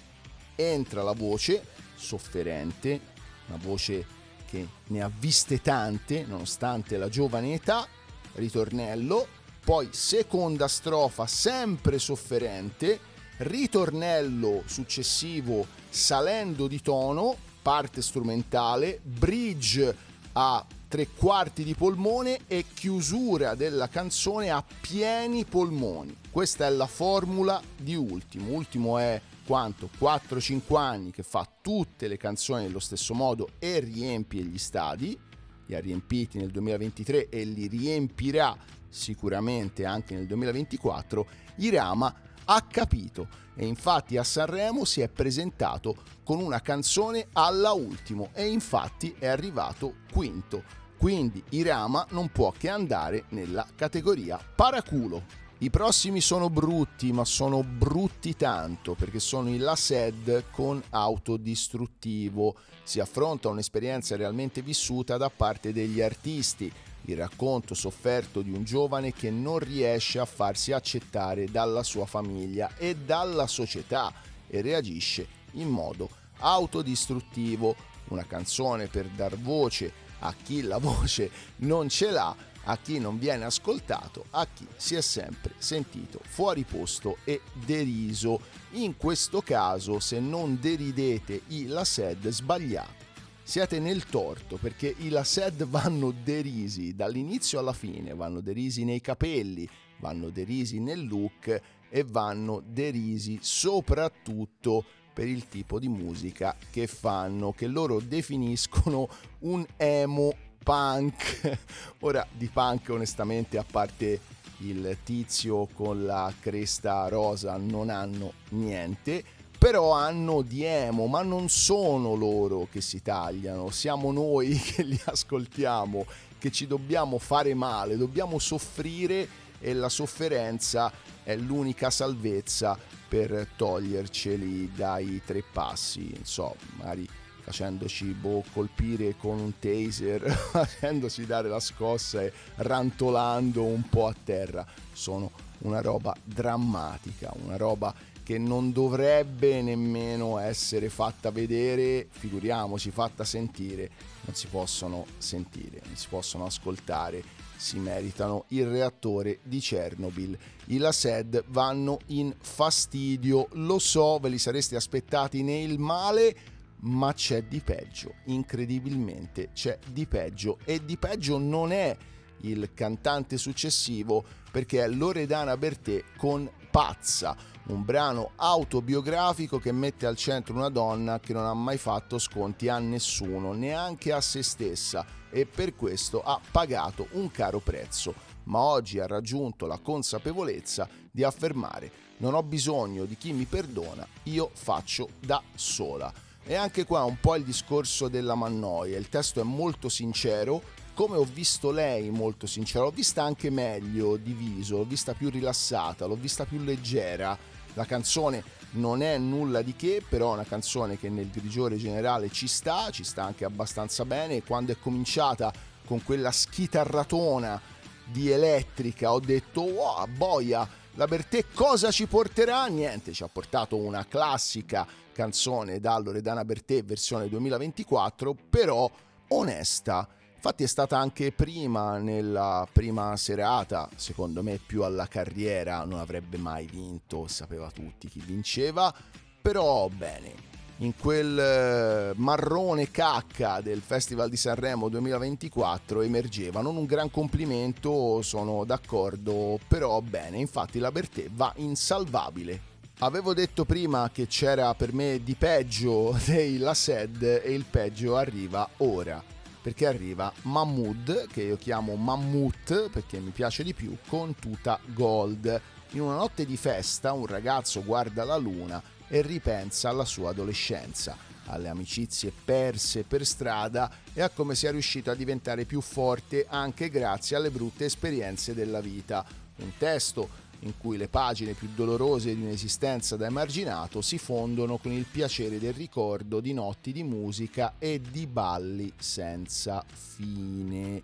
entra 0.55 1.03
la 1.03 1.11
voce 1.11 1.65
sofferente, 1.95 2.99
una 3.47 3.59
voce 3.61 4.05
che 4.49 4.67
ne 4.87 5.01
ha 5.01 5.11
viste 5.19 5.61
tante 5.61 6.25
nonostante 6.25 6.97
la 6.97 7.09
giovane 7.09 7.53
età, 7.53 7.87
ritornello, 8.33 9.27
poi 9.63 9.89
seconda 9.91 10.67
strofa 10.67 11.27
sempre 11.27 11.99
sofferente, 11.99 12.99
ritornello 13.37 14.63
successivo 14.65 15.65
salendo 15.89 16.67
di 16.67 16.81
tono, 16.81 17.51
parte 17.63 18.01
strumentale, 18.01 18.99
bridge 19.01 19.95
a 20.33 20.63
tre 20.87 21.07
quarti 21.07 21.63
di 21.63 21.73
polmone 21.73 22.41
e 22.45 22.65
chiusura 22.71 23.55
della 23.55 23.87
canzone 23.87 24.51
a 24.51 24.63
pieni 24.81 25.45
polmoni. 25.45 26.15
Questa 26.29 26.67
è 26.67 26.69
la 26.69 26.85
formula 26.85 27.59
di 27.75 27.95
Ultimo. 27.95 28.51
Ultimo 28.51 28.99
è 28.99 29.19
quanto 29.45 29.89
4-5 29.99 30.77
anni 30.77 31.11
che 31.11 31.23
fa 31.23 31.47
tutte 31.61 32.07
le 32.07 32.17
canzoni 32.17 32.63
nello 32.63 32.79
stesso 32.79 33.13
modo 33.13 33.49
e 33.59 33.79
riempie 33.79 34.43
gli 34.43 34.57
stadi, 34.57 35.17
li 35.65 35.75
ha 35.75 35.79
riempiti 35.79 36.37
nel 36.37 36.51
2023 36.51 37.29
e 37.29 37.43
li 37.45 37.67
riempirà 37.67 38.55
sicuramente 38.89 39.85
anche 39.85 40.13
nel 40.15 40.27
2024, 40.27 41.25
Irama 41.55 42.13
ha 42.45 42.61
capito 42.61 43.27
e 43.55 43.65
infatti 43.65 44.17
a 44.17 44.23
Sanremo 44.23 44.85
si 44.85 45.01
è 45.01 45.09
presentato 45.09 45.95
con 46.23 46.41
una 46.41 46.61
canzone 46.61 47.27
alla 47.33 47.71
ultimo 47.71 48.29
e 48.33 48.47
infatti 48.47 49.15
è 49.17 49.27
arrivato 49.27 49.95
quinto. 50.11 50.63
Quindi 50.97 51.43
Irama 51.49 52.05
non 52.11 52.29
può 52.29 52.51
che 52.51 52.69
andare 52.69 53.25
nella 53.29 53.67
categoria 53.75 54.39
paraculo. 54.55 55.41
I 55.59 55.69
prossimi 55.69 56.19
sono 56.19 56.49
brutti, 56.49 57.13
ma 57.13 57.23
sono 57.23 57.63
brutti 57.63 58.35
tanto 58.35 58.95
perché 58.95 59.19
sono 59.19 59.49
i 59.49 59.57
La 59.57 59.75
Sed 59.75 60.45
con 60.51 60.81
autodistruttivo. 60.89 62.55
Si 62.83 62.99
affronta 62.99 63.49
un'esperienza 63.49 64.15
realmente 64.15 64.61
vissuta 64.61 65.15
da 65.15 65.29
parte 65.29 65.71
degli 65.71 66.01
artisti, 66.01 66.71
il 67.05 67.17
racconto 67.17 67.73
sofferto 67.73 68.41
di 68.41 68.51
un 68.51 68.63
giovane 68.63 69.13
che 69.13 69.29
non 69.29 69.59
riesce 69.59 70.19
a 70.19 70.25
farsi 70.25 70.71
accettare 70.71 71.45
dalla 71.45 71.83
sua 71.83 72.05
famiglia 72.05 72.75
e 72.77 72.95
dalla 72.95 73.47
società 73.47 74.13
e 74.47 74.61
reagisce 74.61 75.27
in 75.53 75.69
modo 75.69 76.09
autodistruttivo. 76.39 77.75
Una 78.09 78.25
canzone 78.25 78.87
per 78.87 79.07
dar 79.07 79.37
voce 79.37 79.91
a 80.19 80.33
chi 80.41 80.61
la 80.61 80.77
voce 80.77 81.29
non 81.57 81.89
ce 81.89 82.11
l'ha 82.11 82.35
a 82.65 82.77
chi 82.77 82.99
non 82.99 83.19
viene 83.19 83.45
ascoltato, 83.45 84.25
a 84.31 84.47
chi 84.47 84.65
si 84.77 84.95
è 84.95 85.01
sempre 85.01 85.53
sentito 85.57 86.19
fuori 86.23 86.63
posto 86.63 87.17
e 87.23 87.41
deriso. 87.53 88.39
In 88.71 88.95
questo 88.95 89.41
caso, 89.41 89.99
se 89.99 90.19
non 90.19 90.57
deridete 90.59 91.41
i 91.47 91.65
Lased, 91.65 92.27
sbagliate. 92.29 93.02
Siete 93.45 93.77
nel 93.79 94.05
torto 94.05 94.55
perché 94.55 94.95
i 94.99 95.09
Lased 95.09 95.65
vanno 95.65 96.11
derisi 96.23 96.95
dall'inizio 96.95 97.59
alla 97.59 97.73
fine, 97.73 98.15
vanno 98.15 98.39
derisi 98.39 98.85
nei 98.85 99.01
capelli, 99.01 99.67
vanno 99.99 100.29
derisi 100.29 100.79
nel 100.79 101.05
look 101.05 101.61
e 101.89 102.03
vanno 102.05 102.63
derisi 102.65 103.37
soprattutto 103.41 104.85
per 105.13 105.27
il 105.27 105.49
tipo 105.49 105.77
di 105.77 105.89
musica 105.89 106.55
che 106.71 106.87
fanno, 106.87 107.51
che 107.51 107.67
loro 107.67 107.99
definiscono 107.99 109.09
un 109.39 109.65
emo 109.75 110.33
punk. 110.63 111.59
Ora 111.99 112.25
di 112.31 112.47
punk 112.47 112.89
onestamente 112.89 113.57
a 113.57 113.65
parte 113.69 114.21
il 114.59 114.97
tizio 115.03 115.67
con 115.67 116.05
la 116.05 116.33
cresta 116.39 117.09
rosa 117.09 117.57
non 117.57 117.89
hanno 117.89 118.33
niente, 118.49 119.23
però 119.63 119.93
hanno 119.93 120.41
di 120.41 120.65
emo, 120.65 121.07
ma 121.07 121.21
non 121.21 121.47
sono 121.47 122.15
loro 122.15 122.67
che 122.69 122.81
si 122.81 123.01
tagliano, 123.01 123.69
siamo 123.69 124.11
noi 124.11 124.57
che 124.59 124.83
li 124.83 124.99
ascoltiamo, 125.05 126.05
che 126.37 126.51
ci 126.51 126.67
dobbiamo 126.67 127.17
fare 127.17 127.53
male, 127.53 127.95
dobbiamo 127.95 128.39
soffrire 128.39 129.25
e 129.61 129.73
la 129.73 129.87
sofferenza 129.87 130.91
è 131.23 131.37
l'unica 131.37 131.89
salvezza 131.89 132.77
per 133.07 133.51
toglierceli 133.55 134.73
dai 134.75 135.21
tre 135.25 135.41
passi, 135.49 136.13
insomma, 136.13 136.55
magari 136.79 137.07
facendoci 137.39 138.07
boh, 138.07 138.43
colpire 138.51 139.15
con 139.15 139.39
un 139.39 139.59
taser, 139.59 140.27
facendosi 140.51 141.25
dare 141.25 141.47
la 141.47 141.61
scossa 141.61 142.21
e 142.21 142.33
rantolando 142.55 143.63
un 143.63 143.87
po' 143.87 144.07
a 144.07 144.15
terra. 144.25 144.65
Sono 144.91 145.31
una 145.59 145.79
roba 145.79 146.13
drammatica, 146.21 147.31
una 147.41 147.55
roba 147.55 147.93
che 148.23 148.37
non 148.37 148.71
dovrebbe 148.71 149.61
nemmeno 149.61 150.37
essere 150.37 150.89
fatta 150.89 151.29
vedere, 151.29 152.07
figuriamoci 152.09 152.89
fatta 152.89 153.23
sentire, 153.25 153.89
non 154.21 154.33
si 154.33 154.47
possono 154.47 155.05
sentire, 155.17 155.81
non 155.85 155.95
si 155.95 156.07
possono 156.07 156.45
ascoltare, 156.45 157.21
si 157.57 157.77
meritano 157.79 158.45
il 158.49 158.65
reattore 158.67 159.39
di 159.43 159.59
Chernobyl. 159.59 160.37
I 160.67 160.77
Lased 160.77 161.43
vanno 161.47 161.99
in 162.07 162.33
fastidio, 162.39 163.49
lo 163.53 163.77
so, 163.79 164.17
ve 164.19 164.29
li 164.29 164.39
sareste 164.39 164.77
aspettati 164.77 165.43
nel 165.43 165.77
male, 165.77 166.35
ma 166.83 167.13
c'è 167.13 167.43
di 167.43 167.59
peggio, 167.59 168.15
incredibilmente 168.25 169.49
c'è 169.53 169.77
di 169.89 170.05
peggio 170.05 170.59
e 170.65 170.83
di 170.83 170.97
peggio 170.97 171.37
non 171.37 171.71
è 171.71 171.95
il 172.41 172.71
cantante 172.73 173.37
successivo 173.37 174.23
perché 174.51 174.83
è 174.83 174.87
Loredana 174.87 175.55
Bertè 175.55 176.03
con 176.17 176.49
Pazza, 176.69 177.35
un 177.67 177.85
brano 177.85 178.31
autobiografico 178.35 179.59
che 179.59 179.71
mette 179.71 180.05
al 180.05 180.15
centro 180.15 180.55
una 180.55 180.69
donna 180.69 181.19
che 181.19 181.33
non 181.33 181.45
ha 181.45 181.53
mai 181.53 181.77
fatto 181.77 182.17
sconti 182.17 182.67
a 182.67 182.79
nessuno, 182.79 183.53
neanche 183.53 184.11
a 184.11 184.21
se 184.21 184.43
stessa 184.43 185.05
e 185.29 185.45
per 185.45 185.75
questo 185.75 186.21
ha 186.21 186.39
pagato 186.51 187.07
un 187.11 187.31
caro 187.31 187.59
prezzo, 187.59 188.13
ma 188.45 188.59
oggi 188.59 188.99
ha 188.99 189.07
raggiunto 189.07 189.65
la 189.65 189.79
consapevolezza 189.79 190.87
di 191.09 191.23
affermare 191.23 192.03
non 192.23 192.35
ho 192.35 192.43
bisogno 192.43 193.03
di 193.03 193.17
chi 193.17 193.33
mi 193.33 193.43
perdona, 193.43 194.07
io 194.23 194.49
faccio 194.53 195.09
da 195.19 195.41
sola. 195.55 196.11
E 196.45 196.55
anche 196.55 196.85
qua 196.85 197.03
un 197.03 197.19
po' 197.19 197.35
il 197.35 197.43
discorso 197.43 198.07
della 198.07 198.35
mannoia, 198.35 198.97
il 198.97 199.09
testo 199.09 199.41
è 199.41 199.43
molto 199.43 199.89
sincero, 199.89 200.61
come 200.93 201.17
ho 201.17 201.25
visto 201.25 201.71
lei 201.71 202.09
molto 202.11 202.45
sincera, 202.47 202.85
l'ho 202.85 202.91
vista 202.91 203.23
anche 203.23 203.49
meglio 203.49 204.15
diviso, 204.15 204.77
l'ho 204.77 204.85
vista 204.85 205.13
più 205.13 205.29
rilassata, 205.29 206.05
l'ho 206.05 206.15
vista 206.15 206.45
più 206.45 206.59
leggera. 206.59 207.37
La 207.73 207.85
canzone 207.85 208.43
non 208.71 209.01
è 209.01 209.17
nulla 209.17 209.61
di 209.61 209.75
che, 209.75 210.03
però 210.07 210.31
è 210.31 210.33
una 210.33 210.45
canzone 210.45 210.97
che 210.97 211.09
nel 211.09 211.29
grigiore 211.29 211.77
generale 211.77 212.29
ci 212.29 212.47
sta, 212.47 212.89
ci 212.91 213.03
sta 213.03 213.23
anche 213.23 213.45
abbastanza 213.45 214.05
bene. 214.05 214.43
Quando 214.43 214.71
è 214.71 214.79
cominciata 214.79 215.51
con 215.85 216.03
quella 216.03 216.31
schitarratona 216.31 217.59
di 218.05 218.29
elettrica 218.29 219.13
ho 219.13 219.19
detto 219.19 219.61
wow, 219.61 220.05
boia, 220.07 220.67
la 220.95 221.05
Bertè 221.05 221.45
cosa 221.53 221.89
ci 221.91 222.05
porterà? 222.05 222.65
Niente, 222.67 223.13
ci 223.13 223.23
ha 223.23 223.27
portato 223.27 223.77
una 223.77 224.05
classica 224.07 224.85
canzone 225.11 225.79
da 225.79 225.97
Loredana 225.97 226.45
Bertè 226.45 226.83
versione 226.83 227.29
2024, 227.29 228.35
però 228.49 228.89
onesta. 229.29 230.07
Infatti 230.45 230.65
è 230.65 230.67
stata 230.67 230.97
anche 230.97 231.31
prima, 231.31 231.99
nella 231.99 232.67
prima 232.69 233.15
serata, 233.15 233.87
secondo 233.95 234.43
me 234.43 234.59
più 234.59 234.83
alla 234.83 235.07
carriera, 235.07 235.85
non 235.85 235.99
avrebbe 235.99 236.35
mai 236.35 236.65
vinto, 236.65 237.27
sapeva 237.29 237.71
tutti 237.71 238.09
chi 238.09 238.19
vinceva, 238.19 238.93
però 239.41 239.87
bene, 239.87 240.33
in 240.79 240.97
quel 240.97 241.39
eh, 241.39 242.11
marrone 242.17 242.91
cacca 242.91 243.61
del 243.61 243.79
Festival 243.79 244.29
di 244.29 244.35
Sanremo 244.35 244.89
2024 244.89 246.01
emergeva 246.01 246.59
non 246.59 246.75
un 246.75 246.87
gran 246.87 247.09
complimento, 247.09 248.21
sono 248.21 248.65
d'accordo, 248.65 249.57
però 249.65 250.01
bene, 250.01 250.39
infatti 250.39 250.77
la 250.77 250.91
Bertè 250.91 251.29
va 251.31 251.53
insalvabile. 251.55 252.71
Avevo 252.99 253.33
detto 253.33 253.63
prima 253.63 254.09
che 254.11 254.27
c'era 254.27 254.73
per 254.75 254.91
me 254.91 255.23
di 255.23 255.35
peggio 255.35 256.19
dei 256.27 256.57
La 256.57 256.73
Sed 256.73 257.23
e 257.23 257.53
il 257.53 257.63
peggio 257.63 258.17
arriva 258.17 258.67
ora, 258.79 259.23
perché 259.63 259.87
arriva 259.87 260.31
Mahmood, 260.41 261.27
che 261.31 261.43
io 261.43 261.55
chiamo 261.55 261.95
Mammut 261.95 262.89
perché 262.89 263.19
mi 263.19 263.31
piace 263.31 263.63
di 263.63 263.73
più, 263.73 263.95
con 264.07 264.35
tuta 264.35 264.77
gold. 264.87 265.61
In 265.91 266.01
una 266.01 266.15
notte 266.15 266.45
di 266.45 266.57
festa 266.57 267.13
un 267.13 267.25
ragazzo 267.25 267.81
guarda 267.81 268.25
la 268.25 268.35
luna 268.35 268.83
e 269.07 269.21
ripensa 269.21 269.87
alla 269.87 270.03
sua 270.03 270.31
adolescenza, 270.31 271.15
alle 271.45 271.69
amicizie 271.69 272.33
perse 272.43 273.03
per 273.03 273.25
strada 273.25 273.89
e 274.13 274.21
a 274.21 274.29
come 274.29 274.53
sia 274.53 274.71
riuscito 274.71 275.11
a 275.11 275.15
diventare 275.15 275.63
più 275.63 275.79
forte 275.79 276.45
anche 276.49 276.89
grazie 276.89 277.37
alle 277.37 277.49
brutte 277.49 277.85
esperienze 277.85 278.53
della 278.53 278.81
vita. 278.81 279.25
Un 279.55 279.71
testo 279.77 280.41
in 280.63 280.77
cui 280.77 280.97
le 280.97 281.07
pagine 281.07 281.53
più 281.53 281.69
dolorose 281.73 282.35
di 282.35 282.41
un'esistenza 282.41 283.15
da 283.15 283.27
emarginato 283.27 284.01
si 284.01 284.17
fondono 284.17 284.77
con 284.77 284.91
il 284.91 285.05
piacere 285.09 285.59
del 285.59 285.73
ricordo 285.73 286.39
di 286.39 286.53
notti 286.53 286.91
di 286.91 287.03
musica 287.03 287.75
e 287.79 288.01
di 288.01 288.27
balli 288.27 288.91
senza 288.97 289.83
fine. 289.87 291.01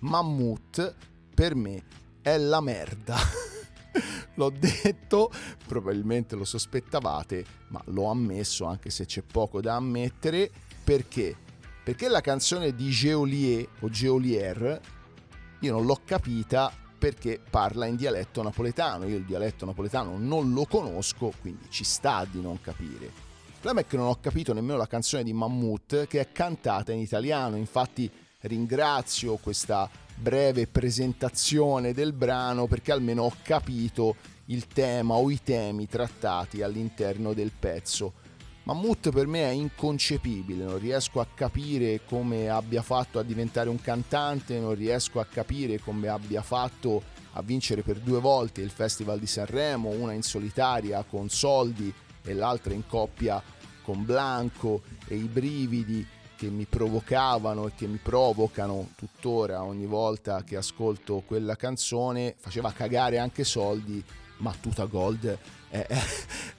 Mammut 0.00 0.94
per 1.34 1.54
me 1.54 1.82
è 2.22 2.36
la 2.38 2.60
merda. 2.60 3.16
L'ho 4.34 4.50
detto, 4.50 5.30
probabilmente 5.66 6.36
lo 6.36 6.44
sospettavate, 6.44 7.44
ma 7.68 7.80
l'ho 7.86 8.10
ammesso 8.10 8.66
anche 8.66 8.90
se 8.90 9.06
c'è 9.06 9.22
poco 9.22 9.62
da 9.62 9.76
ammettere. 9.76 10.50
Perché? 10.84 11.34
Perché 11.82 12.08
la 12.08 12.20
canzone 12.20 12.74
di 12.74 12.90
Geolier 12.90 13.66
o 13.80 13.88
Geolier 13.88 14.80
io 15.60 15.72
non 15.72 15.86
l'ho 15.86 16.00
capita 16.04 16.70
perché 16.98 17.40
parla 17.48 17.86
in 17.86 17.96
dialetto 17.96 18.42
napoletano. 18.42 19.06
Io 19.06 19.16
il 19.16 19.24
dialetto 19.24 19.64
napoletano 19.64 20.16
non 20.18 20.52
lo 20.52 20.66
conosco, 20.66 21.32
quindi 21.40 21.66
ci 21.68 21.84
sta 21.84 22.26
di 22.30 22.40
non 22.40 22.60
capire. 22.60 23.04
Il 23.06 23.62
problema 23.62 23.80
è 23.80 23.86
che 23.86 23.96
non 23.96 24.06
ho 24.06 24.18
capito 24.20 24.52
nemmeno 24.52 24.78
la 24.78 24.86
canzone 24.86 25.24
di 25.24 25.32
Mammut 25.32 26.06
che 26.06 26.20
è 26.20 26.32
cantata 26.32 26.92
in 26.92 27.00
italiano, 27.00 27.56
infatti 27.56 28.10
ringrazio 28.40 29.36
questa 29.36 29.90
breve 30.14 30.66
presentazione 30.66 31.92
del 31.92 32.12
brano 32.12 32.66
perché 32.66 32.92
almeno 32.92 33.24
ho 33.24 33.32
capito 33.42 34.16
il 34.46 34.66
tema 34.66 35.14
o 35.14 35.30
i 35.30 35.40
temi 35.42 35.88
trattati 35.88 36.62
all'interno 36.62 37.32
del 37.32 37.50
pezzo. 37.58 38.24
Mammut 38.66 39.10
per 39.10 39.28
me 39.28 39.44
è 39.44 39.52
inconcepibile, 39.52 40.64
non 40.64 40.80
riesco 40.80 41.20
a 41.20 41.26
capire 41.32 42.00
come 42.04 42.48
abbia 42.48 42.82
fatto 42.82 43.20
a 43.20 43.22
diventare 43.22 43.68
un 43.68 43.80
cantante, 43.80 44.58
non 44.58 44.74
riesco 44.74 45.20
a 45.20 45.24
capire 45.24 45.78
come 45.78 46.08
abbia 46.08 46.42
fatto 46.42 47.00
a 47.34 47.42
vincere 47.42 47.82
per 47.82 48.00
due 48.00 48.18
volte 48.18 48.62
il 48.62 48.70
Festival 48.70 49.20
di 49.20 49.26
Sanremo, 49.28 49.90
una 49.90 50.14
in 50.14 50.22
solitaria 50.22 51.04
con 51.04 51.28
Soldi 51.28 51.94
e 52.24 52.34
l'altra 52.34 52.74
in 52.74 52.84
coppia 52.88 53.40
con 53.84 54.04
Blanco 54.04 54.82
e 55.06 55.14
i 55.14 55.28
brividi 55.28 56.04
che 56.36 56.48
mi 56.48 56.64
provocavano 56.64 57.68
e 57.68 57.72
che 57.76 57.86
mi 57.86 58.00
provocano 58.02 58.88
tuttora 58.96 59.62
ogni 59.62 59.86
volta 59.86 60.42
che 60.42 60.56
ascolto 60.56 61.22
quella 61.24 61.54
canzone, 61.54 62.34
faceva 62.36 62.72
cagare 62.72 63.18
anche 63.18 63.44
soldi, 63.44 64.02
ma 64.38 64.54
Tuta 64.60 64.84
Gold 64.84 65.38
è, 65.68 65.78
è, 65.86 66.02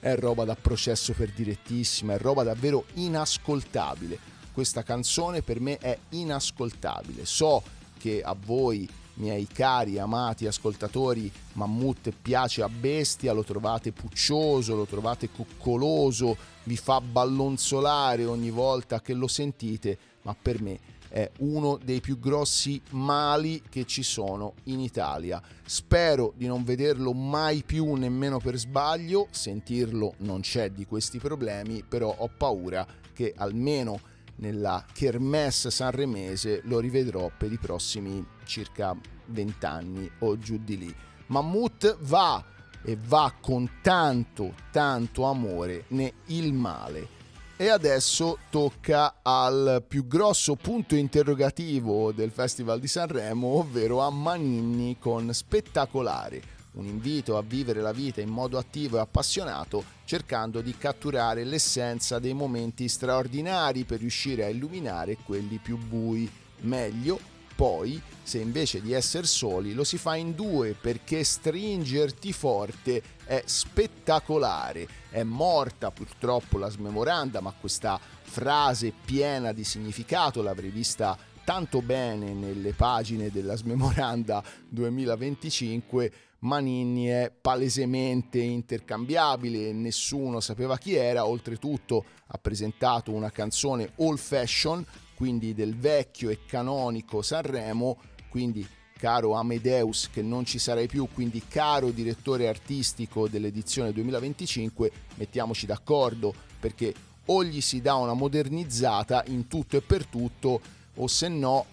è 0.00 0.16
roba 0.16 0.44
da 0.44 0.54
processo 0.54 1.12
per 1.12 1.30
direttissima, 1.32 2.14
è 2.14 2.18
roba 2.18 2.42
davvero 2.42 2.84
inascoltabile. 2.94 4.36
Questa 4.52 4.82
canzone 4.82 5.42
per 5.42 5.60
me 5.60 5.78
è 5.78 5.96
inascoltabile. 6.10 7.24
So 7.24 7.62
che 7.98 8.22
a 8.22 8.34
voi 8.38 8.88
miei 9.14 9.46
cari, 9.46 9.98
amati 9.98 10.46
ascoltatori, 10.46 11.30
Mammut 11.54 12.12
piace 12.22 12.62
a 12.62 12.68
bestia, 12.68 13.32
lo 13.32 13.44
trovate 13.44 13.92
puccioso, 13.92 14.74
lo 14.74 14.86
trovate 14.86 15.30
coccoloso, 15.30 16.36
vi 16.64 16.76
fa 16.76 17.00
ballonzolare 17.00 18.24
ogni 18.24 18.50
volta 18.50 19.00
che 19.00 19.14
lo 19.14 19.26
sentite, 19.26 19.98
ma 20.22 20.34
per 20.40 20.62
me 20.62 20.78
è 21.08 21.30
uno 21.38 21.78
dei 21.82 22.00
più 22.00 22.18
grossi 22.18 22.80
mali 22.90 23.62
che 23.68 23.84
ci 23.84 24.02
sono 24.02 24.54
in 24.64 24.80
Italia. 24.80 25.42
Spero 25.64 26.32
di 26.36 26.46
non 26.46 26.64
vederlo 26.64 27.12
mai 27.12 27.62
più 27.64 27.94
nemmeno 27.94 28.38
per 28.38 28.56
sbaglio, 28.56 29.28
sentirlo 29.30 30.14
non 30.18 30.40
c'è 30.40 30.70
di 30.70 30.86
questi 30.86 31.18
problemi, 31.18 31.82
però 31.86 32.14
ho 32.16 32.28
paura 32.28 32.86
che 33.12 33.34
almeno 33.36 34.00
nella 34.36 34.84
Kermesse 34.92 35.70
sanremese 35.70 36.60
lo 36.64 36.78
rivedrò 36.78 37.30
per 37.36 37.52
i 37.52 37.58
prossimi 37.58 38.24
circa 38.44 38.96
20 39.26 39.66
anni 39.66 40.10
o 40.20 40.38
giù 40.38 40.58
di 40.62 40.78
lì. 40.78 40.94
Mammut 41.26 41.98
va 42.00 42.44
e 42.82 42.96
va 43.06 43.34
con 43.40 43.68
tanto 43.82 44.54
tanto 44.70 45.24
amore 45.24 45.84
né 45.88 46.14
il 46.26 46.52
male. 46.52 47.17
E 47.60 47.70
adesso 47.70 48.38
tocca 48.50 49.16
al 49.20 49.82
più 49.86 50.06
grosso 50.06 50.54
punto 50.54 50.94
interrogativo 50.94 52.12
del 52.12 52.30
Festival 52.30 52.78
di 52.78 52.86
Sanremo, 52.86 53.48
ovvero 53.48 53.98
a 53.98 54.10
Maninni 54.10 54.96
con 54.96 55.34
Spettacolare, 55.34 56.40
un 56.74 56.86
invito 56.86 57.36
a 57.36 57.42
vivere 57.42 57.80
la 57.80 57.90
vita 57.90 58.20
in 58.20 58.28
modo 58.28 58.58
attivo 58.58 58.98
e 58.98 59.00
appassionato, 59.00 59.82
cercando 60.04 60.60
di 60.60 60.76
catturare 60.78 61.42
l'essenza 61.42 62.20
dei 62.20 62.32
momenti 62.32 62.86
straordinari 62.86 63.82
per 63.82 63.98
riuscire 63.98 64.44
a 64.44 64.48
illuminare 64.48 65.16
quelli 65.24 65.58
più 65.58 65.76
bui. 65.78 66.30
Meglio, 66.60 67.18
poi, 67.58 68.00
se 68.22 68.38
invece 68.38 68.80
di 68.80 68.92
essere 68.92 69.26
soli, 69.26 69.74
lo 69.74 69.82
si 69.82 69.98
fa 69.98 70.14
in 70.14 70.36
due 70.36 70.74
perché 70.80 71.24
stringerti 71.24 72.32
forte 72.32 73.02
è 73.24 73.42
spettacolare. 73.44 74.86
È 75.10 75.24
morta 75.24 75.90
purtroppo 75.90 76.56
la 76.56 76.68
smemoranda, 76.68 77.40
ma 77.40 77.52
questa 77.58 77.98
frase 77.98 78.92
piena 79.04 79.50
di 79.50 79.64
significato 79.64 80.40
l'avrei 80.40 80.70
vista 80.70 81.18
tanto 81.42 81.82
bene 81.82 82.32
nelle 82.32 82.74
pagine 82.74 83.28
della 83.32 83.56
smemoranda 83.56 84.40
2025 84.68 86.12
Manini 86.40 87.06
è 87.06 87.32
palesemente 87.40 88.38
intercambiabile, 88.38 89.72
nessuno 89.72 90.38
sapeva 90.38 90.78
chi 90.78 90.94
era, 90.94 91.26
oltretutto 91.26 92.04
ha 92.28 92.38
presentato 92.38 93.10
una 93.10 93.32
canzone 93.32 93.90
old 93.96 94.18
fashion, 94.18 94.86
quindi 95.18 95.52
del 95.52 95.76
vecchio 95.76 96.30
e 96.30 96.44
canonico 96.46 97.22
Sanremo, 97.22 97.98
quindi 98.28 98.64
caro 98.96 99.32
Amedeus 99.32 100.10
che 100.12 100.22
non 100.22 100.44
ci 100.44 100.60
sarai 100.60 100.86
più, 100.86 101.08
quindi 101.12 101.42
caro 101.48 101.90
direttore 101.90 102.46
artistico 102.46 103.26
dell'edizione 103.26 103.92
2025, 103.92 104.92
mettiamoci 105.16 105.66
d'accordo 105.66 106.32
perché 106.60 106.94
o 107.24 107.42
gli 107.42 107.60
si 107.60 107.80
dà 107.80 107.94
una 107.94 108.12
modernizzata 108.12 109.24
in 109.26 109.48
tutto 109.48 109.76
e 109.76 109.80
per 109.80 110.06
tutto 110.06 110.60
o 110.94 111.08
se 111.08 111.26
no 111.26 111.66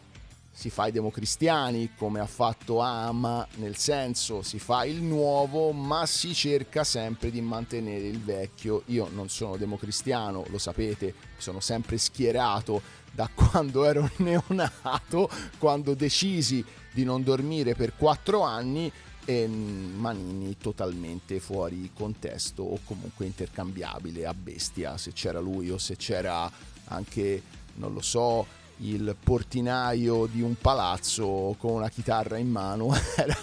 si 0.51 0.71
fa 0.71 0.87
i 0.87 0.91
democristiani 0.91 1.91
come 1.95 2.21
ha 2.21 2.25
fatto 2.25 2.79
Ama, 2.79 3.47
nel 3.57 3.75
senso 3.75 4.41
si 4.41 4.57
fa 4.57 4.85
il 4.85 5.03
nuovo 5.03 5.71
ma 5.71 6.07
si 6.07 6.33
cerca 6.33 6.83
sempre 6.83 7.29
di 7.29 7.41
mantenere 7.41 8.07
il 8.07 8.21
vecchio. 8.21 8.81
Io 8.87 9.07
non 9.13 9.29
sono 9.29 9.55
democristiano, 9.55 10.45
lo 10.47 10.57
sapete, 10.57 11.13
sono 11.37 11.59
sempre 11.59 11.99
schierato 11.99 13.03
da 13.15 13.29
quando 13.33 13.85
ero 13.85 14.09
neonato, 14.17 15.29
quando 15.57 15.93
decisi 15.93 16.63
di 16.91 17.05
non 17.05 17.23
dormire 17.23 17.73
per 17.73 17.95
quattro 17.95 18.41
anni 18.41 18.91
e 19.23 19.47
Manini 19.47 20.57
totalmente 20.57 21.39
fuori 21.39 21.89
contesto 21.93 22.61
o 22.61 22.79
comunque 22.83 23.25
intercambiabile 23.25 24.25
a 24.25 24.33
bestia 24.33 24.97
se 24.97 25.13
c'era 25.13 25.39
lui 25.39 25.71
o 25.71 25.79
se 25.79 25.95
c'era 25.95 26.51
anche, 26.85 27.41
non 27.75 27.93
lo 27.93 28.01
so, 28.01 28.45
il 28.79 29.15
portinaio 29.21 30.25
di 30.25 30.41
un 30.41 30.55
palazzo 30.55 31.55
con 31.57 31.71
una 31.71 31.89
chitarra 31.89 32.37
in 32.37 32.49
mano 32.49 32.93
era 33.15 33.37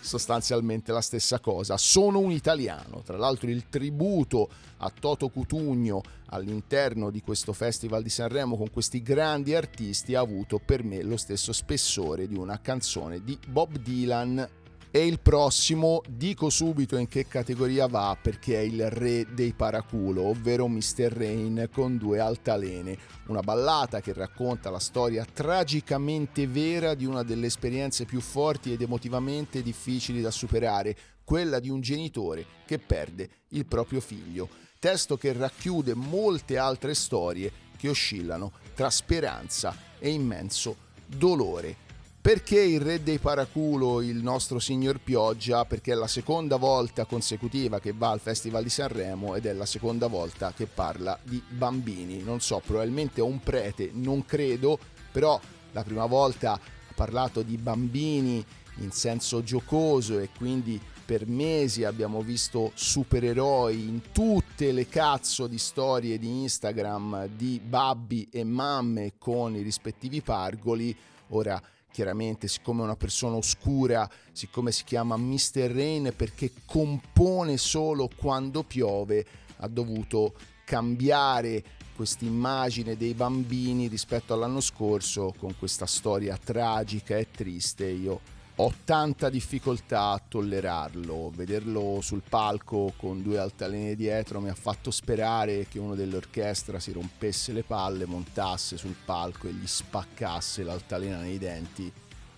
sostanzialmente 0.00 0.92
la 0.92 1.02
stessa 1.02 1.38
cosa. 1.38 1.76
Sono 1.76 2.18
un 2.18 2.30
italiano, 2.30 3.02
tra 3.04 3.18
l'altro 3.18 3.50
il 3.50 3.68
tributo 3.68 4.48
a 4.78 4.90
Toto 4.98 5.28
Cutugno 5.28 6.02
all'interno 6.30 7.10
di 7.10 7.20
questo 7.20 7.52
Festival 7.52 8.02
di 8.02 8.08
Sanremo 8.08 8.56
con 8.56 8.70
questi 8.70 9.02
grandi 9.02 9.54
artisti 9.54 10.14
ha 10.14 10.20
avuto 10.20 10.58
per 10.58 10.82
me 10.82 11.02
lo 11.02 11.16
stesso 11.16 11.52
spessore 11.52 12.26
di 12.26 12.36
una 12.36 12.60
canzone 12.60 13.22
di 13.22 13.38
Bob 13.48 13.78
Dylan 13.78 14.48
e 14.92 15.06
il 15.06 15.20
prossimo 15.20 16.02
dico 16.08 16.50
subito 16.50 16.96
in 16.96 17.06
che 17.06 17.28
categoria 17.28 17.86
va 17.86 18.18
perché 18.20 18.56
è 18.56 18.62
il 18.62 18.90
re 18.90 19.24
dei 19.32 19.52
paraculo, 19.52 20.22
ovvero 20.22 20.66
Mr. 20.66 21.12
Rain 21.12 21.68
con 21.72 21.96
due 21.96 22.18
altalene, 22.18 22.98
una 23.28 23.40
ballata 23.40 24.00
che 24.00 24.12
racconta 24.12 24.68
la 24.68 24.80
storia 24.80 25.24
tragicamente 25.24 26.48
vera 26.48 26.94
di 26.94 27.04
una 27.04 27.22
delle 27.22 27.46
esperienze 27.46 28.04
più 28.04 28.20
forti 28.20 28.72
ed 28.72 28.82
emotivamente 28.82 29.62
difficili 29.62 30.20
da 30.20 30.32
superare, 30.32 30.96
quella 31.22 31.60
di 31.60 31.70
un 31.70 31.80
genitore 31.80 32.44
che 32.66 32.80
perde 32.80 33.28
il 33.50 33.66
proprio 33.66 34.00
figlio. 34.00 34.48
Testo 34.80 35.18
che 35.18 35.34
racchiude 35.34 35.92
molte 35.94 36.56
altre 36.56 36.94
storie 36.94 37.52
che 37.76 37.90
oscillano 37.90 38.50
tra 38.74 38.88
speranza 38.88 39.76
e 39.98 40.08
immenso 40.08 40.74
dolore. 41.04 41.76
Perché 42.18 42.62
il 42.62 42.80
re 42.80 43.02
dei 43.02 43.18
paraculo, 43.18 44.00
il 44.00 44.16
nostro 44.16 44.58
signor 44.58 44.98
Pioggia? 44.98 45.66
Perché 45.66 45.92
è 45.92 45.94
la 45.94 46.06
seconda 46.06 46.56
volta 46.56 47.04
consecutiva 47.04 47.78
che 47.78 47.92
va 47.92 48.08
al 48.08 48.20
Festival 48.20 48.62
di 48.62 48.70
Sanremo 48.70 49.34
ed 49.34 49.44
è 49.44 49.52
la 49.52 49.66
seconda 49.66 50.06
volta 50.06 50.54
che 50.56 50.64
parla 50.64 51.18
di 51.22 51.42
bambini. 51.46 52.22
Non 52.22 52.40
so, 52.40 52.62
probabilmente 52.64 53.20
è 53.20 53.22
un 53.22 53.40
prete, 53.40 53.90
non 53.92 54.24
credo, 54.24 54.78
però 55.12 55.38
la 55.72 55.82
prima 55.82 56.06
volta 56.06 56.52
ha 56.52 56.60
parlato 56.94 57.42
di 57.42 57.58
bambini 57.58 58.42
in 58.76 58.92
senso 58.92 59.42
giocoso 59.42 60.18
e 60.18 60.30
quindi 60.34 60.80
per 61.10 61.26
mesi 61.26 61.82
abbiamo 61.82 62.22
visto 62.22 62.70
supereroi 62.72 63.88
in 63.88 64.12
tutte 64.12 64.70
le 64.70 64.86
cazzo 64.86 65.48
di 65.48 65.58
storie 65.58 66.20
di 66.20 66.42
Instagram 66.42 67.26
di 67.26 67.60
babbi 67.60 68.28
e 68.30 68.44
mamme 68.44 69.14
con 69.18 69.56
i 69.56 69.62
rispettivi 69.62 70.22
pargoli. 70.22 70.96
Ora 71.30 71.60
chiaramente 71.90 72.46
siccome 72.46 72.82
è 72.82 72.84
una 72.84 72.94
persona 72.94 73.34
oscura, 73.34 74.08
siccome 74.30 74.70
si 74.70 74.84
chiama 74.84 75.16
Mr. 75.16 75.72
Rain 75.72 76.12
perché 76.14 76.52
compone 76.64 77.56
solo 77.56 78.08
quando 78.14 78.62
piove, 78.62 79.26
ha 79.56 79.66
dovuto 79.66 80.34
cambiare 80.64 81.64
questa 81.96 82.24
immagine 82.24 82.96
dei 82.96 83.14
bambini 83.14 83.88
rispetto 83.88 84.32
all'anno 84.32 84.60
scorso 84.60 85.34
con 85.36 85.58
questa 85.58 85.86
storia 85.86 86.38
tragica 86.40 87.16
e 87.16 87.26
triste. 87.32 87.86
Io 87.86 88.38
ho 88.62 88.74
tanta 88.84 89.30
difficoltà 89.30 90.10
a 90.10 90.22
tollerarlo. 90.26 91.32
Vederlo 91.34 92.00
sul 92.02 92.20
palco 92.28 92.92
con 92.98 93.22
due 93.22 93.38
altalene 93.38 93.94
dietro 93.94 94.38
mi 94.38 94.50
ha 94.50 94.54
fatto 94.54 94.90
sperare 94.90 95.66
che 95.66 95.78
uno 95.78 95.94
dell'orchestra 95.94 96.78
si 96.78 96.92
rompesse 96.92 97.52
le 97.52 97.62
palle, 97.62 98.04
montasse 98.04 98.76
sul 98.76 98.96
palco 99.02 99.48
e 99.48 99.52
gli 99.52 99.66
spaccasse 99.66 100.62
l'altalena 100.62 101.20
nei 101.20 101.38
denti. 101.38 101.90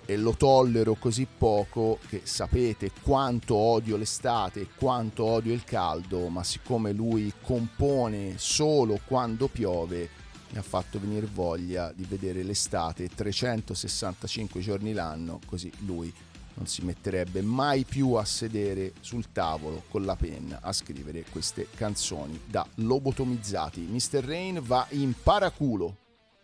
E 0.05 0.17
lo 0.17 0.35
tollero 0.37 0.95
così 0.95 1.27
poco 1.27 1.99
che 2.09 2.21
sapete 2.23 2.93
quanto 3.03 3.57
odio 3.57 3.97
l'estate 3.97 4.61
e 4.61 4.69
quanto 4.77 5.25
odio 5.25 5.53
il 5.53 5.65
caldo, 5.65 6.29
ma 6.29 6.45
siccome 6.45 6.93
lui 6.93 7.33
compone 7.43 8.35
solo 8.37 9.01
quando 9.05 9.49
piove, 9.49 10.09
mi 10.53 10.59
ha 10.59 10.63
fatto 10.63 11.01
venire 11.01 11.27
voglia 11.27 11.93
di 11.95 12.05
vedere 12.05 12.43
l'estate 12.43 13.09
365 13.09 14.61
giorni 14.61 14.93
l'anno, 14.93 15.41
così 15.47 15.73
lui 15.81 16.13
non 16.55 16.67
si 16.67 16.85
metterebbe 16.85 17.41
mai 17.41 17.85
più 17.85 18.13
a 18.13 18.25
sedere 18.27 18.93
sul 19.01 19.33
tavolo 19.33 19.85
con 19.89 20.05
la 20.05 20.15
penna 20.15 20.59
a 20.61 20.73
scrivere 20.73 21.25
queste 21.31 21.69
canzoni 21.75 22.39
da 22.47 22.67
lobotomizzati. 22.75 23.81
Mr. 23.81 24.23
Rain 24.23 24.61
va 24.63 24.87
in 24.91 25.15
paraculo, 25.23 25.97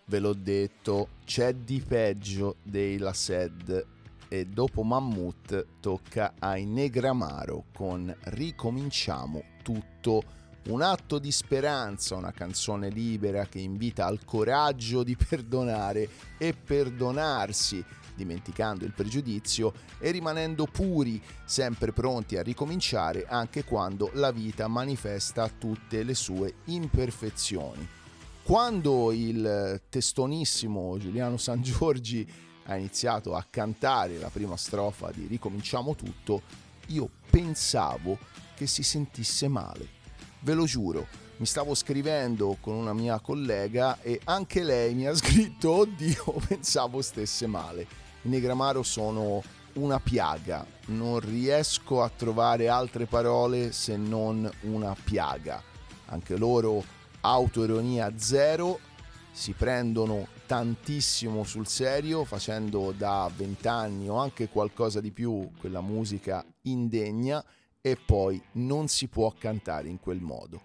ve 0.06 0.18
l'ho 0.18 0.32
detto, 0.32 1.08
c'è 1.26 1.54
di 1.54 1.82
peggio 1.86 2.56
dei 2.62 2.96
La 2.96 3.12
Sed 3.12 3.86
e 4.28 4.46
dopo 4.46 4.82
Mammut 4.82 5.66
tocca 5.80 6.34
ai 6.38 6.64
Negramaro 6.64 7.64
con 7.72 8.14
Ricominciamo 8.24 9.42
tutto 9.62 10.36
un 10.68 10.82
atto 10.82 11.18
di 11.18 11.32
speranza, 11.32 12.16
una 12.16 12.32
canzone 12.32 12.90
libera 12.90 13.46
che 13.46 13.58
invita 13.58 14.06
al 14.06 14.24
coraggio 14.24 15.02
di 15.02 15.16
perdonare 15.28 16.08
e 16.36 16.52
perdonarsi, 16.52 17.82
dimenticando 18.14 18.84
il 18.84 18.92
pregiudizio 18.92 19.72
e 19.98 20.10
rimanendo 20.10 20.66
puri, 20.66 21.22
sempre 21.44 21.92
pronti 21.92 22.36
a 22.36 22.42
ricominciare 22.42 23.24
anche 23.26 23.64
quando 23.64 24.10
la 24.14 24.30
vita 24.30 24.68
manifesta 24.68 25.48
tutte 25.48 26.02
le 26.02 26.14
sue 26.14 26.56
imperfezioni. 26.64 27.86
Quando 28.42 29.12
il 29.12 29.82
testonissimo 29.88 30.96
Giuliano 30.98 31.36
San 31.36 31.62
Giorgi 31.62 32.26
ha 32.64 32.76
iniziato 32.76 33.34
a 33.34 33.46
cantare 33.48 34.18
la 34.18 34.28
prima 34.28 34.56
strofa 34.56 35.10
di 35.10 35.26
Ricominciamo 35.26 35.94
tutto, 35.94 36.42
io 36.88 37.08
pensavo 37.30 38.18
che 38.54 38.66
si 38.66 38.82
sentisse 38.82 39.48
male 39.48 39.96
ve 40.40 40.54
lo 40.54 40.64
giuro. 40.64 41.06
Mi 41.38 41.46
stavo 41.46 41.74
scrivendo 41.74 42.56
con 42.60 42.74
una 42.74 42.92
mia 42.92 43.20
collega 43.20 44.00
e 44.00 44.20
anche 44.24 44.62
lei 44.62 44.94
mi 44.94 45.06
ha 45.06 45.14
scritto, 45.16 45.70
oddio, 45.70 46.34
pensavo 46.46 47.00
stesse 47.02 47.46
male. 47.46 47.86
I 48.22 48.28
Negramaro 48.28 48.82
sono 48.82 49.42
una 49.74 50.00
piaga, 50.00 50.66
non 50.86 51.20
riesco 51.20 52.02
a 52.02 52.10
trovare 52.14 52.68
altre 52.68 53.06
parole 53.06 53.72
se 53.72 53.96
non 53.96 54.50
una 54.62 54.96
piaga. 55.02 55.62
Anche 56.06 56.36
loro 56.36 56.82
autoironia 57.20 58.12
zero, 58.16 58.80
si 59.30 59.52
prendono 59.52 60.26
tantissimo 60.46 61.44
sul 61.44 61.68
serio 61.68 62.24
facendo 62.24 62.92
da 62.96 63.30
vent'anni 63.32 64.08
o 64.08 64.16
anche 64.16 64.48
qualcosa 64.48 65.00
di 65.00 65.12
più 65.12 65.48
quella 65.60 65.80
musica 65.80 66.44
indegna 66.62 67.44
e 67.80 67.96
poi 67.96 68.42
non 68.52 68.88
si 68.88 69.06
può 69.06 69.32
cantare 69.38 69.88
in 69.88 70.00
quel 70.00 70.20
modo. 70.20 70.62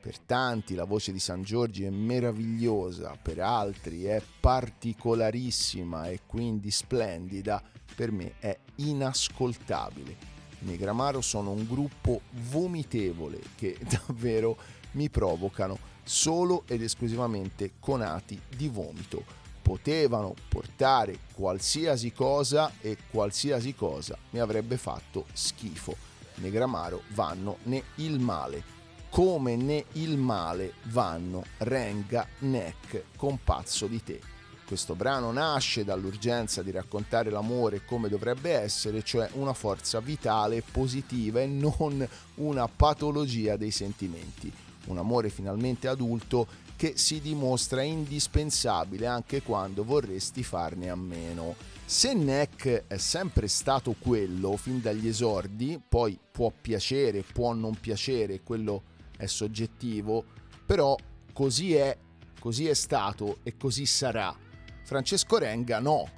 Per 0.00 0.18
tanti 0.20 0.74
la 0.74 0.84
voce 0.84 1.12
di 1.12 1.18
San 1.18 1.42
Giorgi 1.42 1.84
è 1.84 1.90
meravigliosa, 1.90 3.16
per 3.20 3.40
altri 3.40 4.04
è 4.04 4.22
particolarissima 4.40 6.08
e 6.08 6.20
quindi 6.26 6.70
splendida, 6.70 7.62
per 7.94 8.12
me 8.12 8.34
è 8.38 8.56
inascoltabile. 8.76 10.32
I 10.60 10.66
Negramaro 10.66 11.20
sono 11.20 11.52
un 11.52 11.66
gruppo 11.66 12.22
vomitevole 12.50 13.40
che 13.56 13.78
davvero 13.88 14.56
mi 14.92 15.08
provocano 15.08 15.78
solo 16.02 16.64
ed 16.66 16.82
esclusivamente 16.82 17.72
conati 17.80 18.38
di 18.54 18.68
vomito. 18.68 19.24
Potevano 19.62 20.34
portare 20.48 21.18
qualsiasi 21.32 22.12
cosa 22.12 22.72
e 22.82 22.98
qualsiasi 23.10 23.74
cosa 23.74 24.18
mi 24.30 24.38
avrebbe 24.38 24.76
fatto 24.76 25.24
schifo 25.32 26.12
Negramaro 26.36 27.02
vanno 27.08 27.58
né 27.64 27.82
il 27.96 28.18
male. 28.18 28.62
Come 29.10 29.56
né 29.56 29.84
il 29.92 30.16
male 30.16 30.74
vanno 30.84 31.44
Renga, 31.58 32.26
Neck, 32.40 33.04
Compazzo 33.16 33.86
di 33.86 34.02
te. 34.02 34.20
Questo 34.66 34.94
brano 34.94 35.30
nasce 35.30 35.84
dall'urgenza 35.84 36.62
di 36.62 36.70
raccontare 36.70 37.30
l'amore 37.30 37.84
come 37.84 38.08
dovrebbe 38.08 38.52
essere, 38.52 39.02
cioè 39.02 39.28
una 39.34 39.52
forza 39.52 40.00
vitale, 40.00 40.62
positiva 40.62 41.40
e 41.40 41.46
non 41.46 42.06
una 42.36 42.66
patologia 42.66 43.56
dei 43.56 43.70
sentimenti. 43.70 44.50
Un 44.86 44.98
amore 44.98 45.28
finalmente 45.28 45.86
adulto 45.86 46.46
che 46.76 46.94
si 46.96 47.20
dimostra 47.20 47.82
indispensabile 47.82 49.06
anche 49.06 49.42
quando 49.42 49.84
vorresti 49.84 50.42
farne 50.42 50.90
a 50.90 50.96
meno. 50.96 51.54
Se 51.86 52.14
Neck 52.14 52.84
è 52.86 52.96
sempre 52.96 53.46
stato 53.46 53.94
quello 53.98 54.56
fin 54.56 54.80
dagli 54.80 55.06
esordi, 55.06 55.78
poi 55.86 56.18
può 56.32 56.50
piacere, 56.50 57.22
può 57.22 57.52
non 57.52 57.78
piacere, 57.78 58.40
quello 58.42 58.84
è 59.18 59.26
soggettivo, 59.26 60.24
però 60.64 60.96
così 61.34 61.74
è, 61.74 61.96
così 62.40 62.68
è 62.68 62.74
stato 62.74 63.38
e 63.42 63.58
così 63.58 63.84
sarà. 63.84 64.34
Francesco 64.82 65.36
Renga 65.36 65.78
no, 65.78 66.08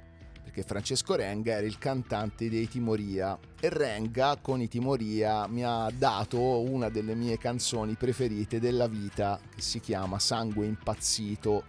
perché 0.41 0.63
Francesco 0.63 1.15
Renga 1.15 1.55
era 1.55 1.67
il 1.67 1.77
cantante 1.77 2.49
dei 2.49 2.69
Timoria 2.69 3.37
e 3.59 3.67
Renga 3.67 4.37
con 4.41 4.61
i 4.61 4.69
Timoria 4.69 5.47
mi 5.47 5.65
ha 5.65 5.91
dato 5.95 6.61
una 6.61 6.87
delle 6.87 7.13
mie 7.13 7.37
canzoni 7.37 7.95
preferite 7.95 8.61
della 8.61 8.87
vita 8.87 9.37
che 9.53 9.61
si 9.61 9.81
chiama 9.81 10.17
Sangue 10.17 10.65
impazzito, 10.65 11.65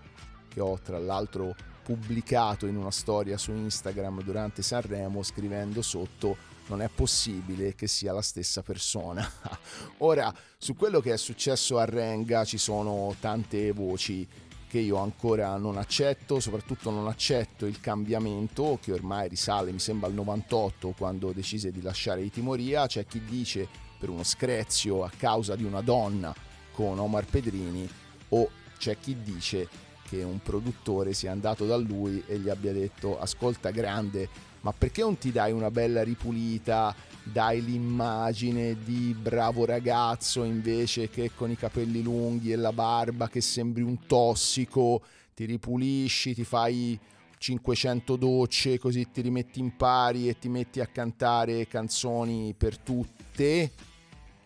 che 0.48 0.60
ho 0.60 0.78
tra 0.80 1.00
l'altro 1.00 1.56
pubblicato 1.88 2.66
in 2.66 2.76
una 2.76 2.90
storia 2.90 3.38
su 3.38 3.50
Instagram 3.50 4.22
durante 4.22 4.60
Sanremo 4.60 5.22
scrivendo 5.22 5.80
sotto 5.80 6.36
non 6.66 6.82
è 6.82 6.90
possibile 6.94 7.74
che 7.74 7.86
sia 7.86 8.12
la 8.12 8.20
stessa 8.20 8.60
persona. 8.60 9.26
Ora, 10.04 10.30
su 10.58 10.76
quello 10.76 11.00
che 11.00 11.14
è 11.14 11.16
successo 11.16 11.78
a 11.78 11.86
Renga 11.86 12.44
ci 12.44 12.58
sono 12.58 13.16
tante 13.18 13.72
voci 13.72 14.28
che 14.68 14.78
io 14.80 14.98
ancora 14.98 15.56
non 15.56 15.78
accetto, 15.78 16.40
soprattutto 16.40 16.90
non 16.90 17.08
accetto 17.08 17.64
il 17.64 17.80
cambiamento 17.80 18.78
che 18.82 18.92
ormai 18.92 19.30
risale, 19.30 19.72
mi 19.72 19.78
sembra, 19.78 20.08
al 20.08 20.12
98 20.12 20.90
quando 20.90 21.32
decise 21.32 21.72
di 21.72 21.80
lasciare 21.80 22.20
i 22.20 22.30
Timoria, 22.30 22.86
c'è 22.86 23.06
chi 23.06 23.24
dice 23.24 23.66
per 23.98 24.10
uno 24.10 24.24
screzio 24.24 25.04
a 25.04 25.10
causa 25.16 25.56
di 25.56 25.64
una 25.64 25.80
donna 25.80 26.34
con 26.70 26.98
Omar 26.98 27.24
Pedrini 27.24 27.88
o 28.28 28.50
c'è 28.76 28.98
chi 29.00 29.22
dice 29.22 29.86
che 30.08 30.22
un 30.22 30.40
produttore 30.40 31.12
sia 31.12 31.32
andato 31.32 31.66
da 31.66 31.76
lui 31.76 32.22
e 32.26 32.38
gli 32.38 32.48
abbia 32.48 32.72
detto 32.72 33.18
ascolta 33.18 33.70
grande 33.70 34.46
ma 34.60 34.72
perché 34.72 35.02
non 35.02 35.18
ti 35.18 35.30
dai 35.30 35.52
una 35.52 35.70
bella 35.70 36.02
ripulita? 36.02 36.94
Dai 37.22 37.62
l'immagine 37.62 38.76
di 38.82 39.14
bravo 39.18 39.64
ragazzo 39.64 40.42
invece 40.44 41.10
che 41.10 41.30
con 41.34 41.50
i 41.50 41.56
capelli 41.56 42.02
lunghi 42.02 42.52
e 42.52 42.56
la 42.56 42.72
barba 42.72 43.28
che 43.28 43.40
sembri 43.40 43.82
un 43.82 44.06
tossico 44.06 45.02
ti 45.34 45.44
ripulisci 45.44 46.34
ti 46.34 46.44
fai 46.44 46.98
500 47.36 48.16
docce 48.16 48.78
così 48.78 49.10
ti 49.12 49.20
rimetti 49.20 49.60
in 49.60 49.76
pari 49.76 50.28
e 50.28 50.38
ti 50.38 50.48
metti 50.48 50.80
a 50.80 50.86
cantare 50.86 51.68
canzoni 51.68 52.54
per 52.56 52.78
tutte 52.78 53.70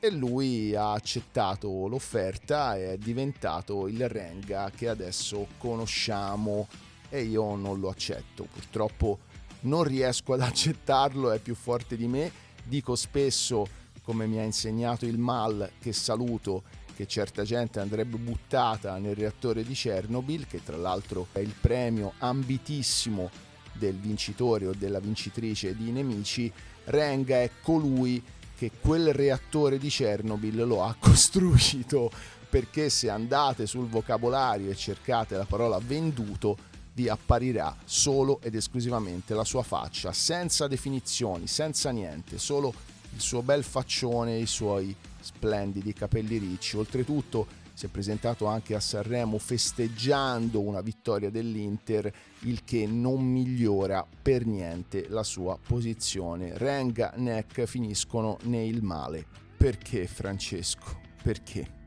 e 0.05 0.11
lui 0.11 0.75
ha 0.75 0.95
accettato 0.95 1.87
l'offerta 1.87 2.77
e 2.77 2.95
è 2.95 2.99
diventato 2.99 3.87
il 3.87 4.09
Renga 4.09 4.69
che 4.75 4.89
adesso 4.89 5.47
conosciamo 5.59 6.67
e 7.09 7.23
io 7.23 7.55
non 7.55 7.79
lo 7.79 7.89
accetto. 7.89 8.49
Purtroppo 8.53 9.21
non 9.61 9.85
riesco 9.85 10.33
ad 10.33 10.41
accettarlo, 10.41 11.31
è 11.31 11.39
più 11.39 11.55
forte 11.55 11.97
di 11.97 12.09
me. 12.09 12.33
Dico 12.65 12.97
spesso, 12.97 13.65
come 14.03 14.27
mi 14.27 14.41
ha 14.41 14.43
insegnato 14.43 15.07
il 15.07 15.19
Mal, 15.19 15.71
che 15.79 15.93
saluto, 15.93 16.65
che 16.97 17.07
certa 17.07 17.45
gente 17.45 17.79
andrebbe 17.79 18.17
buttata 18.17 18.99
nel 18.99 19.15
reattore 19.15 19.63
di 19.63 19.75
Chernobyl, 19.75 20.49
che 20.49 20.65
tra 20.65 20.77
l'altro 20.77 21.29
è 21.31 21.39
il 21.39 21.55
premio 21.61 22.15
ambitissimo 22.19 23.31
del 23.73 23.95
vincitore 23.95 24.67
o 24.67 24.73
della 24.77 24.99
vincitrice 24.99 25.77
di 25.77 25.93
Nemici. 25.93 26.53
Renga 26.87 27.41
è 27.41 27.49
colui 27.63 28.21
che 28.63 28.71
quel 28.81 29.13
reattore 29.13 29.77
di 29.77 29.89
Chernobyl 29.89 30.65
lo 30.65 30.85
ha 30.85 30.95
costruito 31.01 32.13
perché 32.49 32.91
se 32.91 33.11
andate 33.11 33.67
sul 33.67 33.89
vocabolario 33.89 34.71
e 34.71 34.77
cercate 34.77 35.37
la 35.37 35.47
parola 35.47 35.81
venduto 35.81 36.57
vi 36.95 37.09
apparirà 37.09 37.75
solo 37.85 38.39
ed 38.41 38.55
esclusivamente 38.55 39.35
la 39.35 39.43
sua 39.43 39.65
faccia, 39.65 40.13
senza 40.13 40.69
definizioni, 40.69 41.49
senza 41.49 41.91
niente, 41.91 42.39
solo 42.39 42.73
il 43.15 43.21
suo 43.21 43.43
bel 43.43 43.65
faccione, 43.65 44.39
i 44.39 44.47
suoi 44.47 44.95
splendidi 45.19 45.93
capelli 45.93 46.37
ricci. 46.37 46.77
Oltretutto 46.77 47.47
si 47.75 47.87
è 47.87 47.89
presentato 47.89 48.47
anche 48.47 48.75
a 48.75 48.81
Sanremo 48.81 49.39
festeggiando 49.39 50.61
una 50.61 50.81
vittoria 50.81 51.31
dell'Inter, 51.31 52.13
il 52.41 52.65
che 52.65 52.87
non 52.87 53.25
migliora 53.25 54.07
per 54.23 54.47
niente 54.47 55.07
la 55.09 55.23
sua 55.23 55.59
posizione. 55.59 56.57
Renga, 56.57 57.13
Neck 57.17 57.65
finiscono 57.65 58.39
nel 58.43 58.83
male. 58.83 59.25
Perché 59.57 60.07
Francesco? 60.07 61.01
Perché? 61.23 61.81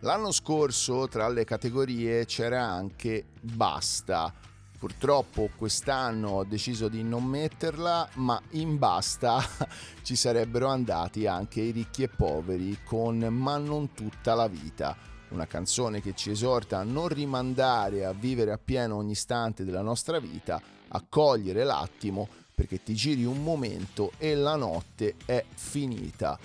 L'anno 0.00 0.32
scorso 0.32 1.08
tra 1.08 1.28
le 1.28 1.44
categorie 1.44 2.24
c'era 2.24 2.64
anche 2.64 3.26
Basta. 3.40 4.32
Purtroppo 4.78 5.48
quest'anno 5.56 6.30
ho 6.30 6.44
deciso 6.44 6.88
di 6.88 7.04
non 7.04 7.24
metterla, 7.24 8.08
ma 8.14 8.40
in 8.50 8.78
basta 8.78 9.40
ci 10.02 10.16
sarebbero 10.16 10.66
andati 10.66 11.28
anche 11.28 11.60
i 11.60 11.70
ricchi 11.70 12.02
e 12.02 12.08
poveri 12.08 12.80
con 12.84 13.18
Ma 13.18 13.58
non 13.58 13.92
tutta 13.92 14.34
la 14.34 14.48
vita 14.48 15.10
una 15.32 15.46
canzone 15.46 16.00
che 16.00 16.14
ci 16.14 16.30
esorta 16.30 16.78
a 16.78 16.84
non 16.84 17.08
rimandare 17.08 18.04
a 18.04 18.12
vivere 18.12 18.52
appieno 18.52 18.96
ogni 18.96 19.12
istante 19.12 19.64
della 19.64 19.82
nostra 19.82 20.18
vita, 20.18 20.60
a 20.88 21.04
cogliere 21.08 21.64
l'attimo 21.64 22.28
perché 22.54 22.82
ti 22.82 22.94
giri 22.94 23.24
un 23.24 23.42
momento 23.42 24.12
e 24.18 24.34
la 24.34 24.56
notte 24.56 25.16
è 25.24 25.44
finita. 25.54 26.38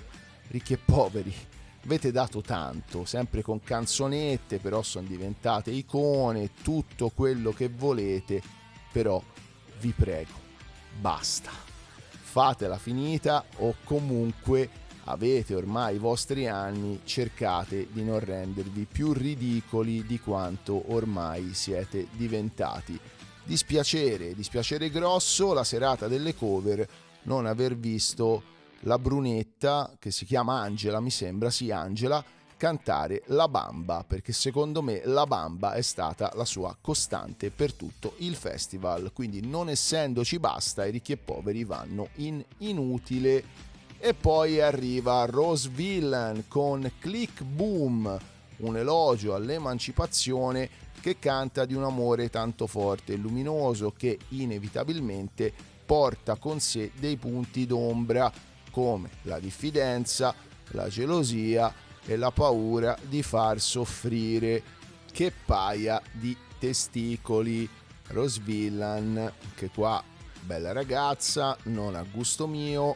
Ricchi 0.48 0.74
e 0.74 0.78
poveri, 0.78 1.34
avete 1.84 2.12
dato 2.12 2.42
tanto, 2.42 3.06
sempre 3.06 3.42
con 3.42 3.62
canzonette, 3.62 4.60
però 4.60 4.82
sono 4.82 5.08
diventate 5.08 5.72
icone, 5.72 6.52
tutto 6.64 7.10
quello 7.10 7.52
che 7.52 7.70
volete, 7.70 8.42
però 8.92 9.22
vi 9.80 9.92
prego, 9.92 10.34
basta. 11.00 11.52
Fatela 12.10 12.78
finita 12.78 13.44
o 13.58 13.76
comunque 13.84 14.70
avete 15.08 15.56
ormai 15.56 15.96
i 15.96 16.00
vostri 16.00 16.48
anni, 16.48 17.02
cercate 17.04 17.88
di 17.92 18.04
non 18.04 18.20
rendervi 18.20 18.86
più 18.90 19.14
ridicoli 19.14 20.06
di 20.06 20.20
quanto 20.20 20.94
ormai 20.94 21.54
siete 21.54 22.08
diventati. 22.12 23.00
Dispiacere, 23.44 24.36
dispiacere 24.36 24.90
grosso 24.90 25.54
la 25.54 25.64
serata 25.64 26.08
delle 26.08 26.36
cover 26.36 26.88
non 27.24 27.46
aver 27.46 27.78
visto 27.78 28.56
la 28.82 29.00
brunetta 29.00 29.96
che 30.00 30.12
si 30.12 30.26
chiama 30.26 30.60
Angela, 30.60 31.00
mi 31.00 31.12
sembra, 31.12 31.50
sì 31.50 31.72
Angela, 31.72 32.24
cantare 32.58 33.24
La 33.28 33.48
Bamba, 33.48 34.04
perché 34.06 34.34
secondo 34.34 34.82
me 34.82 35.02
La 35.06 35.26
Bamba 35.26 35.74
è 35.74 35.82
stata 35.82 36.32
la 36.36 36.46
sua 36.46 36.76
costante 36.80 37.52
per 37.52 37.74
tutto 37.74 38.16
il 38.18 38.36
festival, 38.36 39.12
quindi 39.14 39.46
non 39.46 39.70
essendoci 39.70 40.40
basta, 40.40 40.86
i 40.86 40.92
ricchi 40.92 41.14
e 41.14 41.18
poveri 41.18 41.64
vanno 41.64 42.10
in 42.16 42.44
inutile. 42.60 43.76
E 44.00 44.14
poi 44.14 44.62
arriva 44.62 45.26
Rose 45.26 45.70
Villain 45.70 46.48
con 46.48 46.90
Click 47.00 47.44
Boom, 47.44 48.18
un 48.58 48.78
elogio 48.78 49.34
all'emancipazione 49.34 50.70
che 51.02 51.18
canta 51.20 51.66
di 51.66 51.74
un 51.74 51.84
amore 51.84 52.30
tanto 52.30 52.68
forte 52.68 53.14
e 53.14 53.18
luminoso 53.18 53.94
che 53.98 54.20
inevitabilmente 54.30 55.52
porta 55.86 56.36
con 56.36 56.60
sé 56.60 56.92
dei 57.00 57.18
punti 57.18 57.66
d'ombra 57.66 58.32
come 58.72 59.10
la 59.24 59.40
diffidenza, 59.40 60.34
la 60.72 60.88
gelosia 60.90 61.74
e 62.06 62.16
la 62.18 62.32
paura 62.32 62.98
di 63.02 63.24
far 63.24 63.60
soffrire. 63.60 64.76
Che 65.12 65.32
paia 65.46 66.00
di 66.12 66.38
testicoli. 66.60 67.68
Rose 68.10 68.40
Villan, 68.42 69.34
che 69.56 69.70
qua 69.70 70.02
bella 70.42 70.72
ragazza, 70.72 71.58
non 71.64 71.96
a 71.96 72.04
gusto 72.04 72.48
mio, 72.48 72.96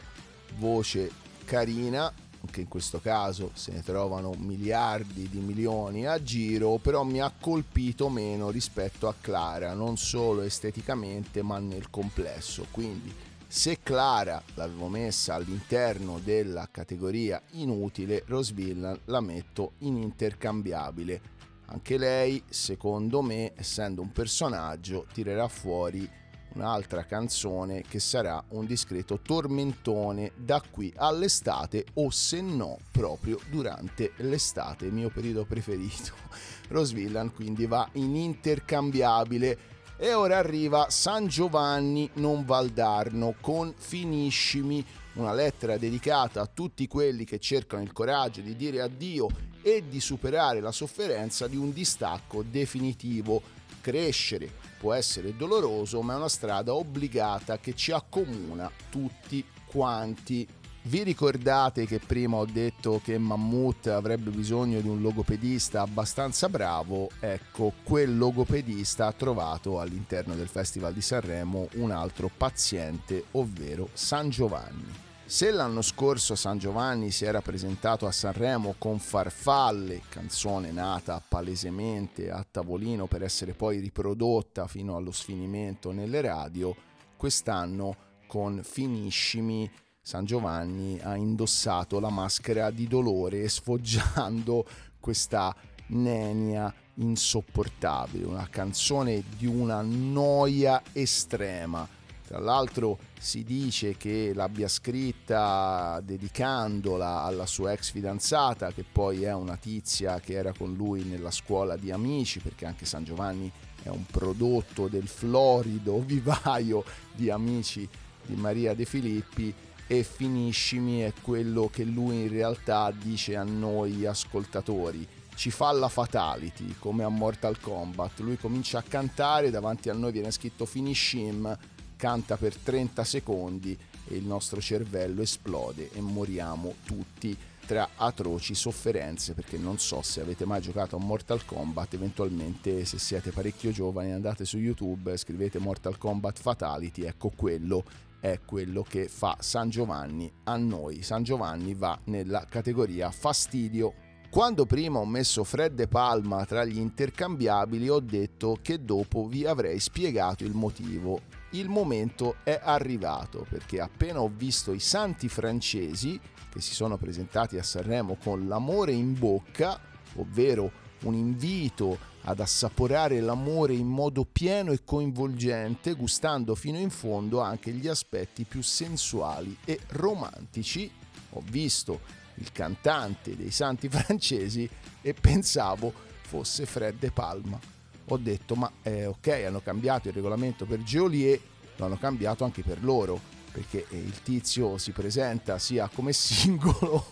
voce 0.58 1.10
carina, 1.44 2.12
anche 2.44 2.60
in 2.60 2.68
questo 2.68 3.00
caso 3.00 3.50
se 3.54 3.72
ne 3.72 3.82
trovano 3.82 4.32
miliardi 4.36 5.28
di 5.28 5.38
milioni 5.38 6.06
a 6.06 6.22
giro, 6.22 6.78
però 6.78 7.04
mi 7.04 7.20
ha 7.20 7.32
colpito 7.38 8.08
meno 8.08 8.50
rispetto 8.50 9.08
a 9.08 9.14
Clara, 9.20 9.74
non 9.74 9.96
solo 9.96 10.42
esteticamente 10.42 11.42
ma 11.42 11.58
nel 11.58 11.88
complesso. 11.90 12.66
Quindi 12.70 13.14
se 13.46 13.80
Clara 13.82 14.42
l'avevo 14.54 14.88
messa 14.88 15.34
all'interno 15.34 16.18
della 16.18 16.68
categoria 16.70 17.40
inutile, 17.52 18.24
Rosvillan 18.26 18.98
la 19.04 19.20
metto 19.20 19.72
in 19.80 19.96
intercambiabile. 19.98 21.20
Anche 21.66 21.96
lei, 21.96 22.42
secondo 22.48 23.22
me, 23.22 23.52
essendo 23.54 24.02
un 24.02 24.10
personaggio, 24.10 25.06
tirerà 25.12 25.48
fuori 25.48 26.08
un'altra 26.54 27.04
canzone 27.04 27.82
che 27.82 27.98
sarà 28.00 28.42
un 28.48 28.66
discreto 28.66 29.20
tormentone 29.20 30.32
da 30.34 30.62
qui 30.68 30.92
all'estate 30.96 31.86
o 31.94 32.10
se 32.10 32.40
no 32.40 32.78
proprio 32.90 33.38
durante 33.50 34.12
l'estate, 34.16 34.86
il 34.86 34.92
mio 34.92 35.08
periodo 35.08 35.44
preferito. 35.44 36.12
Rosvillan 36.68 37.32
quindi 37.32 37.66
va 37.66 37.88
in 37.92 38.16
intercambiabile 38.16 39.70
e 39.96 40.14
ora 40.14 40.38
arriva 40.38 40.90
San 40.90 41.26
Giovanni 41.26 42.10
non 42.14 42.44
Valdarno 42.44 43.34
con 43.40 43.72
Finiscimi, 43.76 44.84
una 45.14 45.32
lettera 45.32 45.76
dedicata 45.76 46.40
a 46.40 46.50
tutti 46.52 46.88
quelli 46.88 47.24
che 47.24 47.38
cercano 47.38 47.82
il 47.82 47.92
coraggio 47.92 48.40
di 48.40 48.56
dire 48.56 48.80
addio 48.80 49.28
e 49.62 49.84
di 49.88 50.00
superare 50.00 50.60
la 50.60 50.72
sofferenza 50.72 51.46
di 51.46 51.56
un 51.56 51.72
distacco 51.72 52.42
definitivo. 52.42 53.42
Crescere 53.80 54.61
può 54.82 54.94
essere 54.94 55.36
doloroso, 55.36 56.02
ma 56.02 56.14
è 56.14 56.16
una 56.16 56.28
strada 56.28 56.74
obbligata 56.74 57.56
che 57.58 57.72
ci 57.76 57.92
accomuna 57.92 58.68
tutti 58.90 59.44
quanti. 59.64 60.44
Vi 60.84 61.04
ricordate 61.04 61.86
che 61.86 62.00
prima 62.00 62.38
ho 62.38 62.44
detto 62.44 63.00
che 63.04 63.16
Mammut 63.16 63.86
avrebbe 63.86 64.30
bisogno 64.30 64.80
di 64.80 64.88
un 64.88 65.00
logopedista 65.00 65.82
abbastanza 65.82 66.48
bravo? 66.48 67.10
Ecco, 67.20 67.74
quel 67.84 68.18
logopedista 68.18 69.06
ha 69.06 69.12
trovato 69.12 69.78
all'interno 69.78 70.34
del 70.34 70.48
Festival 70.48 70.92
di 70.92 71.00
Sanremo 71.00 71.68
un 71.74 71.92
altro 71.92 72.28
paziente, 72.36 73.26
ovvero 73.32 73.88
San 73.92 74.30
Giovanni. 74.30 75.11
Se 75.32 75.50
l'anno 75.50 75.80
scorso 75.80 76.34
San 76.34 76.58
Giovanni 76.58 77.10
si 77.10 77.24
era 77.24 77.40
presentato 77.40 78.06
a 78.06 78.12
Sanremo 78.12 78.74
con 78.76 78.98
Farfalle, 78.98 80.02
canzone 80.10 80.72
nata 80.72 81.22
palesemente 81.26 82.30
a 82.30 82.44
tavolino 82.48 83.06
per 83.06 83.22
essere 83.22 83.54
poi 83.54 83.78
riprodotta 83.78 84.66
fino 84.66 84.94
allo 84.94 85.10
sfinimento 85.10 85.90
nelle 85.90 86.20
radio, 86.20 86.76
quest'anno 87.16 87.96
con 88.26 88.60
Finiscimi 88.62 89.70
San 90.02 90.26
Giovanni 90.26 91.00
ha 91.00 91.16
indossato 91.16 91.98
la 91.98 92.10
maschera 92.10 92.70
di 92.70 92.86
dolore 92.86 93.48
sfoggiando 93.48 94.66
questa 95.00 95.56
nenia 95.86 96.72
insopportabile, 96.96 98.26
una 98.26 98.48
canzone 98.50 99.24
di 99.38 99.46
una 99.46 99.80
noia 99.80 100.82
estrema. 100.92 101.88
Tra 102.26 102.38
l'altro 102.38 102.98
si 103.22 103.44
dice 103.44 103.96
che 103.96 104.32
l'abbia 104.34 104.66
scritta 104.66 106.00
dedicandola 106.02 107.22
alla 107.22 107.46
sua 107.46 107.70
ex 107.70 107.92
fidanzata, 107.92 108.72
che 108.72 108.84
poi 108.90 109.22
è 109.22 109.32
una 109.32 109.56
tizia 109.56 110.18
che 110.18 110.32
era 110.32 110.52
con 110.52 110.74
lui 110.74 111.04
nella 111.04 111.30
scuola 111.30 111.76
di 111.76 111.92
amici, 111.92 112.40
perché 112.40 112.66
anche 112.66 112.84
San 112.84 113.04
Giovanni 113.04 113.50
è 113.84 113.90
un 113.90 114.04
prodotto 114.04 114.88
del 114.88 115.06
florido 115.06 116.00
vivaio 116.04 116.82
di 117.12 117.30
amici 117.30 117.88
di 118.26 118.34
Maria 118.34 118.74
De 118.74 118.84
Filippi 118.84 119.54
e 119.86 120.02
finiscimi 120.02 121.02
è 121.02 121.12
quello 121.22 121.70
che 121.72 121.84
lui 121.84 122.22
in 122.22 122.28
realtà 122.28 122.90
dice 122.90 123.36
a 123.36 123.44
noi 123.44 124.04
ascoltatori. 124.04 125.06
Ci 125.36 125.50
fa 125.50 125.70
la 125.70 125.88
fatality 125.88 126.74
come 126.76 127.04
a 127.04 127.08
Mortal 127.08 127.60
Kombat. 127.60 128.18
Lui 128.18 128.36
comincia 128.36 128.78
a 128.78 128.84
cantare, 128.86 129.50
davanti 129.50 129.90
a 129.90 129.94
noi 129.94 130.10
viene 130.10 130.32
scritto 130.32 130.66
finish 130.66 131.12
him, 131.12 131.56
canta 132.02 132.36
per 132.36 132.56
30 132.56 133.04
secondi 133.04 133.78
e 134.08 134.16
il 134.16 134.24
nostro 134.24 134.60
cervello 134.60 135.22
esplode 135.22 135.88
e 135.92 136.00
moriamo 136.00 136.74
tutti 136.84 137.36
tra 137.64 137.90
atroci 137.94 138.56
sofferenze 138.56 139.34
perché 139.34 139.56
non 139.56 139.78
so 139.78 140.02
se 140.02 140.20
avete 140.20 140.44
mai 140.44 140.60
giocato 140.60 140.96
a 140.96 140.98
Mortal 140.98 141.44
Kombat 141.44 141.94
eventualmente 141.94 142.84
se 142.84 142.98
siete 142.98 143.30
parecchio 143.30 143.70
giovani 143.70 144.10
andate 144.10 144.44
su 144.44 144.58
YouTube 144.58 145.16
scrivete 145.16 145.60
Mortal 145.60 145.96
Kombat 145.96 146.40
Fatality 146.40 147.02
ecco 147.02 147.30
quello 147.36 147.84
è 148.18 148.40
quello 148.44 148.82
che 148.82 149.06
fa 149.06 149.36
San 149.38 149.68
Giovanni 149.68 150.30
a 150.44 150.56
noi. 150.56 151.02
San 151.02 151.22
Giovanni 151.24 151.74
va 151.74 151.98
nella 152.04 152.46
categoria 152.48 153.10
fastidio. 153.10 153.94
Quando 154.30 154.64
prima 154.64 155.00
ho 155.00 155.06
messo 155.06 155.42
Fred 155.42 155.74
De 155.74 155.88
Palma 155.88 156.44
tra 156.46 156.64
gli 156.64 156.78
intercambiabili 156.78 157.88
ho 157.88 157.98
detto 157.98 158.58
che 158.62 158.84
dopo 158.84 159.26
vi 159.26 159.44
avrei 159.44 159.80
spiegato 159.80 160.44
il 160.44 160.54
motivo. 160.54 161.41
Il 161.54 161.68
momento 161.68 162.36
è 162.44 162.58
arrivato 162.62 163.46
perché 163.48 163.78
appena 163.78 164.20
ho 164.20 164.30
visto 164.34 164.72
i 164.72 164.80
santi 164.80 165.28
francesi 165.28 166.18
che 166.50 166.60
si 166.62 166.74
sono 166.74 166.96
presentati 166.96 167.58
a 167.58 167.62
Sanremo 167.62 168.16
con 168.16 168.48
l'amore 168.48 168.92
in 168.92 169.18
bocca, 169.18 169.78
ovvero 170.16 170.72
un 171.02 171.14
invito 171.14 172.10
ad 172.22 172.40
assaporare 172.40 173.20
l'amore 173.20 173.74
in 173.74 173.86
modo 173.86 174.24
pieno 174.24 174.72
e 174.72 174.82
coinvolgente, 174.84 175.92
gustando 175.92 176.54
fino 176.54 176.78
in 176.78 176.90
fondo 176.90 177.40
anche 177.40 177.70
gli 177.72 177.88
aspetti 177.88 178.44
più 178.44 178.62
sensuali 178.62 179.54
e 179.64 179.80
romantici. 179.88 180.90
Ho 181.30 181.42
visto 181.50 182.00
il 182.36 182.50
cantante 182.50 183.36
dei 183.36 183.50
Santi 183.50 183.88
Francesi 183.90 184.68
e 185.02 185.12
pensavo 185.12 185.92
fosse 186.22 186.64
Fred 186.64 186.98
De 186.98 187.10
Palma. 187.10 187.81
Ho 188.08 188.16
detto, 188.16 188.54
ma 188.54 188.70
eh, 188.82 189.06
ok, 189.06 189.28
hanno 189.46 189.60
cambiato 189.60 190.08
il 190.08 190.14
regolamento 190.14 190.64
per 190.64 190.82
Geolier, 190.82 191.38
lo 191.76 191.84
hanno 191.84 191.98
cambiato 191.98 192.44
anche 192.44 192.62
per 192.62 192.82
loro, 192.82 193.20
perché 193.50 193.86
eh, 193.88 193.96
il 193.96 194.22
tizio 194.22 194.78
si 194.78 194.92
presenta 194.92 195.58
sia 195.58 195.88
come 195.92 196.12
singolo 196.14 197.04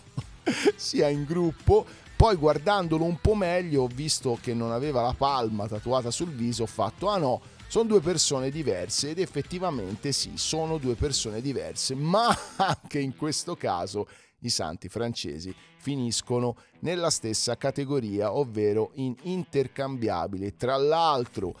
sia 0.75 1.07
in 1.07 1.23
gruppo. 1.23 1.85
Poi 2.15 2.35
guardandolo 2.35 3.03
un 3.03 3.19
po' 3.19 3.33
meglio 3.33 3.83
ho 3.83 3.87
visto 3.87 4.37
che 4.39 4.53
non 4.53 4.71
aveva 4.71 5.01
la 5.01 5.15
palma 5.17 5.67
tatuata 5.67 6.11
sul 6.11 6.29
viso, 6.29 6.63
ho 6.63 6.67
fatto 6.67 7.09
ah 7.09 7.17
no, 7.17 7.41
sono 7.67 7.87
due 7.87 7.99
persone 7.99 8.51
diverse 8.51 9.09
ed 9.09 9.19
effettivamente 9.19 10.11
sì, 10.11 10.33
sono 10.35 10.77
due 10.77 10.93
persone 10.93 11.41
diverse, 11.41 11.95
ma 11.95 12.27
anche 12.57 12.99
in 12.99 13.15
questo 13.15 13.55
caso 13.55 14.07
i 14.41 14.49
santi 14.49 14.89
francesi 14.89 15.53
finiscono 15.77 16.55
nella 16.79 17.09
stessa 17.09 17.57
categoria, 17.57 18.33
ovvero 18.33 18.91
in 18.95 19.15
intercambiabile. 19.23 20.55
Tra 20.55 20.77
l'altro, 20.77 21.55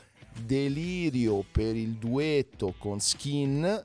delirio 0.45 1.43
per 1.51 1.75
il 1.75 1.95
duetto 1.95 2.73
con 2.77 2.99
Skin 2.99 3.83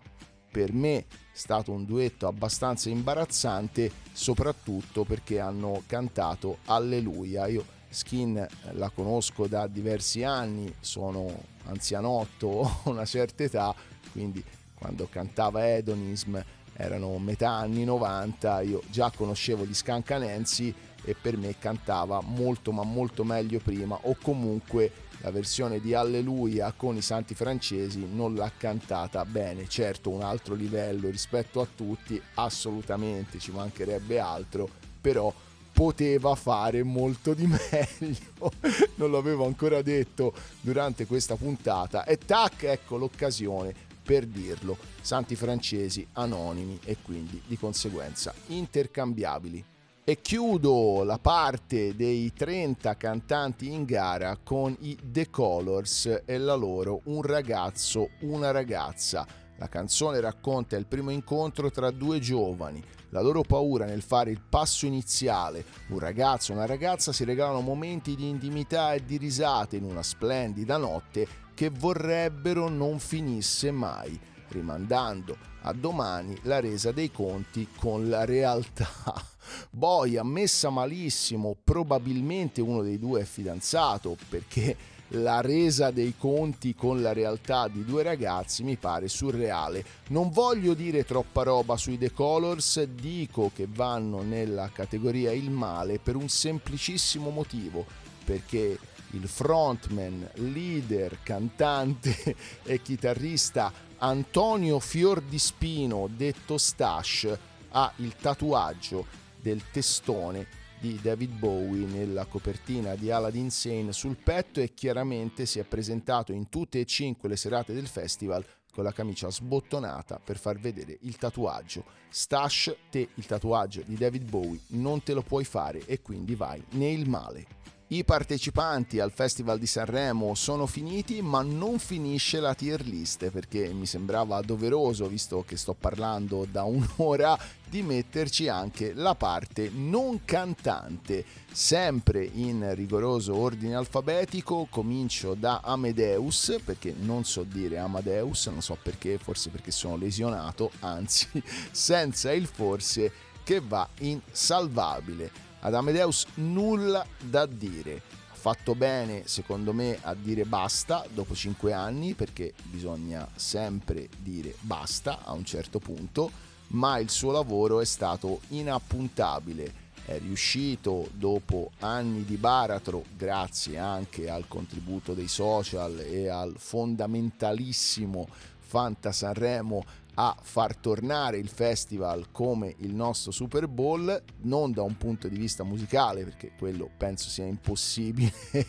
per 0.50 0.72
me 0.72 0.96
è 0.96 1.04
stato 1.32 1.70
un 1.72 1.84
duetto 1.84 2.26
abbastanza 2.26 2.88
imbarazzante, 2.88 3.90
soprattutto 4.12 5.04
perché 5.04 5.38
hanno 5.38 5.82
cantato 5.86 6.58
Alleluia. 6.64 7.46
Io 7.46 7.64
Skin 7.90 8.38
eh, 8.38 8.48
la 8.72 8.88
conosco 8.88 9.46
da 9.46 9.66
diversi 9.66 10.22
anni, 10.22 10.72
sono 10.80 11.26
anzianotto, 11.64 12.46
ho 12.48 12.80
una 12.84 13.04
certa 13.04 13.42
età, 13.42 13.74
quindi 14.12 14.42
quando 14.74 15.08
cantava 15.10 15.68
Edonism 15.74 16.38
erano 16.76 17.18
metà 17.18 17.50
anni 17.50 17.84
90, 17.84 18.60
io 18.60 18.82
già 18.90 19.10
conoscevo 19.14 19.64
gli 19.64 19.74
Scancanensi 19.74 20.74
e 21.02 21.14
per 21.14 21.36
me 21.36 21.56
cantava 21.58 22.20
molto 22.20 22.72
ma 22.72 22.82
molto 22.82 23.24
meglio 23.24 23.60
prima 23.60 23.98
o 24.02 24.16
comunque 24.20 25.04
la 25.20 25.30
versione 25.30 25.80
di 25.80 25.94
Alleluia 25.94 26.72
con 26.76 26.96
i 26.96 27.02
santi 27.02 27.34
francesi 27.34 28.06
non 28.12 28.34
l'ha 28.34 28.50
cantata 28.56 29.24
bene, 29.24 29.66
certo 29.66 30.10
un 30.10 30.22
altro 30.22 30.54
livello 30.54 31.08
rispetto 31.08 31.60
a 31.60 31.66
tutti, 31.72 32.20
assolutamente 32.34 33.38
ci 33.38 33.50
mancherebbe 33.50 34.18
altro, 34.18 34.68
però 35.00 35.32
poteva 35.72 36.34
fare 36.34 36.82
molto 36.82 37.34
di 37.34 37.46
meglio, 37.48 38.52
non 38.96 39.10
l'avevo 39.10 39.46
ancora 39.46 39.82
detto 39.82 40.32
durante 40.60 41.06
questa 41.06 41.36
puntata. 41.36 42.04
E 42.04 42.18
tac, 42.18 42.62
ecco 42.64 42.96
l'occasione 42.96 43.85
per 44.06 44.24
dirlo, 44.24 44.78
santi 45.00 45.34
francesi 45.34 46.06
anonimi 46.12 46.78
e 46.84 46.98
quindi 47.02 47.42
di 47.44 47.58
conseguenza 47.58 48.32
intercambiabili. 48.46 49.64
E 50.04 50.20
chiudo 50.20 51.02
la 51.02 51.18
parte 51.18 51.96
dei 51.96 52.32
30 52.32 52.96
cantanti 52.96 53.72
in 53.72 53.84
gara 53.84 54.38
con 54.40 54.76
i 54.82 54.96
The 55.02 55.28
Colors 55.30 56.22
e 56.24 56.38
la 56.38 56.54
loro 56.54 57.00
Un 57.06 57.22
ragazzo, 57.22 58.10
una 58.20 58.52
ragazza. 58.52 59.26
La 59.58 59.68
canzone 59.68 60.20
racconta 60.20 60.76
il 60.76 60.86
primo 60.86 61.10
incontro 61.10 61.72
tra 61.72 61.90
due 61.90 62.20
giovani, 62.20 62.80
la 63.08 63.20
loro 63.20 63.42
paura 63.42 63.84
nel 63.86 64.02
fare 64.02 64.30
il 64.30 64.42
passo 64.48 64.86
iniziale. 64.86 65.64
Un 65.88 65.98
ragazzo 65.98 66.52
e 66.52 66.54
una 66.54 66.66
ragazza 66.66 67.12
si 67.12 67.24
regalano 67.24 67.60
momenti 67.60 68.14
di 68.14 68.28
intimità 68.28 68.92
e 68.92 69.04
di 69.04 69.16
risate 69.16 69.76
in 69.76 69.84
una 69.84 70.04
splendida 70.04 70.76
notte 70.76 71.45
che 71.56 71.70
vorrebbero 71.70 72.68
non 72.68 72.98
finisse 72.98 73.70
mai, 73.70 74.20
rimandando 74.48 75.38
a 75.62 75.72
domani 75.72 76.36
la 76.42 76.60
resa 76.60 76.92
dei 76.92 77.10
conti 77.10 77.66
con 77.74 78.10
la 78.10 78.26
realtà. 78.26 78.86
Boia, 79.70 80.22
messa 80.22 80.68
malissimo, 80.68 81.56
probabilmente 81.64 82.60
uno 82.60 82.82
dei 82.82 82.98
due 82.98 83.22
è 83.22 83.24
fidanzato 83.24 84.18
perché 84.28 84.76
la 85.10 85.40
resa 85.40 85.90
dei 85.90 86.14
conti 86.18 86.74
con 86.74 87.00
la 87.00 87.14
realtà 87.14 87.68
di 87.68 87.86
due 87.86 88.02
ragazzi 88.02 88.62
mi 88.62 88.76
pare 88.76 89.08
surreale. 89.08 89.82
Non 90.08 90.28
voglio 90.28 90.74
dire 90.74 91.06
troppa 91.06 91.42
roba 91.42 91.78
sui 91.78 91.96
The 91.96 92.12
Colors, 92.12 92.82
dico 92.82 93.50
che 93.54 93.66
vanno 93.66 94.20
nella 94.20 94.68
categoria 94.70 95.32
il 95.32 95.50
male 95.50 95.98
per 96.00 96.16
un 96.16 96.28
semplicissimo 96.28 97.30
motivo, 97.30 97.86
perché 98.26 98.78
il 99.10 99.28
frontman, 99.28 100.30
leader, 100.34 101.18
cantante 101.22 102.36
e 102.64 102.82
chitarrista 102.82 103.72
Antonio 103.98 104.78
Fiordispino, 104.78 106.08
detto 106.14 106.58
Stash, 106.58 107.38
ha 107.70 107.92
il 107.96 108.14
tatuaggio 108.16 109.06
del 109.40 109.62
testone 109.70 110.46
di 110.78 110.98
David 111.00 111.32
Bowie 111.32 111.86
nella 111.86 112.26
copertina 112.26 112.94
di 112.94 113.10
Aladdin 113.10 113.50
Sane 113.50 113.92
sul 113.92 114.16
petto 114.16 114.60
e 114.60 114.74
chiaramente 114.74 115.46
si 115.46 115.58
è 115.58 115.64
presentato 115.64 116.32
in 116.32 116.48
tutte 116.48 116.80
e 116.80 116.84
cinque 116.84 117.28
le 117.28 117.36
serate 117.36 117.72
del 117.72 117.86
festival 117.86 118.44
con 118.70 118.84
la 118.84 118.92
camicia 118.92 119.30
sbottonata 119.30 120.20
per 120.22 120.36
far 120.36 120.58
vedere 120.58 120.98
il 121.02 121.16
tatuaggio. 121.16 121.84
Stash, 122.10 122.76
te 122.90 123.08
il 123.14 123.24
tatuaggio 123.24 123.82
di 123.86 123.96
David 123.96 124.28
Bowie 124.28 124.60
non 124.68 125.02
te 125.02 125.14
lo 125.14 125.22
puoi 125.22 125.44
fare 125.44 125.84
e 125.86 126.02
quindi 126.02 126.34
vai 126.34 126.62
nel 126.72 127.08
male. 127.08 127.55
I 127.88 128.02
partecipanti 128.02 128.98
al 128.98 129.12
Festival 129.12 129.60
di 129.60 129.66
Sanremo 129.68 130.34
sono 130.34 130.66
finiti, 130.66 131.22
ma 131.22 131.42
non 131.42 131.78
finisce 131.78 132.40
la 132.40 132.52
tier 132.52 132.84
list 132.84 133.30
perché 133.30 133.72
mi 133.72 133.86
sembrava 133.86 134.40
doveroso, 134.40 135.06
visto 135.06 135.44
che 135.46 135.56
sto 135.56 135.72
parlando 135.72 136.48
da 136.50 136.64
un'ora, 136.64 137.38
di 137.64 137.82
metterci 137.82 138.48
anche 138.48 138.92
la 138.92 139.14
parte 139.14 139.70
non 139.72 140.24
cantante. 140.24 141.24
Sempre 141.52 142.24
in 142.24 142.74
rigoroso 142.74 143.36
ordine 143.36 143.76
alfabetico, 143.76 144.66
comincio 144.68 145.34
da 145.34 145.60
Amedeus, 145.62 146.56
perché 146.64 146.92
non 146.92 147.24
so 147.24 147.44
dire 147.44 147.78
Amadeus, 147.78 148.48
non 148.48 148.62
so 148.62 148.76
perché, 148.82 149.16
forse 149.16 149.50
perché 149.50 149.70
sono 149.70 149.96
lesionato, 149.96 150.72
anzi, 150.80 151.28
senza 151.70 152.32
il 152.32 152.48
forse 152.48 153.12
che 153.44 153.60
va 153.60 153.88
in 154.00 154.20
salvabile. 154.32 155.45
Ad 155.66 155.74
Amadeus 155.74 156.26
nulla 156.34 157.04
da 157.18 157.44
dire. 157.44 158.00
Ha 158.30 158.36
fatto 158.36 158.76
bene, 158.76 159.22
secondo 159.26 159.72
me, 159.72 159.98
a 160.00 160.14
dire 160.14 160.44
basta 160.44 161.04
dopo 161.12 161.34
5 161.34 161.72
anni, 161.72 162.14
perché 162.14 162.54
bisogna 162.62 163.28
sempre 163.34 164.08
dire 164.16 164.54
basta 164.60 165.24
a 165.24 165.32
un 165.32 165.44
certo 165.44 165.80
punto, 165.80 166.30
ma 166.68 166.98
il 166.98 167.10
suo 167.10 167.32
lavoro 167.32 167.80
è 167.80 167.84
stato 167.84 168.42
inappuntabile. 168.50 169.84
È 170.04 170.16
riuscito 170.20 171.08
dopo 171.12 171.72
anni 171.80 172.24
di 172.24 172.36
baratro, 172.36 173.02
grazie 173.16 173.76
anche 173.76 174.30
al 174.30 174.46
contributo 174.46 175.14
dei 175.14 175.26
social 175.26 175.98
e 175.98 176.28
al 176.28 176.54
fondamentalissimo 176.56 178.28
Fanta 178.60 179.10
Sanremo, 179.10 179.84
a 180.18 180.36
far 180.40 180.76
tornare 180.76 181.38
il 181.38 181.48
festival 181.48 182.30
come 182.30 182.74
il 182.78 182.94
nostro 182.94 183.30
Super 183.30 183.68
Bowl, 183.68 184.22
non 184.42 184.72
da 184.72 184.82
un 184.82 184.96
punto 184.96 185.28
di 185.28 185.36
vista 185.36 185.62
musicale, 185.62 186.24
perché 186.24 186.52
quello 186.56 186.90
penso 186.96 187.28
sia 187.28 187.44
impossibile 187.44 188.32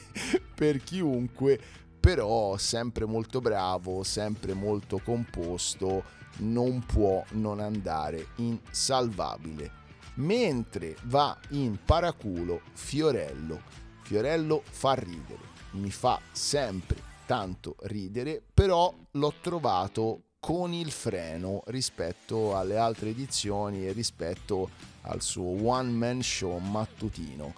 per 0.55 0.83
chiunque, 0.83 1.59
però 1.99 2.57
sempre 2.57 3.05
molto 3.05 3.39
bravo, 3.39 4.03
sempre 4.03 4.53
molto 4.53 4.99
composto, 4.99 6.03
non 6.39 6.83
può 6.85 7.23
non 7.31 7.59
andare 7.59 8.27
in 8.37 8.59
salvabile. 8.69 9.85
Mentre 10.15 10.95
va 11.03 11.37
in 11.49 11.77
paraculo 11.83 12.61
Fiorello. 12.73 13.61
Fiorello 14.01 14.63
fa 14.65 14.93
ridere, 14.93 15.43
mi 15.71 15.91
fa 15.91 16.19
sempre 16.31 17.03
tanto 17.25 17.75
ridere, 17.81 18.41
però 18.53 18.93
l'ho 19.11 19.33
trovato 19.41 20.26
con 20.47 20.71
il 20.71 20.91
freno 20.91 21.61
rispetto 21.65 22.55
alle 22.55 22.77
altre 22.77 23.09
edizioni 23.09 23.85
e 23.85 23.91
rispetto 23.91 24.69
al 25.01 25.21
suo 25.21 25.67
one 25.67 25.91
man 25.91 26.23
show 26.23 26.57
mattutino. 26.59 27.53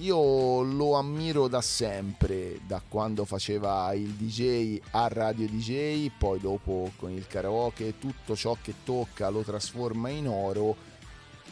Io 0.00 0.60
lo 0.60 0.96
ammiro 0.96 1.48
da 1.48 1.62
sempre, 1.62 2.60
da 2.66 2.82
quando 2.86 3.24
faceva 3.24 3.90
il 3.94 4.10
DJ 4.10 4.78
a 4.90 5.08
Radio 5.08 5.48
DJ, 5.48 6.10
poi 6.18 6.38
dopo 6.38 6.92
con 6.96 7.10
il 7.10 7.26
karaoke, 7.26 7.98
tutto 7.98 8.36
ciò 8.36 8.54
che 8.60 8.74
tocca 8.84 9.30
lo 9.30 9.40
trasforma 9.40 10.10
in 10.10 10.28
oro, 10.28 10.76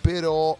però 0.03 0.55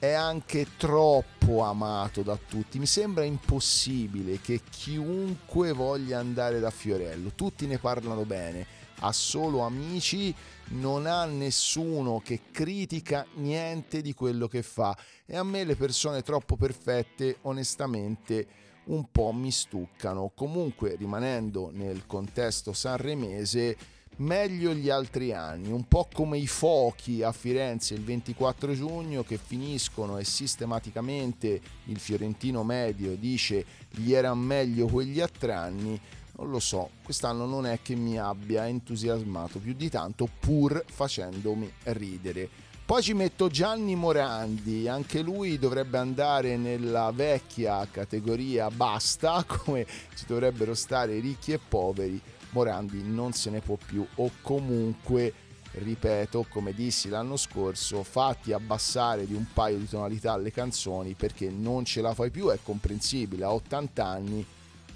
è 0.00 0.10
anche 0.10 0.66
troppo 0.78 1.62
amato 1.62 2.22
da 2.22 2.36
tutti. 2.36 2.80
Mi 2.80 2.86
sembra 2.86 3.22
impossibile 3.22 4.40
che 4.40 4.62
chiunque 4.68 5.70
voglia 5.70 6.18
andare 6.18 6.58
da 6.58 6.70
Fiorello, 6.70 7.30
tutti 7.36 7.68
ne 7.68 7.78
parlano 7.78 8.24
bene 8.24 8.79
ha 9.00 9.12
solo 9.12 9.60
amici, 9.60 10.34
non 10.68 11.06
ha 11.06 11.24
nessuno 11.24 12.20
che 12.24 12.40
critica 12.50 13.26
niente 13.34 14.02
di 14.02 14.14
quello 14.14 14.48
che 14.48 14.62
fa 14.62 14.96
e 15.26 15.36
a 15.36 15.42
me 15.42 15.64
le 15.64 15.76
persone 15.76 16.22
troppo 16.22 16.56
perfette 16.56 17.38
onestamente 17.42 18.46
un 18.84 19.10
po' 19.10 19.32
mi 19.32 19.50
stuccano. 19.50 20.32
Comunque 20.34 20.96
rimanendo 20.96 21.70
nel 21.72 22.06
contesto 22.06 22.72
sanremese 22.72 23.76
meglio 24.16 24.74
gli 24.74 24.90
altri 24.90 25.32
anni, 25.32 25.70
un 25.70 25.86
po' 25.88 26.08
come 26.12 26.38
i 26.38 26.46
fuochi 26.46 27.22
a 27.22 27.32
Firenze 27.32 27.94
il 27.94 28.02
24 28.02 28.74
giugno 28.74 29.22
che 29.22 29.38
finiscono 29.38 30.18
e 30.18 30.24
sistematicamente 30.24 31.60
il 31.84 31.98
fiorentino 31.98 32.62
medio 32.62 33.16
dice 33.16 33.64
gli 33.90 34.12
era 34.12 34.34
meglio 34.34 34.86
quegli 34.86 35.20
altri 35.20 35.52
anni 35.52 36.00
non 36.40 36.50
lo 36.50 36.58
so, 36.58 36.90
quest'anno 37.04 37.44
non 37.44 37.66
è 37.66 37.80
che 37.82 37.94
mi 37.94 38.18
abbia 38.18 38.66
entusiasmato 38.66 39.58
più 39.58 39.74
di 39.74 39.90
tanto 39.90 40.26
pur 40.40 40.82
facendomi 40.86 41.70
ridere. 41.84 42.48
Poi 42.86 43.02
ci 43.02 43.12
metto 43.12 43.48
Gianni 43.48 43.94
Morandi, 43.94 44.88
anche 44.88 45.20
lui 45.20 45.58
dovrebbe 45.58 45.98
andare 45.98 46.56
nella 46.56 47.12
vecchia 47.14 47.86
categoria 47.88 48.70
basta, 48.70 49.44
come 49.46 49.86
ci 50.16 50.24
dovrebbero 50.26 50.74
stare 50.74 51.20
ricchi 51.20 51.52
e 51.52 51.58
poveri. 51.58 52.20
Morandi 52.52 53.02
non 53.04 53.32
se 53.32 53.50
ne 53.50 53.60
può 53.60 53.76
più 53.76 54.04
o 54.16 54.30
comunque, 54.40 55.32
ripeto, 55.72 56.46
come 56.48 56.72
dissi 56.72 57.10
l'anno 57.10 57.36
scorso, 57.36 58.02
fatti 58.02 58.52
abbassare 58.52 59.26
di 59.26 59.34
un 59.34 59.44
paio 59.52 59.76
di 59.76 59.88
tonalità 59.88 60.36
le 60.36 60.50
canzoni 60.50 61.14
perché 61.14 61.48
non 61.50 61.84
ce 61.84 62.00
la 62.00 62.14
fai 62.14 62.30
più, 62.30 62.48
è 62.48 62.58
comprensibile, 62.60 63.44
a 63.44 63.52
80 63.52 64.04
anni 64.04 64.46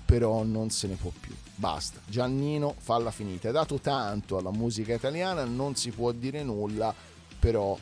però 0.05 0.42
non 0.42 0.70
se 0.70 0.86
ne 0.88 0.94
può 0.94 1.11
più. 1.18 1.34
Basta, 1.57 2.00
Giannino 2.07 2.74
falla 2.78 3.11
finita. 3.11 3.48
È 3.48 3.52
dato 3.52 3.78
tanto 3.78 4.36
alla 4.36 4.50
musica 4.50 4.94
italiana, 4.94 5.44
non 5.44 5.76
si 5.76 5.90
può 5.90 6.12
dire 6.12 6.42
nulla, 6.42 6.94
però 7.38 7.78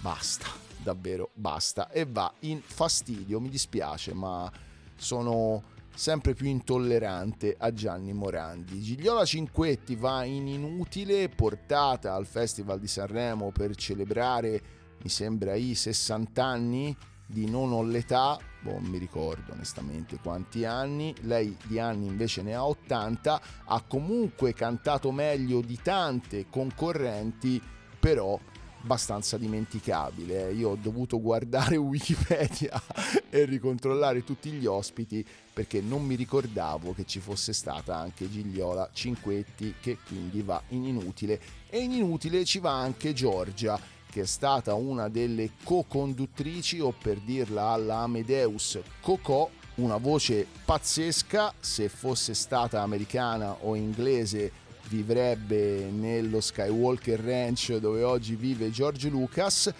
basta, 0.00 0.46
davvero 0.82 1.30
basta. 1.34 1.90
E 1.90 2.04
va 2.04 2.32
in 2.40 2.60
fastidio, 2.62 3.40
mi 3.40 3.48
dispiace, 3.48 4.12
ma 4.12 4.50
sono 4.96 5.62
sempre 5.94 6.34
più 6.34 6.48
intollerante 6.48 7.54
a 7.58 7.72
Gianni 7.72 8.12
Morandi. 8.12 8.80
Gigliola 8.80 9.24
Cinquetti 9.24 9.94
va 9.94 10.24
in 10.24 10.48
inutile, 10.48 11.28
portata 11.28 12.14
al 12.14 12.26
Festival 12.26 12.80
di 12.80 12.88
Sanremo 12.88 13.50
per 13.52 13.74
celebrare, 13.76 14.62
mi 15.02 15.08
sembra, 15.08 15.54
i 15.54 15.74
60 15.74 16.44
anni 16.44 16.96
di 17.26 17.48
Non 17.48 17.72
ho 17.72 17.82
l'età, 17.82 18.38
boh, 18.64 18.80
non 18.80 18.84
mi 18.84 18.98
ricordo 18.98 19.52
onestamente 19.52 20.18
quanti 20.22 20.64
anni, 20.64 21.14
lei 21.20 21.54
di 21.64 21.78
anni 21.78 22.06
invece 22.06 22.40
ne 22.40 22.54
ha 22.54 22.66
80, 22.66 23.40
ha 23.66 23.82
comunque 23.82 24.54
cantato 24.54 25.12
meglio 25.12 25.60
di 25.60 25.78
tante 25.82 26.46
concorrenti, 26.48 27.60
però 28.00 28.40
abbastanza 28.82 29.36
dimenticabile. 29.36 30.52
Io 30.52 30.70
ho 30.70 30.76
dovuto 30.76 31.20
guardare 31.20 31.76
Wikipedia 31.78 32.80
e 33.28 33.44
ricontrollare 33.44 34.24
tutti 34.24 34.50
gli 34.50 34.66
ospiti 34.66 35.24
perché 35.52 35.80
non 35.80 36.04
mi 36.04 36.14
ricordavo 36.14 36.94
che 36.94 37.04
ci 37.04 37.20
fosse 37.20 37.52
stata 37.52 37.96
anche 37.96 38.30
Gigliola 38.30 38.88
Cinquetti 38.92 39.74
che 39.80 39.98
quindi 40.06 40.42
va 40.42 40.62
in 40.68 40.84
inutile. 40.84 41.40
E 41.68 41.78
in 41.78 41.92
inutile 41.92 42.44
ci 42.44 42.60
va 42.60 42.72
anche 42.72 43.12
Giorgia 43.12 43.78
che 44.14 44.20
è 44.20 44.26
stata 44.26 44.74
una 44.74 45.08
delle 45.08 45.50
co-conduttrici 45.64 46.78
o 46.78 46.92
per 46.92 47.18
dirla 47.18 47.70
alla 47.70 47.96
Amadeus 47.96 48.78
Cocò 49.00 49.50
una 49.76 49.96
voce 49.96 50.46
pazzesca 50.64 51.52
se 51.58 51.88
fosse 51.88 52.32
stata 52.32 52.80
americana 52.80 53.56
o 53.62 53.74
inglese 53.74 54.52
vivrebbe 54.86 55.90
nello 55.90 56.40
Skywalker 56.40 57.18
Ranch 57.18 57.74
dove 57.78 58.04
oggi 58.04 58.36
vive 58.36 58.70
George 58.70 59.08
Lucas, 59.08 59.74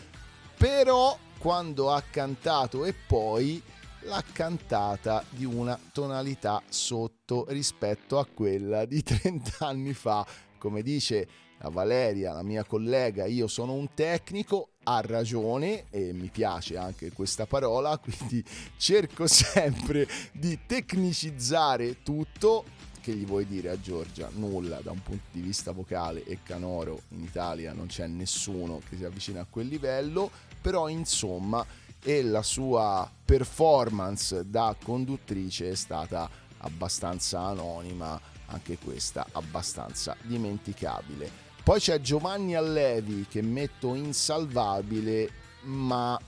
però 0.56 1.16
quando 1.38 1.92
ha 1.92 2.02
cantato 2.02 2.84
e 2.84 2.92
poi 2.92 3.62
l'ha 4.00 4.24
cantata 4.32 5.22
di 5.28 5.44
una 5.44 5.78
tonalità 5.92 6.60
sotto 6.68 7.46
rispetto 7.50 8.18
a 8.18 8.26
quella 8.26 8.84
di 8.84 9.00
30 9.04 9.64
anni 9.64 9.94
fa. 9.94 10.26
Come 10.58 10.82
dice 10.82 11.28
la 11.64 11.70
Valeria, 11.70 12.34
la 12.34 12.42
mia 12.42 12.62
collega, 12.64 13.24
io 13.24 13.46
sono 13.46 13.72
un 13.72 13.94
tecnico, 13.94 14.68
ha 14.82 15.00
ragione 15.00 15.86
e 15.88 16.12
mi 16.12 16.28
piace 16.28 16.76
anche 16.76 17.10
questa 17.10 17.46
parola, 17.46 17.96
quindi 17.98 18.44
cerco 18.76 19.26
sempre 19.26 20.06
di 20.32 20.58
tecnicizzare 20.66 22.02
tutto 22.02 22.64
che 23.00 23.12
gli 23.12 23.24
vuoi 23.26 23.46
dire 23.46 23.70
a 23.70 23.80
Giorgia? 23.80 24.30
Nulla 24.32 24.80
da 24.80 24.90
un 24.90 25.02
punto 25.02 25.24
di 25.30 25.40
vista 25.40 25.72
vocale 25.72 26.24
e 26.24 26.38
canoro 26.42 27.02
in 27.10 27.22
Italia 27.22 27.72
non 27.72 27.86
c'è 27.86 28.06
nessuno 28.06 28.80
che 28.88 28.96
si 28.96 29.04
avvicina 29.04 29.40
a 29.40 29.46
quel 29.48 29.66
livello, 29.66 30.30
però 30.60 30.88
insomma 30.88 31.64
e 32.02 32.22
la 32.22 32.42
sua 32.42 33.10
performance 33.24 34.48
da 34.48 34.74
conduttrice 34.82 35.70
è 35.70 35.74
stata 35.74 36.28
abbastanza 36.58 37.40
anonima, 37.40 38.18
anche 38.46 38.78
questa 38.78 39.26
abbastanza 39.32 40.16
dimenticabile. 40.22 41.43
Poi 41.64 41.80
c'è 41.80 42.00
Giovanni 42.00 42.54
Allevi 42.54 43.26
che 43.28 43.42
metto 43.42 43.94
insalvabile, 43.94 45.30
ma 45.62 46.18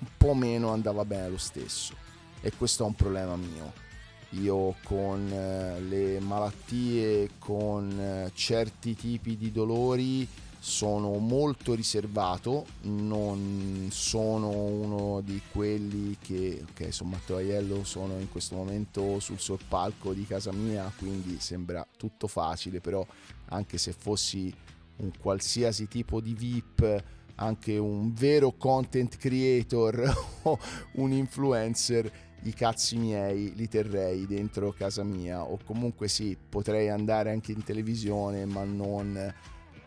un 0.00 0.06
po' 0.16 0.34
meno 0.34 0.70
andava 0.70 1.04
bene 1.04 1.30
lo 1.30 1.38
stesso. 1.38 1.94
E 2.40 2.52
questo 2.56 2.82
è 2.82 2.86
un 2.86 2.94
problema 2.94 3.36
mio 3.36 3.86
io 4.32 4.74
con 4.84 5.30
eh, 5.32 5.80
le 5.80 6.20
malattie, 6.20 7.30
con 7.38 7.90
eh, 7.98 8.30
certi 8.34 8.94
tipi 8.94 9.36
di 9.36 9.50
dolori 9.50 10.28
sono 10.60 11.14
molto 11.18 11.72
riservato, 11.72 12.66
non 12.82 13.88
sono 13.90 14.50
uno 14.50 15.20
di 15.20 15.40
quelli 15.52 16.18
che, 16.20 16.62
ok, 16.68 16.92
sono 16.92 17.10
Matteo 17.10 17.36
Aiello, 17.36 17.84
sono 17.84 18.18
in 18.18 18.28
questo 18.28 18.56
momento 18.56 19.20
sul 19.20 19.38
palco 19.66 20.12
di 20.12 20.26
casa 20.26 20.52
mia, 20.52 20.92
quindi 20.98 21.38
sembra 21.38 21.86
tutto 21.96 22.26
facile, 22.26 22.80
però 22.80 23.06
anche 23.48 23.78
se 23.78 23.92
fossi 23.92 24.52
un 24.96 25.10
qualsiasi 25.18 25.88
tipo 25.88 26.20
di 26.20 26.34
VIP, 26.34 27.04
anche 27.36 27.76
un 27.76 28.12
vero 28.12 28.52
content 28.52 29.16
creator 29.16 30.02
o 30.42 30.58
un 30.94 31.12
influencer, 31.12 32.10
i 32.42 32.52
cazzi 32.52 32.96
miei 32.96 33.52
li 33.54 33.68
terrei 33.68 34.26
dentro 34.26 34.72
casa 34.72 35.02
mia 35.02 35.42
o 35.42 35.58
comunque 35.64 36.06
sì, 36.08 36.36
potrei 36.48 36.88
andare 36.88 37.30
anche 37.30 37.50
in 37.52 37.64
televisione 37.64 38.44
ma 38.44 38.62
non 38.62 39.34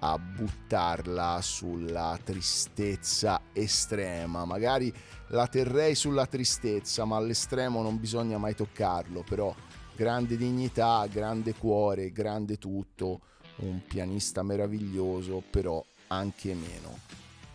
a 0.04 0.18
buttarla 0.18 1.40
sulla 1.42 2.18
tristezza 2.24 3.42
estrema. 3.54 4.46
Magari 4.46 4.92
la 5.28 5.48
terrei 5.48 5.96
sulla 5.96 6.26
tristezza, 6.26 7.06
ma 7.06 7.18
all'estremo 7.18 7.82
non 7.82 8.00
bisogna 8.00 8.38
mai 8.38 8.56
toccarlo, 8.56 9.24
però 9.24 9.54
grande 9.96 10.38
dignità, 10.38 11.06
grande 11.10 11.54
cuore, 11.54 12.12
grande 12.12 12.58
tutto, 12.58 13.22
un 13.62 13.82
pianista 13.86 14.44
meraviglioso, 14.44 15.44
però 15.50 15.84
anche 16.08 16.54
meno. 16.54 17.00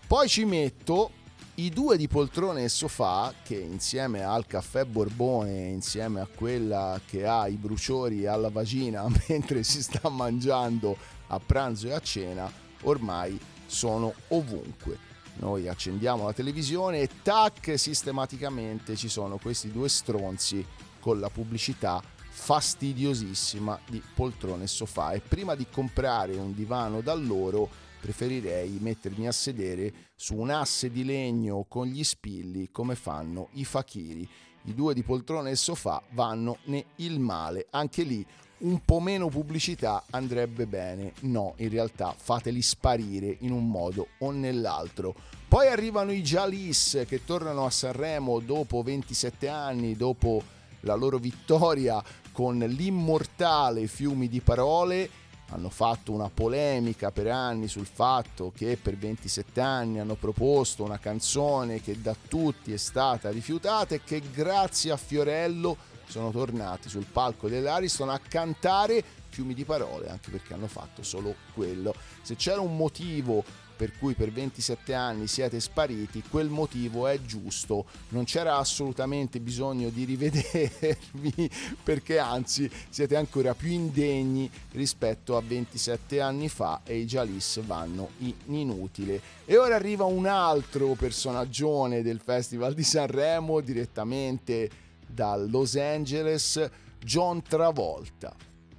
Poi 0.07 0.29
ci 0.29 0.45
metto 0.45 1.11
i 1.57 1.71
due 1.71 1.97
di 1.97 2.07
poltrone 2.07 2.65
e 2.65 2.69
sofà, 2.69 3.33
che 3.43 3.57
insieme 3.57 4.23
al 4.23 4.47
caffè 4.47 4.85
Borbone, 4.85 5.69
insieme 5.69 6.21
a 6.21 6.27
quella 6.27 7.01
che 7.07 7.27
ha 7.27 7.49
i 7.49 7.57
bruciori 7.57 8.27
alla 8.27 8.51
vagina 8.51 9.07
mentre 9.29 9.63
si 9.63 9.83
sta 9.83 10.09
mangiando 10.09 10.97
a 11.29 11.39
pranzo 11.39 11.89
e 11.89 11.93
a 11.93 12.01
cena, 12.01 12.51
ormai 12.83 13.39
sono 13.67 14.13
ovunque. 14.29 14.99
Noi 15.39 15.69
accendiamo 15.69 16.25
la 16.25 16.33
televisione 16.33 17.01
e 17.01 17.09
tac, 17.23 17.79
sistematicamente 17.79 18.97
ci 18.97 19.09
sono 19.09 19.39
questi 19.39 19.71
due 19.71 19.89
stronzi 19.89 20.65
con 21.01 21.21
la 21.21 21.29
pubblicità 21.29 22.03
fastidiosissima 22.39 23.81
di 23.89 24.01
poltrone 24.15 24.65
e 24.65 24.69
sofà 24.69 25.13
e 25.13 25.21
prima 25.21 25.55
di 25.55 25.67
comprare 25.69 26.37
un 26.37 26.55
divano 26.55 27.01
da 27.01 27.15
loro 27.15 27.69
preferirei 27.99 28.77
mettermi 28.79 29.27
a 29.27 29.33
sedere 29.33 29.93
su 30.15 30.37
un 30.37 30.51
asse 30.51 30.93
di 30.93 31.05
legno 31.05 31.65
con 31.67 31.87
gli 31.87 32.05
spilli 32.05 32.71
come 32.71 32.95
fanno 32.95 33.49
i 33.53 33.65
fakiri. 33.65 34.29
I 34.65 34.75
due 34.75 34.95
di 34.95 35.03
poltrone 35.03 35.51
e 35.51 35.57
sofà 35.57 36.01
vanno 36.11 36.59
nel 36.65 37.19
male. 37.19 37.67
Anche 37.71 38.03
lì 38.03 38.25
un 38.59 38.85
po' 38.85 39.01
meno 39.01 39.29
pubblicità 39.29 40.05
andrebbe 40.11 40.67
bene. 40.67 41.15
No, 41.23 41.55
in 41.57 41.71
realtà 41.71 42.15
fateli 42.17 42.63
sparire 42.63 43.35
in 43.41 43.51
un 43.51 43.69
modo 43.69 44.09
o 44.19 44.31
nell'altro. 44.31 45.15
Poi 45.49 45.67
arrivano 45.67 46.13
i 46.13 46.23
Jalis 46.23 47.05
che 47.09 47.25
tornano 47.25 47.65
a 47.65 47.71
Sanremo 47.71 48.39
dopo 48.41 48.83
27 48.83 49.49
anni, 49.49 49.97
dopo 49.97 50.55
la 50.87 50.95
loro 50.95 51.19
vittoria 51.19 52.03
con 52.37 52.59
l'immortale 52.59 53.87
Fiumi 53.87 54.29
di 54.29 54.43
Parole 54.43 55.09
hanno 55.53 55.71
fatto 55.71 56.13
una 56.13 56.29
polemica 56.29 57.11
per 57.11 57.29
anni 57.29 57.67
sul 57.67 57.87
fatto 57.87 58.53
che 58.55 58.77
per 58.77 58.99
27 58.99 59.59
anni 59.59 60.01
hanno 60.01 60.17
proposto 60.17 60.85
una 60.85 60.99
canzone 60.99 61.81
che 61.81 61.99
da 61.99 62.15
tutti 62.29 62.75
è 62.75 62.77
stata 62.77 63.31
rifiutata 63.31 63.95
e 63.95 64.03
che 64.05 64.21
grazie 64.31 64.91
a 64.91 64.99
Fiorello 64.99 65.79
sono 66.09 66.31
tornati 66.31 66.91
sul 66.91 67.07
palco 67.11 67.49
dell'Ariston 67.49 68.11
a 68.11 68.19
cantare 68.19 69.03
fiumi 69.31 69.55
di 69.55 69.65
parole, 69.65 70.11
anche 70.11 70.31
perché 70.31 70.53
hanno 70.53 70.69
fatto 70.69 71.03
solo 71.03 71.35
quello. 71.55 71.95
Se 72.21 72.37
c'era 72.37 72.61
un 72.61 72.77
motivo 72.77 73.43
per 73.77 73.97
cui 73.99 74.15
per 74.15 74.33
27 74.33 74.95
anni 74.95 75.27
siete 75.27 75.61
spariti, 75.61 76.23
quel 76.29 76.49
motivo 76.49 77.07
è 77.07 77.21
giusto, 77.21 77.87
non 78.09 78.25
c'era 78.25 78.57
assolutamente 78.57 79.39
bisogno 79.39 79.91
di 79.91 80.05
rivedervi 80.05 81.51
perché 81.85 82.19
anzi 82.19 82.71
siete 82.89 83.17
ancora 83.17 83.55
più 83.55 83.71
indegni 83.71 84.51
rispetto 84.73 85.37
a 85.37 85.43
27 85.43 86.21
anni 86.21 86.49
fa 86.49 86.81
e 86.85 86.97
i 86.97 87.05
Jalis 87.05 87.61
vanno 87.61 88.11
in 88.19 88.35
inutile. 88.47 89.21
E 89.45 89.57
ora 89.57 89.75
arriva 89.75 90.05
un 90.05 90.27
altro 90.27 90.95
personaggio 90.95 91.65
del 91.67 92.21
Festival 92.21 92.75
di 92.75 92.85
Sanremo 92.85 93.61
direttamente 93.61 94.71
da 95.07 95.37
Los 95.37 95.77
Angeles, 95.77 96.71
John 97.01 97.43
Travolta. 97.43 98.35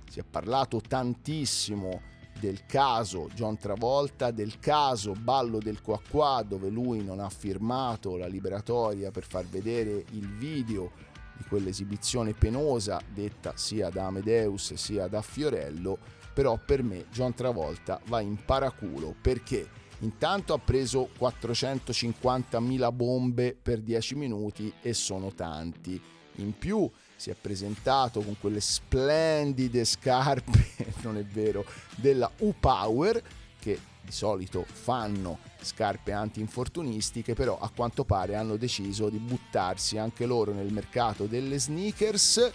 Si 0.10 0.20
è 0.20 0.24
parlato 0.24 0.82
tantissimo 0.82 2.02
del 2.40 2.66
caso 2.66 3.30
John 3.34 3.58
Travolta, 3.58 4.32
del 4.32 4.60
caso 4.60 5.14
Ballo 5.14 5.60
del 5.60 5.82
Qua 5.82 6.44
dove 6.48 6.70
lui 6.70 7.04
non 7.04 7.20
ha 7.20 7.30
firmato 7.30 8.18
la 8.18 8.28
liberatoria 8.28 9.12
per 9.12 9.24
far 9.24 9.46
vedere 9.46 10.06
il 10.12 10.28
video 10.28 10.92
di 11.38 11.44
quell'esibizione 11.44 12.34
penosa 12.34 13.00
detta 13.14 13.54
sia 13.56 13.90
da 13.90 14.06
Amedeus 14.08 14.74
sia 14.74 15.08
da 15.08 15.22
Fiorello, 15.22 15.98
però 16.34 16.60
per 16.64 16.84
me 16.84 17.06
John 17.12 17.34
Travolta 17.34 18.02
va 18.06 18.22
in 18.22 18.38
paraculo 18.44 19.16
perché 19.22 19.68
intanto 20.00 20.54
ha 20.54 20.60
preso 20.60 21.10
450.000 21.20 22.94
bombe 22.94 23.58
per 23.60 23.82
10 23.82 24.16
minuti 24.16 24.74
e 24.82 24.94
sono 24.94 25.34
tanti. 25.34 26.00
In 26.40 26.56
più 26.58 26.90
si 27.18 27.32
è 27.32 27.36
presentato 27.40 28.22
con 28.22 28.38
quelle 28.40 28.62
splendide 28.62 29.84
scarpe, 29.84 30.94
non 31.02 31.18
è 31.18 31.26
vero, 31.26 31.66
della 31.96 32.32
U-Power 32.38 33.22
che 33.60 33.80
di 34.02 34.12
solito 34.12 34.64
fanno 34.64 35.40
scarpe 35.60 36.14
anti-infortunistiche, 36.14 37.34
però 37.34 37.58
a 37.60 37.70
quanto 37.76 38.06
pare 38.06 38.36
hanno 38.36 38.56
deciso 38.56 39.10
di 39.10 39.18
buttarsi 39.18 39.98
anche 39.98 40.26
loro 40.26 40.54
nel 40.54 40.72
mercato 40.72 41.26
delle 41.26 41.60
sneakers, 41.60 42.52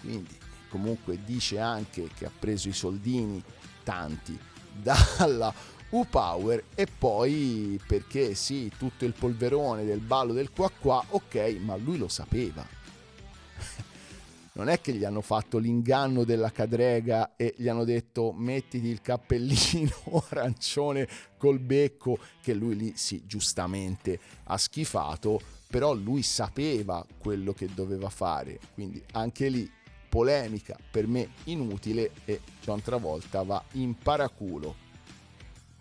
quindi 0.00 0.38
comunque 0.68 1.18
dice 1.24 1.58
anche 1.58 2.08
che 2.14 2.26
ha 2.26 2.30
preso 2.38 2.68
i 2.68 2.72
soldini 2.72 3.42
tanti 3.82 4.38
dalla 4.70 5.52
U-Power. 5.88 6.64
E 6.74 6.86
poi 6.86 7.80
perché 7.86 8.34
sì, 8.34 8.70
tutto 8.76 9.06
il 9.06 9.14
polverone 9.14 9.84
del 9.84 10.00
ballo 10.00 10.34
del 10.34 10.52
qua 10.52 10.70
qua, 10.70 11.02
ok, 11.08 11.56
ma 11.60 11.76
lui 11.76 11.96
lo 11.96 12.08
sapeva 12.08 12.80
non 14.54 14.68
è 14.68 14.80
che 14.80 14.92
gli 14.92 15.04
hanno 15.04 15.22
fatto 15.22 15.58
l'inganno 15.58 16.24
della 16.24 16.50
cadrega 16.50 17.36
e 17.36 17.54
gli 17.56 17.68
hanno 17.68 17.84
detto 17.84 18.32
mettiti 18.32 18.86
il 18.86 19.00
cappellino 19.00 20.24
arancione 20.28 21.08
col 21.38 21.58
becco 21.58 22.18
che 22.42 22.52
lui 22.52 22.76
lì 22.76 22.92
sì 22.96 23.22
giustamente 23.26 24.18
ha 24.44 24.58
schifato 24.58 25.40
però 25.72 25.94
lui 25.94 26.22
sapeva 26.22 27.04
quello 27.16 27.54
che 27.54 27.66
doveva 27.72 28.10
fare. 28.10 28.60
Quindi 28.74 29.02
anche 29.12 29.48
lì 29.48 29.70
polemica 30.06 30.76
per 30.90 31.06
me 31.06 31.30
inutile 31.44 32.10
e 32.26 32.42
John 32.60 32.82
Travolta 32.82 33.42
va 33.42 33.64
in 33.72 33.96
paraculo. 33.96 34.76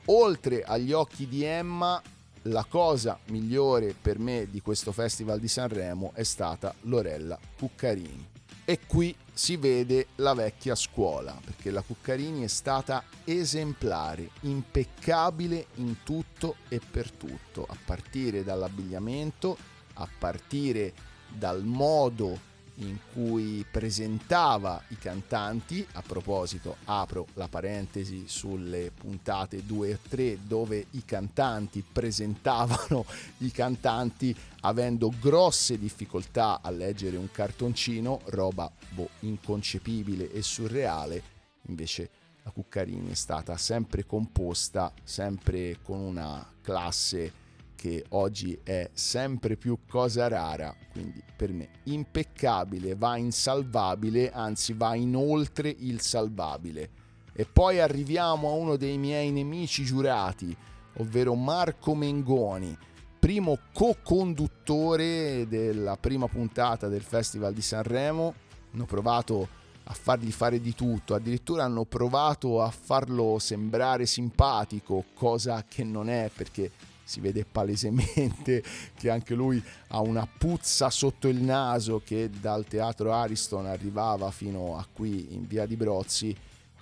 Oltre 0.06 0.64
agli 0.64 0.94
occhi 0.94 1.28
di 1.28 1.44
Emma 1.44 2.02
la 2.44 2.64
cosa 2.64 3.20
migliore 3.28 3.94
per 4.02 4.18
me 4.18 4.48
di 4.50 4.62
questo 4.62 4.94
festival 4.94 5.42
di 5.42 5.50
Sanremo 5.50 6.12
è 6.16 6.24
stata 6.24 6.74
Lorella 6.84 7.38
Cuccarini 7.58 8.31
e 8.72 8.80
qui 8.88 9.14
si 9.34 9.58
vede 9.58 10.08
la 10.16 10.34
vecchia 10.34 10.76
scuola, 10.76 11.38
perché 11.44 11.72
la 11.72 11.82
Cuccarini 11.82 12.44
è 12.44 12.48
stata 12.48 13.04
esemplare, 13.26 14.30
impeccabile 14.44 15.66
in 15.76 16.04
tutto 16.04 16.56
e 16.70 16.80
per 16.80 17.12
tutto, 17.12 17.66
a 17.70 17.76
partire 17.84 18.46
dall'abbigliamento, 18.46 19.58
a 19.96 20.08
partire 20.18 20.94
dal 21.28 21.66
modo 21.66 22.40
in 22.88 22.98
cui 23.14 23.66
presentava 23.70 24.82
i 24.90 24.98
cantanti, 24.98 25.86
a 25.94 26.02
proposito 26.02 26.78
apro 26.86 27.28
la 27.34 27.48
parentesi 27.48 28.24
sulle 28.28 28.92
puntate 28.92 29.66
2 29.66 29.90
e 29.90 30.00
3 30.08 30.40
dove 30.44 30.86
i 30.92 31.06
cantanti 31.06 31.84
presentavano 31.90 33.06
i 33.40 33.52
cantanti 33.52 34.36
avendo 34.62 35.12
grosse 35.20 35.78
difficoltà 35.78 36.62
a 36.62 36.70
leggere 36.70 37.18
un 37.18 37.30
cartoncino, 37.32 38.22
roba 38.26 38.72
boh, 38.90 39.10
inconcepibile 39.22 40.32
e 40.32 40.42
surreale, 40.42 41.24
invece 41.68 42.10
la 42.44 42.52
Cuccarini 42.52 43.12
è 43.12 43.16
stata 43.16 43.56
sempre 43.58 44.06
composta, 44.06 44.92
sempre 45.04 45.78
con 45.82 46.00
una 46.00 46.46
classe 46.62 47.41
che 47.82 48.06
oggi 48.10 48.60
è 48.62 48.92
sempre 48.94 49.58
più 49.58 49.80
cosa 49.90 50.28
rara, 50.28 50.76
quindi 50.92 51.20
per 51.36 51.52
me 51.52 51.70
impeccabile, 51.86 52.94
va 52.94 53.18
insalvabile, 53.18 54.30
anzi 54.30 54.74
va 54.74 54.94
in 54.94 55.16
oltre 55.16 55.76
il 55.80 56.00
salvabile. 56.00 56.90
E 57.34 57.48
poi 57.52 57.80
arriviamo 57.80 58.50
a 58.50 58.54
uno 58.54 58.76
dei 58.76 59.00
miei 59.00 59.32
nemici 59.32 59.84
giurati, 59.84 60.56
ovvero 60.98 61.34
Marco 61.34 61.96
Mengoni, 61.96 62.78
primo 63.18 63.58
co-conduttore 63.74 65.48
della 65.48 65.98
prima 65.98 66.28
puntata 66.28 66.88
del 66.88 67.02
Festival 67.02 67.52
di 67.52 67.64
Sanremo. 67.64 68.36
Hanno 68.74 68.86
provato 68.86 69.48
a 69.86 69.94
fargli 69.94 70.32
fare 70.32 70.62
di 70.62 70.76
tutto, 70.76 71.16
addirittura 71.16 71.64
hanno 71.64 71.86
provato 71.86 72.62
a 72.62 72.70
farlo 72.70 73.40
sembrare 73.40 74.06
simpatico, 74.06 75.06
cosa 75.16 75.66
che 75.68 75.84
non 75.84 76.10
è 76.10 76.30
perché 76.32 76.70
si 77.12 77.20
vede 77.20 77.44
palesemente 77.44 78.64
che 78.96 79.10
anche 79.10 79.36
lui 79.36 79.62
ha 79.90 80.00
una 80.00 80.26
puzza 80.26 80.90
sotto 80.90 81.28
il 81.28 81.42
naso 81.42 82.02
che 82.06 82.30
dal 82.30 82.66
teatro 82.66 83.12
Ariston 83.12 83.66
arrivava 83.66 84.32
fino 84.32 84.78
a 84.78 84.88
qui 84.92 85.34
in 85.34 85.46
via 85.46 85.66
di 85.66 85.76
Brozzi 85.76 86.36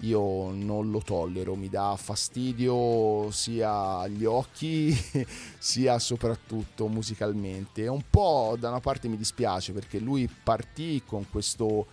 io 0.03 0.51
non 0.51 0.91
lo 0.91 0.99
tollero, 0.99 1.55
mi 1.55 1.67
dà 1.67 1.93
fastidio 1.97 3.29
sia 3.31 3.97
agli 3.97 4.23
occhi 4.23 4.95
sia 5.59 5.99
soprattutto 5.99 6.87
musicalmente. 6.87 7.85
Un 7.87 8.03
po' 8.09 8.55
da 8.57 8.69
una 8.69 8.79
parte 8.79 9.09
mi 9.09 9.17
dispiace 9.17 9.73
perché 9.73 9.99
lui 9.99 10.29
partì 10.29 11.03
con 11.05 11.25
questo 11.29 11.87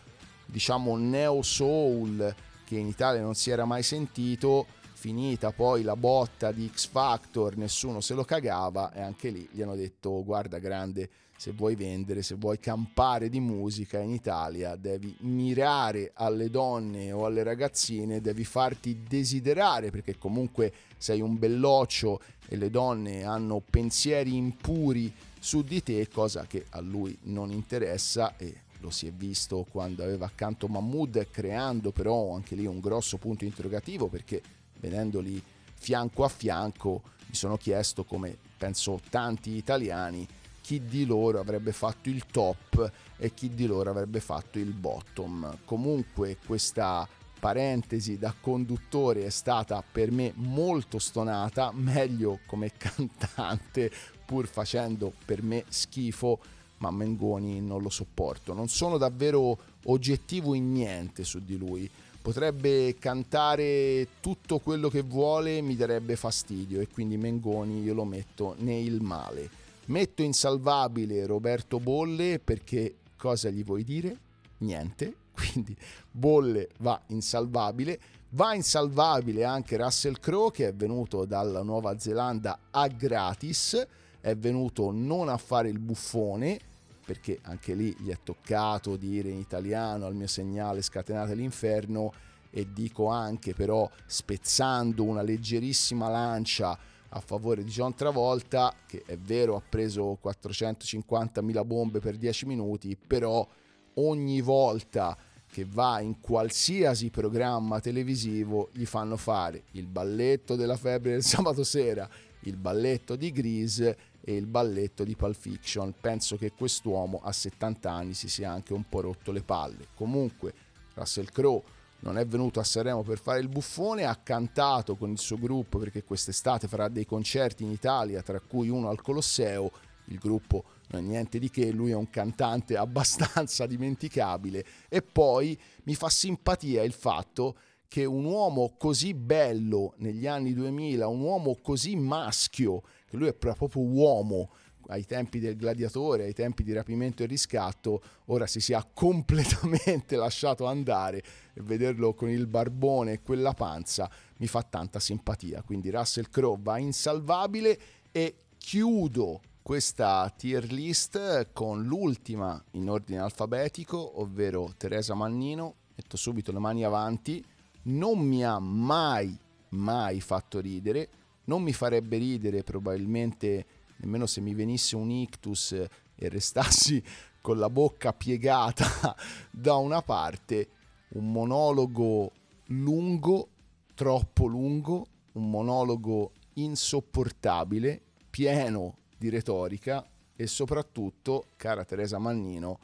diciamo 0.44 0.96
neo 0.96 1.42
soul 1.42 2.32
che 2.64 2.76
in 2.76 2.86
Italia 2.86 3.22
non 3.22 3.34
si 3.34 3.50
era 3.50 3.64
mai 3.64 3.82
sentito 3.82 4.66
finita 5.06 5.52
poi 5.52 5.84
la 5.84 5.94
botta 5.94 6.50
di 6.50 6.68
X 6.68 6.88
Factor, 6.88 7.56
nessuno 7.56 8.00
se 8.00 8.12
lo 8.14 8.24
cagava 8.24 8.92
e 8.92 9.00
anche 9.00 9.30
lì 9.30 9.48
gli 9.52 9.62
hanno 9.62 9.76
detto 9.76 10.24
guarda 10.24 10.58
grande, 10.58 11.08
se 11.36 11.52
vuoi 11.52 11.76
vendere, 11.76 12.22
se 12.22 12.34
vuoi 12.34 12.58
campare 12.58 13.28
di 13.28 13.38
musica 13.38 14.00
in 14.00 14.10
Italia, 14.10 14.74
devi 14.74 15.14
mirare 15.20 16.10
alle 16.12 16.50
donne 16.50 17.12
o 17.12 17.24
alle 17.24 17.44
ragazzine, 17.44 18.20
devi 18.20 18.42
farti 18.42 19.04
desiderare 19.08 19.92
perché 19.92 20.18
comunque 20.18 20.72
sei 20.96 21.20
un 21.20 21.38
belloccio 21.38 22.20
e 22.48 22.56
le 22.56 22.68
donne 22.68 23.22
hanno 23.22 23.60
pensieri 23.60 24.34
impuri 24.34 25.14
su 25.38 25.62
di 25.62 25.84
te, 25.84 26.08
cosa 26.08 26.46
che 26.46 26.66
a 26.70 26.80
lui 26.80 27.16
non 27.26 27.52
interessa 27.52 28.36
e 28.36 28.62
lo 28.80 28.90
si 28.90 29.06
è 29.06 29.12
visto 29.12 29.64
quando 29.70 30.02
aveva 30.02 30.26
accanto 30.26 30.66
Mahmood 30.66 31.28
creando 31.30 31.92
però 31.92 32.34
anche 32.34 32.56
lì 32.56 32.66
un 32.66 32.80
grosso 32.80 33.18
punto 33.18 33.44
interrogativo 33.44 34.08
perché 34.08 34.42
vedendoli 34.80 35.42
fianco 35.74 36.24
a 36.24 36.28
fianco, 36.28 37.02
mi 37.26 37.34
sono 37.34 37.56
chiesto, 37.56 38.04
come 38.04 38.36
penso 38.56 39.00
tanti 39.10 39.50
italiani, 39.56 40.26
chi 40.60 40.84
di 40.84 41.04
loro 41.04 41.38
avrebbe 41.38 41.72
fatto 41.72 42.08
il 42.08 42.26
top 42.26 42.90
e 43.18 43.32
chi 43.34 43.54
di 43.54 43.66
loro 43.66 43.90
avrebbe 43.90 44.20
fatto 44.20 44.58
il 44.58 44.72
bottom. 44.72 45.58
Comunque 45.64 46.38
questa 46.44 47.06
parentesi 47.38 48.18
da 48.18 48.34
conduttore 48.40 49.24
è 49.24 49.30
stata 49.30 49.84
per 49.88 50.10
me 50.10 50.32
molto 50.34 50.98
stonata, 50.98 51.70
meglio 51.72 52.40
come 52.46 52.72
cantante, 52.76 53.92
pur 54.24 54.48
facendo 54.48 55.12
per 55.24 55.42
me 55.42 55.64
schifo, 55.68 56.40
ma 56.78 56.90
Mengoni 56.90 57.60
non 57.60 57.80
lo 57.80 57.88
sopporto. 57.90 58.52
Non 58.52 58.68
sono 58.68 58.98
davvero 58.98 59.56
oggettivo 59.84 60.54
in 60.54 60.72
niente 60.72 61.22
su 61.22 61.44
di 61.44 61.56
lui 61.56 61.88
potrebbe 62.26 62.96
cantare 62.98 64.08
tutto 64.18 64.58
quello 64.58 64.88
che 64.88 65.02
vuole, 65.02 65.60
mi 65.60 65.76
darebbe 65.76 66.16
fastidio 66.16 66.80
e 66.80 66.88
quindi 66.88 67.16
Mengoni 67.16 67.84
io 67.84 67.94
lo 67.94 68.04
metto 68.04 68.56
nel 68.58 69.00
male. 69.00 69.48
Metto 69.84 70.22
insalvabile 70.22 71.24
Roberto 71.24 71.78
Bolle 71.78 72.40
perché 72.40 72.96
cosa 73.16 73.48
gli 73.48 73.62
vuoi 73.62 73.84
dire? 73.84 74.18
Niente, 74.58 75.14
quindi 75.32 75.76
Bolle 76.10 76.70
va 76.78 77.00
insalvabile. 77.10 78.00
Va 78.30 78.54
insalvabile 78.54 79.44
anche 79.44 79.76
Russell 79.76 80.18
Crowe 80.18 80.50
che 80.50 80.66
è 80.66 80.74
venuto 80.74 81.26
dalla 81.26 81.62
Nuova 81.62 81.96
Zelanda 81.96 82.58
a 82.72 82.88
gratis, 82.88 83.86
è 84.20 84.34
venuto 84.34 84.90
non 84.90 85.28
a 85.28 85.36
fare 85.36 85.68
il 85.68 85.78
buffone, 85.78 86.58
perché 87.06 87.38
anche 87.42 87.74
lì 87.74 87.94
gli 88.00 88.10
è 88.10 88.18
toccato 88.22 88.96
dire 88.96 89.30
in 89.30 89.38
italiano 89.38 90.06
al 90.06 90.14
mio 90.16 90.26
segnale 90.26 90.82
scatenate 90.82 91.36
l'inferno 91.36 92.12
e 92.50 92.66
dico 92.72 93.06
anche 93.06 93.54
però 93.54 93.88
spezzando 94.04 95.04
una 95.04 95.22
leggerissima 95.22 96.08
lancia 96.08 96.76
a 97.10 97.20
favore 97.20 97.62
di 97.62 97.70
John 97.70 97.94
Travolta 97.94 98.74
che 98.86 99.04
è 99.06 99.16
vero 99.16 99.54
ha 99.54 99.62
preso 99.66 100.18
450.000 100.22 101.64
bombe 101.64 102.00
per 102.00 102.16
10 102.16 102.46
minuti 102.46 102.96
però 102.96 103.46
ogni 103.94 104.40
volta 104.40 105.16
che 105.48 105.64
va 105.64 106.00
in 106.00 106.20
qualsiasi 106.20 107.10
programma 107.10 107.78
televisivo 107.78 108.68
gli 108.72 108.84
fanno 108.84 109.16
fare 109.16 109.62
il 109.72 109.86
balletto 109.86 110.56
della 110.56 110.76
febbre 110.76 111.12
del 111.12 111.22
sabato 111.22 111.62
sera 111.62 112.08
il 112.40 112.56
balletto 112.56 113.16
di 113.16 113.30
Grease 113.30 113.96
e 114.28 114.34
il 114.34 114.46
balletto 114.46 115.04
di 115.04 115.14
Pulp 115.14 115.36
Fiction. 115.36 115.94
Penso 116.00 116.36
che 116.36 116.50
quest'uomo 116.50 117.20
a 117.22 117.30
70 117.30 117.88
anni 117.88 118.12
si 118.12 118.28
sia 118.28 118.50
anche 118.50 118.72
un 118.72 118.82
po' 118.88 119.00
rotto 119.00 119.30
le 119.30 119.42
palle. 119.42 119.86
Comunque, 119.94 120.52
Russell 120.94 121.26
Crowe 121.26 121.62
non 122.00 122.18
è 122.18 122.26
venuto 122.26 122.58
a 122.58 122.64
Sanremo 122.64 123.04
per 123.04 123.20
fare 123.20 123.38
il 123.38 123.48
buffone, 123.48 124.04
ha 124.04 124.16
cantato 124.16 124.96
con 124.96 125.12
il 125.12 125.18
suo 125.18 125.38
gruppo 125.38 125.78
perché 125.78 126.02
quest'estate 126.02 126.66
farà 126.66 126.88
dei 126.88 127.06
concerti 127.06 127.62
in 127.62 127.70
Italia, 127.70 128.20
tra 128.22 128.40
cui 128.40 128.68
uno 128.68 128.88
al 128.88 129.00
Colosseo. 129.00 129.70
Il 130.06 130.18
gruppo 130.18 130.64
non 130.88 131.04
è 131.04 131.06
niente 131.06 131.38
di 131.38 131.48
che, 131.48 131.70
lui 131.70 131.92
è 131.92 131.94
un 131.96 132.10
cantante 132.10 132.74
abbastanza 132.76 133.64
dimenticabile. 133.64 134.64
E 134.88 135.02
poi 135.02 135.56
mi 135.84 135.94
fa 135.94 136.08
simpatia 136.08 136.82
il 136.82 136.92
fatto 136.92 137.56
che 137.86 138.04
un 138.04 138.24
uomo 138.24 138.74
così 138.76 139.14
bello 139.14 139.94
negli 139.98 140.26
anni 140.26 140.52
2000, 140.52 141.06
un 141.06 141.20
uomo 141.20 141.56
così 141.62 141.94
maschio, 141.94 142.82
che 143.08 143.16
lui 143.16 143.28
è 143.28 143.34
proprio 143.34 143.82
uomo, 143.82 144.50
ai 144.88 145.04
tempi 145.04 145.38
del 145.38 145.56
gladiatore, 145.56 146.24
ai 146.24 146.32
tempi 146.32 146.62
di 146.62 146.72
rapimento 146.72 147.22
e 147.22 147.26
riscatto, 147.26 148.02
ora 148.26 148.46
si 148.46 148.60
sia 148.60 148.86
completamente 148.92 150.14
lasciato 150.16 150.66
andare 150.66 151.22
e 151.54 151.62
vederlo 151.62 152.14
con 152.14 152.28
il 152.28 152.46
barbone 152.46 153.12
e 153.12 153.22
quella 153.22 153.52
panza 153.52 154.10
mi 154.38 154.46
fa 154.46 154.62
tanta 154.62 155.00
simpatia. 155.00 155.62
Quindi 155.62 155.90
Russell 155.90 156.28
Crowe 156.30 156.58
va 156.60 156.78
insalvabile 156.78 157.78
e 158.12 158.34
chiudo 158.58 159.40
questa 159.62 160.32
tier 160.36 160.70
list 160.70 161.48
con 161.52 161.82
l'ultima 161.82 162.62
in 162.72 162.88
ordine 162.88 163.18
alfabetico, 163.18 164.20
ovvero 164.20 164.72
Teresa 164.76 165.14
Mannino. 165.14 165.74
Metto 165.96 166.16
subito 166.16 166.52
le 166.52 166.58
mani 166.58 166.84
avanti. 166.84 167.44
Non 167.84 168.18
mi 168.18 168.44
ha 168.44 168.58
mai, 168.58 169.36
mai 169.70 170.20
fatto 170.20 170.60
ridere. 170.60 171.08
Non 171.46 171.62
mi 171.62 171.72
farebbe 171.72 172.18
ridere 172.18 172.62
probabilmente 172.62 173.66
nemmeno 173.98 174.26
se 174.26 174.40
mi 174.40 174.54
venisse 174.54 174.96
un 174.96 175.10
ictus 175.10 175.72
e 175.72 176.28
restassi 176.28 177.02
con 177.40 177.58
la 177.58 177.70
bocca 177.70 178.12
piegata 178.12 179.16
da 179.50 179.76
una 179.76 180.02
parte. 180.02 180.68
Un 181.08 181.30
monologo 181.30 182.32
lungo, 182.66 183.48
troppo 183.94 184.46
lungo, 184.46 185.06
un 185.32 185.50
monologo 185.50 186.32
insopportabile, 186.54 188.02
pieno 188.28 188.98
di 189.16 189.28
retorica 189.28 190.04
e 190.34 190.46
soprattutto, 190.46 191.46
cara 191.56 191.84
Teresa 191.84 192.18
Mannino, 192.18 192.78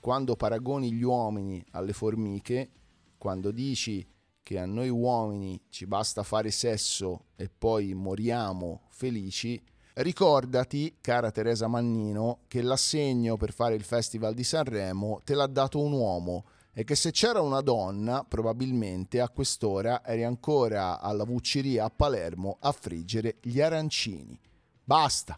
quando 0.00 0.36
paragoni 0.36 0.92
gli 0.92 1.02
uomini 1.02 1.64
alle 1.72 1.92
formiche, 1.92 2.70
quando 3.18 3.50
dici 3.50 4.06
che 4.46 4.60
a 4.60 4.64
noi 4.64 4.88
uomini 4.88 5.60
ci 5.70 5.86
basta 5.86 6.22
fare 6.22 6.52
sesso 6.52 7.24
e 7.34 7.48
poi 7.50 7.94
moriamo 7.94 8.82
felici, 8.90 9.60
ricordati, 9.94 10.98
cara 11.00 11.32
Teresa 11.32 11.66
Mannino, 11.66 12.42
che 12.46 12.62
l'assegno 12.62 13.36
per 13.36 13.52
fare 13.52 13.74
il 13.74 13.82
Festival 13.82 14.34
di 14.34 14.44
Sanremo 14.44 15.20
te 15.24 15.34
l'ha 15.34 15.48
dato 15.48 15.80
un 15.80 15.90
uomo 15.90 16.44
e 16.72 16.84
che 16.84 16.94
se 16.94 17.10
c'era 17.10 17.40
una 17.40 17.60
donna, 17.60 18.22
probabilmente 18.22 19.20
a 19.20 19.28
quest'ora 19.30 20.04
eri 20.04 20.22
ancora 20.22 21.00
alla 21.00 21.24
vucceria 21.24 21.82
a 21.82 21.90
Palermo 21.90 22.58
a 22.60 22.70
friggere 22.70 23.38
gli 23.42 23.60
arancini. 23.60 24.38
Basta! 24.84 25.36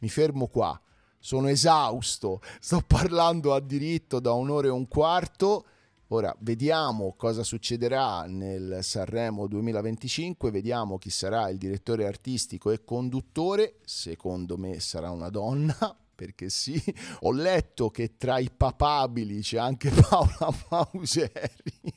mi 0.00 0.10
fermo 0.10 0.48
qua, 0.48 0.78
sono 1.18 1.48
esausto, 1.48 2.42
sto 2.60 2.82
parlando 2.86 3.54
a 3.54 3.60
diritto 3.60 4.20
da 4.20 4.32
un'ora 4.32 4.66
e 4.66 4.70
un 4.70 4.86
quarto. 4.86 5.64
Ora 6.12 6.34
vediamo 6.40 7.14
cosa 7.16 7.44
succederà 7.44 8.24
nel 8.26 8.80
Sanremo 8.82 9.46
2025, 9.46 10.50
vediamo 10.50 10.98
chi 10.98 11.08
sarà 11.08 11.48
il 11.50 11.56
direttore 11.56 12.04
artistico 12.04 12.72
e 12.72 12.82
conduttore, 12.82 13.76
secondo 13.84 14.56
me 14.56 14.80
sarà 14.80 15.12
una 15.12 15.28
donna, 15.28 15.76
perché 16.12 16.48
sì, 16.50 16.82
ho 17.20 17.30
letto 17.30 17.90
che 17.90 18.16
tra 18.16 18.40
i 18.40 18.50
papabili 18.50 19.40
c'è 19.40 19.58
anche 19.58 19.90
Paola 20.10 20.52
Mauseri. 20.68 21.94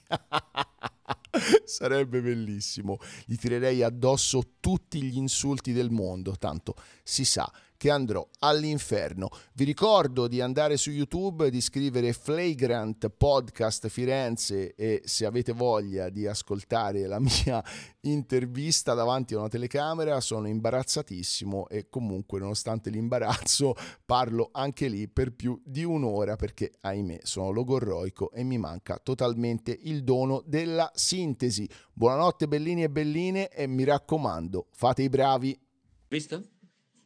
Sarebbe 1.65 2.21
bellissimo. 2.21 2.99
Gli 3.25 3.35
tirerei 3.35 3.81
addosso 3.81 4.57
tutti 4.59 5.01
gli 5.01 5.17
insulti 5.17 5.73
del 5.73 5.89
mondo, 5.89 6.35
tanto 6.37 6.75
si 7.01 7.25
sa 7.25 7.51
che 7.83 7.89
andrò 7.89 8.25
all'inferno. 8.39 9.27
Vi 9.55 9.65
ricordo 9.65 10.29
di 10.29 10.39
andare 10.39 10.77
su 10.77 10.89
YouTube, 10.89 11.49
di 11.49 11.59
scrivere 11.59 12.13
Flagrant 12.13 13.09
Podcast 13.09 13.89
Firenze 13.89 14.73
e 14.73 15.01
se 15.03 15.25
avete 15.25 15.51
voglia 15.51 16.07
di 16.07 16.25
ascoltare 16.25 17.07
la 17.07 17.19
mia 17.43 17.61
intervista 18.03 18.93
davanti 18.93 19.33
a 19.33 19.39
una 19.39 19.49
telecamera 19.49 20.21
sono 20.21 20.47
imbarazzatissimo 20.47 21.67
e 21.67 21.89
comunque 21.89 22.39
nonostante 22.39 22.89
l'imbarazzo 22.89 23.75
parlo 24.05 24.47
anche 24.53 24.87
lì 24.87 25.09
per 25.09 25.33
più 25.33 25.61
di 25.65 25.83
un'ora 25.83 26.37
perché 26.37 26.71
ahimè 26.79 27.19
sono 27.23 27.49
logorroico 27.49 28.31
e 28.31 28.43
mi 28.43 28.57
manca 28.57 28.97
totalmente 29.03 29.77
il 29.81 30.05
dono 30.05 30.41
della 30.45 30.89
sintesi. 30.95 31.69
Buonanotte 31.91 32.47
bellini 32.47 32.83
e 32.83 32.89
belline 32.89 33.49
e 33.49 33.67
mi 33.67 33.83
raccomando 33.83 34.67
fate 34.71 35.01
i 35.01 35.09
bravi. 35.09 35.59
Visto? 36.07 36.52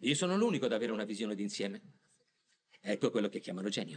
Io 0.01 0.13
sono 0.13 0.37
l'unico 0.37 0.65
ad 0.65 0.73
avere 0.73 0.91
una 0.91 1.05
visione 1.05 1.33
d'insieme. 1.33 1.81
Ecco 2.81 3.09
quello 3.09 3.29
che 3.29 3.39
chiamano 3.39 3.69
genio. 3.69 3.95